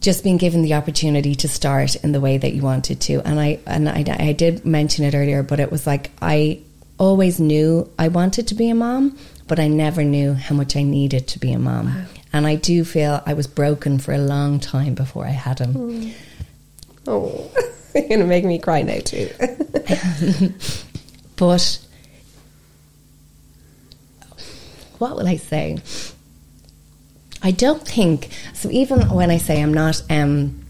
just 0.00 0.24
been 0.24 0.38
given 0.38 0.62
the 0.62 0.74
opportunity 0.74 1.34
to 1.34 1.48
start 1.48 1.96
in 1.96 2.12
the 2.12 2.20
way 2.20 2.36
that 2.36 2.52
you 2.52 2.62
wanted 2.62 3.00
to. 3.02 3.20
And 3.26 3.38
I 3.38 3.60
and 3.66 3.88
I, 3.88 4.04
I 4.18 4.32
did 4.32 4.64
mention 4.64 5.04
it 5.04 5.14
earlier, 5.14 5.42
but 5.42 5.60
it 5.60 5.70
was 5.70 5.86
like 5.86 6.10
I 6.20 6.60
always 6.98 7.38
knew 7.38 7.90
I 7.98 8.08
wanted 8.08 8.48
to 8.48 8.54
be 8.54 8.70
a 8.70 8.74
mom, 8.74 9.16
but 9.46 9.60
I 9.60 9.68
never 9.68 10.02
knew 10.02 10.34
how 10.34 10.54
much 10.54 10.76
I 10.76 10.82
needed 10.82 11.28
to 11.28 11.38
be 11.38 11.52
a 11.52 11.58
mom. 11.58 11.86
Wow. 11.86 12.04
And 12.32 12.46
I 12.46 12.56
do 12.56 12.84
feel 12.84 13.22
I 13.26 13.34
was 13.34 13.46
broken 13.46 13.98
for 13.98 14.12
a 14.12 14.18
long 14.18 14.58
time 14.58 14.94
before 14.94 15.24
I 15.26 15.30
had 15.30 15.60
him. 15.60 15.74
Mm. 15.74 16.12
Oh, 17.06 17.50
you're 17.94 18.08
going 18.08 18.20
to 18.20 18.26
make 18.26 18.44
me 18.44 18.58
cry 18.58 18.82
now 18.82 18.98
too. 18.98 19.30
but 21.36 21.78
what 24.98 25.16
will 25.16 25.28
I 25.28 25.36
say? 25.36 25.78
I 27.44 27.50
don't 27.50 27.86
think 27.86 28.30
so. 28.54 28.70
Even 28.70 29.10
when 29.10 29.30
I 29.30 29.36
say 29.36 29.62
I'm 29.62 29.74
not, 29.74 30.02
um, 30.08 30.64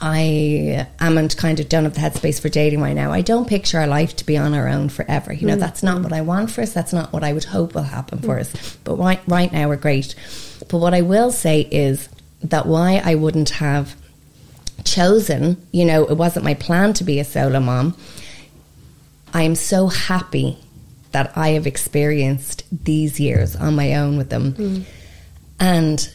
I 0.00 0.88
am 1.00 1.28
kind 1.28 1.60
of 1.60 1.68
done 1.68 1.86
of 1.86 1.94
the 1.94 2.00
headspace 2.00 2.42
for 2.42 2.48
dating 2.48 2.80
right 2.80 2.94
now. 2.94 3.12
I 3.12 3.20
don't 3.20 3.48
picture 3.48 3.78
our 3.78 3.86
life 3.86 4.16
to 4.16 4.26
be 4.26 4.36
on 4.36 4.54
our 4.54 4.66
own 4.68 4.88
forever. 4.88 5.32
You 5.32 5.46
know, 5.46 5.56
mm. 5.56 5.60
that's 5.60 5.84
not 5.84 6.02
what 6.02 6.12
I 6.12 6.22
want 6.22 6.50
for 6.50 6.62
us. 6.62 6.72
That's 6.72 6.92
not 6.92 7.12
what 7.12 7.22
I 7.22 7.32
would 7.32 7.44
hope 7.44 7.76
will 7.76 7.84
happen 7.84 8.18
for 8.18 8.36
mm. 8.36 8.40
us. 8.40 8.76
But 8.82 8.96
right, 8.96 9.20
right 9.28 9.52
now 9.52 9.68
we're 9.68 9.76
great. 9.76 10.16
But 10.68 10.78
what 10.78 10.94
I 10.94 11.02
will 11.02 11.30
say 11.30 11.60
is 11.60 12.08
that 12.42 12.66
why 12.66 13.00
I 13.04 13.14
wouldn't 13.14 13.50
have 13.50 13.94
chosen, 14.82 15.64
you 15.70 15.84
know, 15.84 16.04
it 16.06 16.16
wasn't 16.16 16.44
my 16.44 16.54
plan 16.54 16.92
to 16.94 17.04
be 17.04 17.20
a 17.20 17.24
solo 17.24 17.60
mom. 17.60 17.96
I 19.32 19.42
am 19.42 19.54
so 19.54 19.86
happy 19.86 20.58
that 21.12 21.32
I 21.36 21.50
have 21.50 21.68
experienced 21.68 22.64
these 22.84 23.20
years 23.20 23.54
on 23.54 23.76
my 23.76 23.94
own 23.94 24.16
with 24.16 24.30
them. 24.30 24.54
Mm. 24.54 24.84
And 25.58 26.08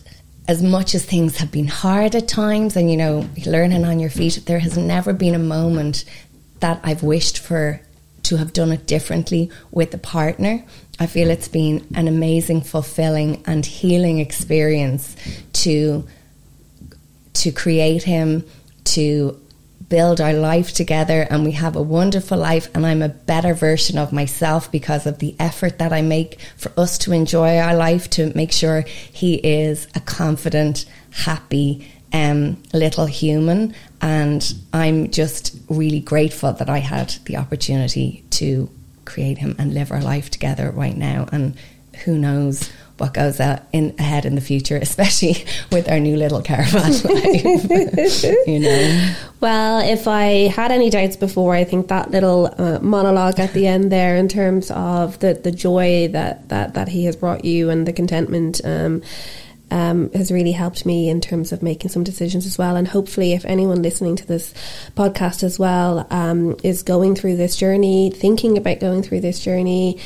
as 0.48 0.64
much 0.64 0.96
as 0.96 1.06
things 1.06 1.38
have 1.38 1.52
been 1.52 1.68
hard 1.68 2.16
at 2.16 2.28
times 2.28 2.76
and, 2.76 2.90
you 2.90 2.98
know, 2.98 3.30
learning 3.46 3.86
on 3.86 4.00
your 4.00 4.10
feet, 4.10 4.42
there 4.46 4.60
has 4.60 4.78
never 4.78 5.14
been 5.14 5.36
a 5.36 5.40
moment 5.40 6.06
that 6.60 6.80
I've 6.84 7.04
wished 7.04 7.38
for 7.38 7.82
to 8.24 8.38
have 8.38 8.54
done 8.54 8.72
it 8.72 8.86
differently 8.86 9.50
with 9.72 9.94
a 9.94 9.98
partner. 9.98 10.64
I 11.00 11.06
feel 11.06 11.30
it's 11.30 11.48
been 11.48 11.86
an 11.96 12.08
amazing, 12.08 12.62
fulfilling, 12.62 13.44
and 13.46 13.66
healing 13.66 14.20
experience 14.20 15.16
to 15.54 16.08
to 17.34 17.52
create 17.52 18.04
him, 18.04 18.44
to 18.84 19.40
build 19.90 20.22
our 20.22 20.34
life 20.34 20.72
together, 20.72 21.28
and 21.30 21.44
we 21.44 21.52
have 21.52 21.76
a 21.76 21.82
wonderful 21.82 22.38
life. 22.38 22.70
And 22.74 22.86
I'm 22.86 23.02
a 23.02 23.10
better 23.10 23.54
version 23.54 23.98
of 23.98 24.14
myself 24.14 24.72
because 24.72 25.06
of 25.06 25.20
the 25.20 25.36
effort 25.40 25.80
that 25.80 25.92
I 25.92 26.02
make 26.02 26.40
for 26.56 26.72
us 26.78 26.98
to 27.00 27.12
enjoy 27.12 27.58
our 27.58 27.76
life, 27.76 28.10
to 28.12 28.32
make 28.36 28.52
sure 28.52 28.82
he 28.82 29.36
is 29.36 29.88
a 29.96 30.00
confident, 30.00 30.86
happy, 31.12 31.92
um, 32.14 32.62
little 32.74 33.08
human. 33.08 33.76
And 34.02 34.54
I'm 34.72 35.12
just 35.12 35.58
really 35.70 36.00
grateful 36.00 36.54
that 36.54 36.70
I 36.70 36.78
had 36.78 37.10
the 37.26 37.38
opportunity 37.38 38.24
to 38.32 38.70
create 39.06 39.40
him 39.40 39.56
and 39.58 39.74
live 39.74 39.92
our 39.92 40.02
life 40.02 40.30
together 40.30 40.72
right 40.72 40.96
now. 40.96 41.28
And 41.32 41.56
who 42.06 42.18
knows 42.18 42.70
what 43.00 43.14
goes 43.14 43.40
in 43.40 43.96
ahead 43.98 44.26
in 44.26 44.36
the 44.36 44.42
future, 44.42 44.78
especially 44.82 45.46
with 45.72 45.90
our 45.90 46.00
new 46.00 46.16
little 46.16 46.42
caravan 46.42 46.92
life. 47.04 48.24
you 48.48 48.60
know. 48.60 49.16
Well, 49.42 49.80
if 49.80 50.08
I 50.08 50.48
had 50.48 50.72
any 50.72 50.90
doubts 50.90 51.16
before, 51.16 51.56
I 51.56 51.64
think 51.64 51.88
that 51.88 52.12
little 52.12 52.54
uh, 52.58 52.80
monologue 52.82 53.40
at 53.40 53.54
the 53.54 53.68
end 53.68 53.92
there, 53.92 54.18
in 54.18 54.28
terms 54.28 54.70
of 54.72 55.20
the 55.20 55.34
the 55.34 55.52
joy 55.52 56.10
that 56.10 56.50
that 56.50 56.74
that 56.74 56.90
he 56.90 57.06
has 57.06 57.16
brought 57.16 57.46
you 57.46 57.70
and 57.70 57.88
the 57.88 57.94
contentment. 57.94 58.62
Um, 58.64 59.02
um, 59.72 60.12
has 60.14 60.32
really 60.32 60.52
helped 60.52 60.86
me 60.86 61.10
in 61.10 61.22
terms 61.22 61.52
of 61.52 61.62
making 61.62 61.90
some 61.90 62.04
decisions 62.04 62.46
as 62.46 62.58
well. 62.58 62.76
And 62.76 62.88
hopefully, 62.88 63.34
if 63.34 63.46
anyone 63.46 63.82
listening 63.82 64.16
to 64.16 64.26
this 64.26 64.54
podcast 64.96 65.44
as 65.44 65.60
well 65.60 66.08
um, 66.10 66.56
is 66.64 66.84
going 66.84 67.16
through 67.16 67.36
this 67.36 67.56
journey, 67.56 68.10
thinking 68.10 68.58
about 68.58 68.80
going 68.80 69.04
through 69.04 69.22
this 69.22 69.40
journey, 69.40 70.00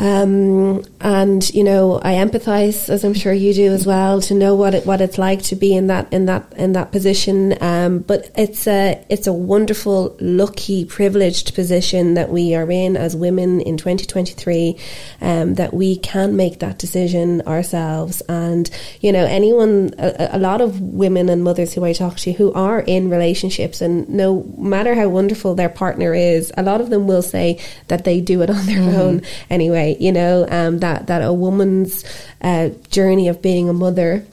um, 0.00 0.82
and 0.98 1.48
you 1.52 1.62
know, 1.62 2.00
I 2.02 2.14
empathise, 2.14 2.88
as 2.88 3.04
I'm 3.04 3.12
sure 3.12 3.34
you 3.34 3.52
do 3.52 3.70
as 3.70 3.84
well, 3.84 4.22
to 4.22 4.34
know 4.34 4.54
what 4.54 4.74
it, 4.74 4.86
what 4.86 5.02
it's 5.02 5.18
like 5.18 5.42
to 5.42 5.56
be 5.56 5.76
in 5.76 5.88
that 5.88 6.10
in 6.10 6.24
that 6.24 6.50
in 6.56 6.72
that 6.72 6.90
position. 6.90 7.54
Um, 7.62 7.98
but 7.98 8.30
it's 8.34 8.66
a 8.66 9.04
it's 9.10 9.26
a 9.26 9.32
wonderful, 9.34 10.16
lucky, 10.18 10.86
privileged 10.86 11.54
position 11.54 12.14
that 12.14 12.30
we 12.30 12.54
are 12.54 12.70
in 12.70 12.96
as 12.96 13.14
women 13.14 13.60
in 13.60 13.76
2023. 13.76 14.78
Um, 15.20 15.54
that 15.56 15.74
we 15.74 15.96
can 15.96 16.34
make 16.34 16.60
that 16.60 16.78
decision 16.78 17.42
ourselves, 17.42 18.22
and 18.22 18.70
you 19.02 19.12
know, 19.12 19.26
anyone, 19.26 19.92
a, 19.98 20.30
a 20.32 20.38
lot 20.38 20.62
of 20.62 20.80
women 20.80 21.28
and 21.28 21.44
mothers 21.44 21.74
who 21.74 21.84
I 21.84 21.92
talk 21.92 22.16
to 22.20 22.32
who 22.32 22.54
are 22.54 22.80
in 22.80 23.10
relationships, 23.10 23.82
and 23.82 24.08
no 24.08 24.50
matter 24.56 24.94
how 24.94 25.08
wonderful 25.08 25.54
their 25.54 25.68
partner 25.68 26.14
is, 26.14 26.50
a 26.56 26.62
lot 26.62 26.80
of 26.80 26.88
them 26.88 27.06
will 27.06 27.22
say 27.22 27.60
that 27.88 28.04
they 28.04 28.22
do 28.22 28.40
it 28.40 28.48
on 28.48 28.64
their 28.64 28.78
mm-hmm. 28.78 28.98
own 28.98 29.22
anyway 29.50 29.89
you 29.98 30.12
know, 30.12 30.46
um, 30.48 30.78
that, 30.78 31.06
that 31.08 31.22
a 31.22 31.32
woman's 31.32 32.04
uh, 32.40 32.70
journey 32.90 33.28
of 33.28 33.42
being 33.42 33.68
a 33.68 33.72
mother 33.72 34.24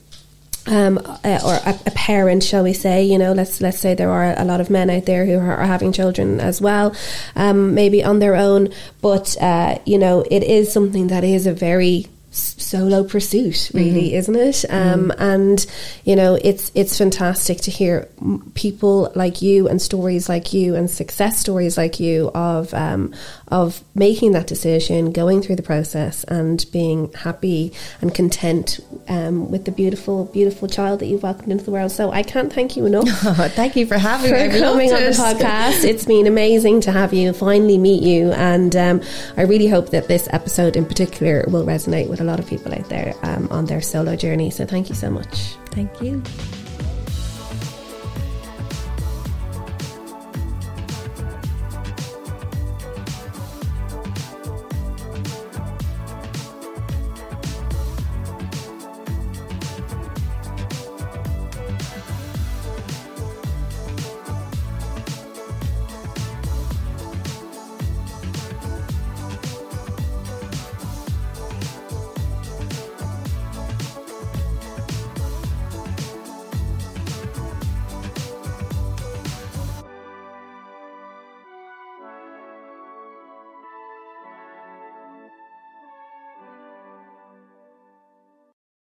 um, 0.68 0.97
uh, 0.97 1.39
or 1.45 1.53
a, 1.53 1.80
a, 1.86 1.91
parent, 1.91 2.43
shall 2.43 2.64
we 2.64 2.74
say? 2.74 3.03
You 3.03 3.18
know, 3.18 3.34
let's 3.34 3.62
let's 3.62 3.80
say 3.80 3.93
there 3.93 4.12
are 4.12 4.38
a 4.38 4.43
lot 4.43 4.62
of 4.62 4.70
men 4.70 4.89
out 4.89 5.05
there 5.05 5.26
who 5.26 5.39
are, 5.39 5.55
are 5.55 5.66
having 5.66 5.91
children 5.91 6.39
as 6.39 6.62
well, 6.62 6.95
um, 7.36 7.74
maybe 7.74 8.03
on 8.03 8.20
their 8.20 8.36
own. 8.36 8.70
But 9.01 9.41
uh, 9.41 9.80
you 9.86 9.97
know, 9.97 10.26
it 10.30 10.43
is 10.43 10.72
something 10.72 11.08
that 11.08 11.24
is 11.24 11.47
a 11.47 11.53
very 11.53 12.08
solo 12.30 13.03
pursuit 13.03 13.72
really 13.74 14.10
mm-hmm. 14.10 14.18
isn't 14.18 14.36
it 14.36 14.66
um, 14.70 15.10
mm. 15.10 15.16
and 15.18 15.66
you 16.03 16.16
know 16.16 16.38
it's 16.43 16.72
it's 16.76 16.95
fantastic 16.95 17.58
to 17.58 17.72
hear 17.72 18.08
people 18.53 19.12
like 19.16 19.41
you 19.41 19.68
and 19.68 19.82
stories 19.82 20.30
like 20.30 20.53
you 20.53 20.76
and 20.76 20.91
success 20.91 21.39
stories 21.39 21.78
like 21.78 21.99
you 21.99 22.30
of 22.36 22.72
um, 22.76 23.12
of 23.50 23.84
making 23.95 24.32
that 24.34 24.48
decision 24.48 25.12
going 25.12 25.41
through 25.41 25.56
the 25.56 25.64
process 25.64 26.24
and 26.26 26.66
being 26.72 27.12
happy 27.14 27.72
and 28.02 28.14
content 28.14 28.80
um, 29.08 29.50
with 29.52 29.66
the 29.66 29.72
beautiful 29.72 30.26
beautiful 30.26 30.68
child 30.68 31.00
that 31.00 31.08
you've 31.08 31.24
welcomed 31.24 31.52
into 31.52 31.64
the 31.64 31.72
world 31.72 31.91
so 31.91 32.12
I 32.12 32.24
can't 32.24 32.52
thank 32.52 32.76
you 32.76 32.86
enough 32.86 33.08
oh, 33.08 33.48
thank 33.56 33.76
you 33.76 33.86
for 33.86 33.98
having 33.98 34.30
for 34.30 34.38
me 34.38 34.60
coming 34.60 34.93
on 34.93 35.04
the 35.04 35.10
podcast 35.10 35.84
it's 35.84 36.06
been 36.06 36.28
amazing 36.28 36.82
to 36.82 36.91
have 36.91 37.14
you 37.14 37.34
finally 37.34 37.78
meet 37.78 38.04
you 38.04 38.32
and 38.34 38.76
um, 38.76 39.02
I 39.36 39.43
really 39.43 39.68
hope 39.68 39.89
that 39.91 40.08
this 40.08 40.28
episode 40.32 40.76
in 40.76 40.86
particular 40.86 41.45
will 41.48 41.66
resonate 41.66 42.10
with 42.10 42.22
a 42.22 42.24
lot 42.24 42.39
of 42.39 42.48
people 42.48 42.74
out 42.74 42.88
there 42.89 43.14
um, 43.24 43.48
on 43.52 43.66
their 43.66 43.82
solo 43.82 44.16
journey. 44.16 44.50
So 44.50 44.66
thank 44.66 44.89
you 44.89 44.95
so 44.95 45.10
much. 45.10 45.56
Thank 45.72 46.02
you. 46.02 46.24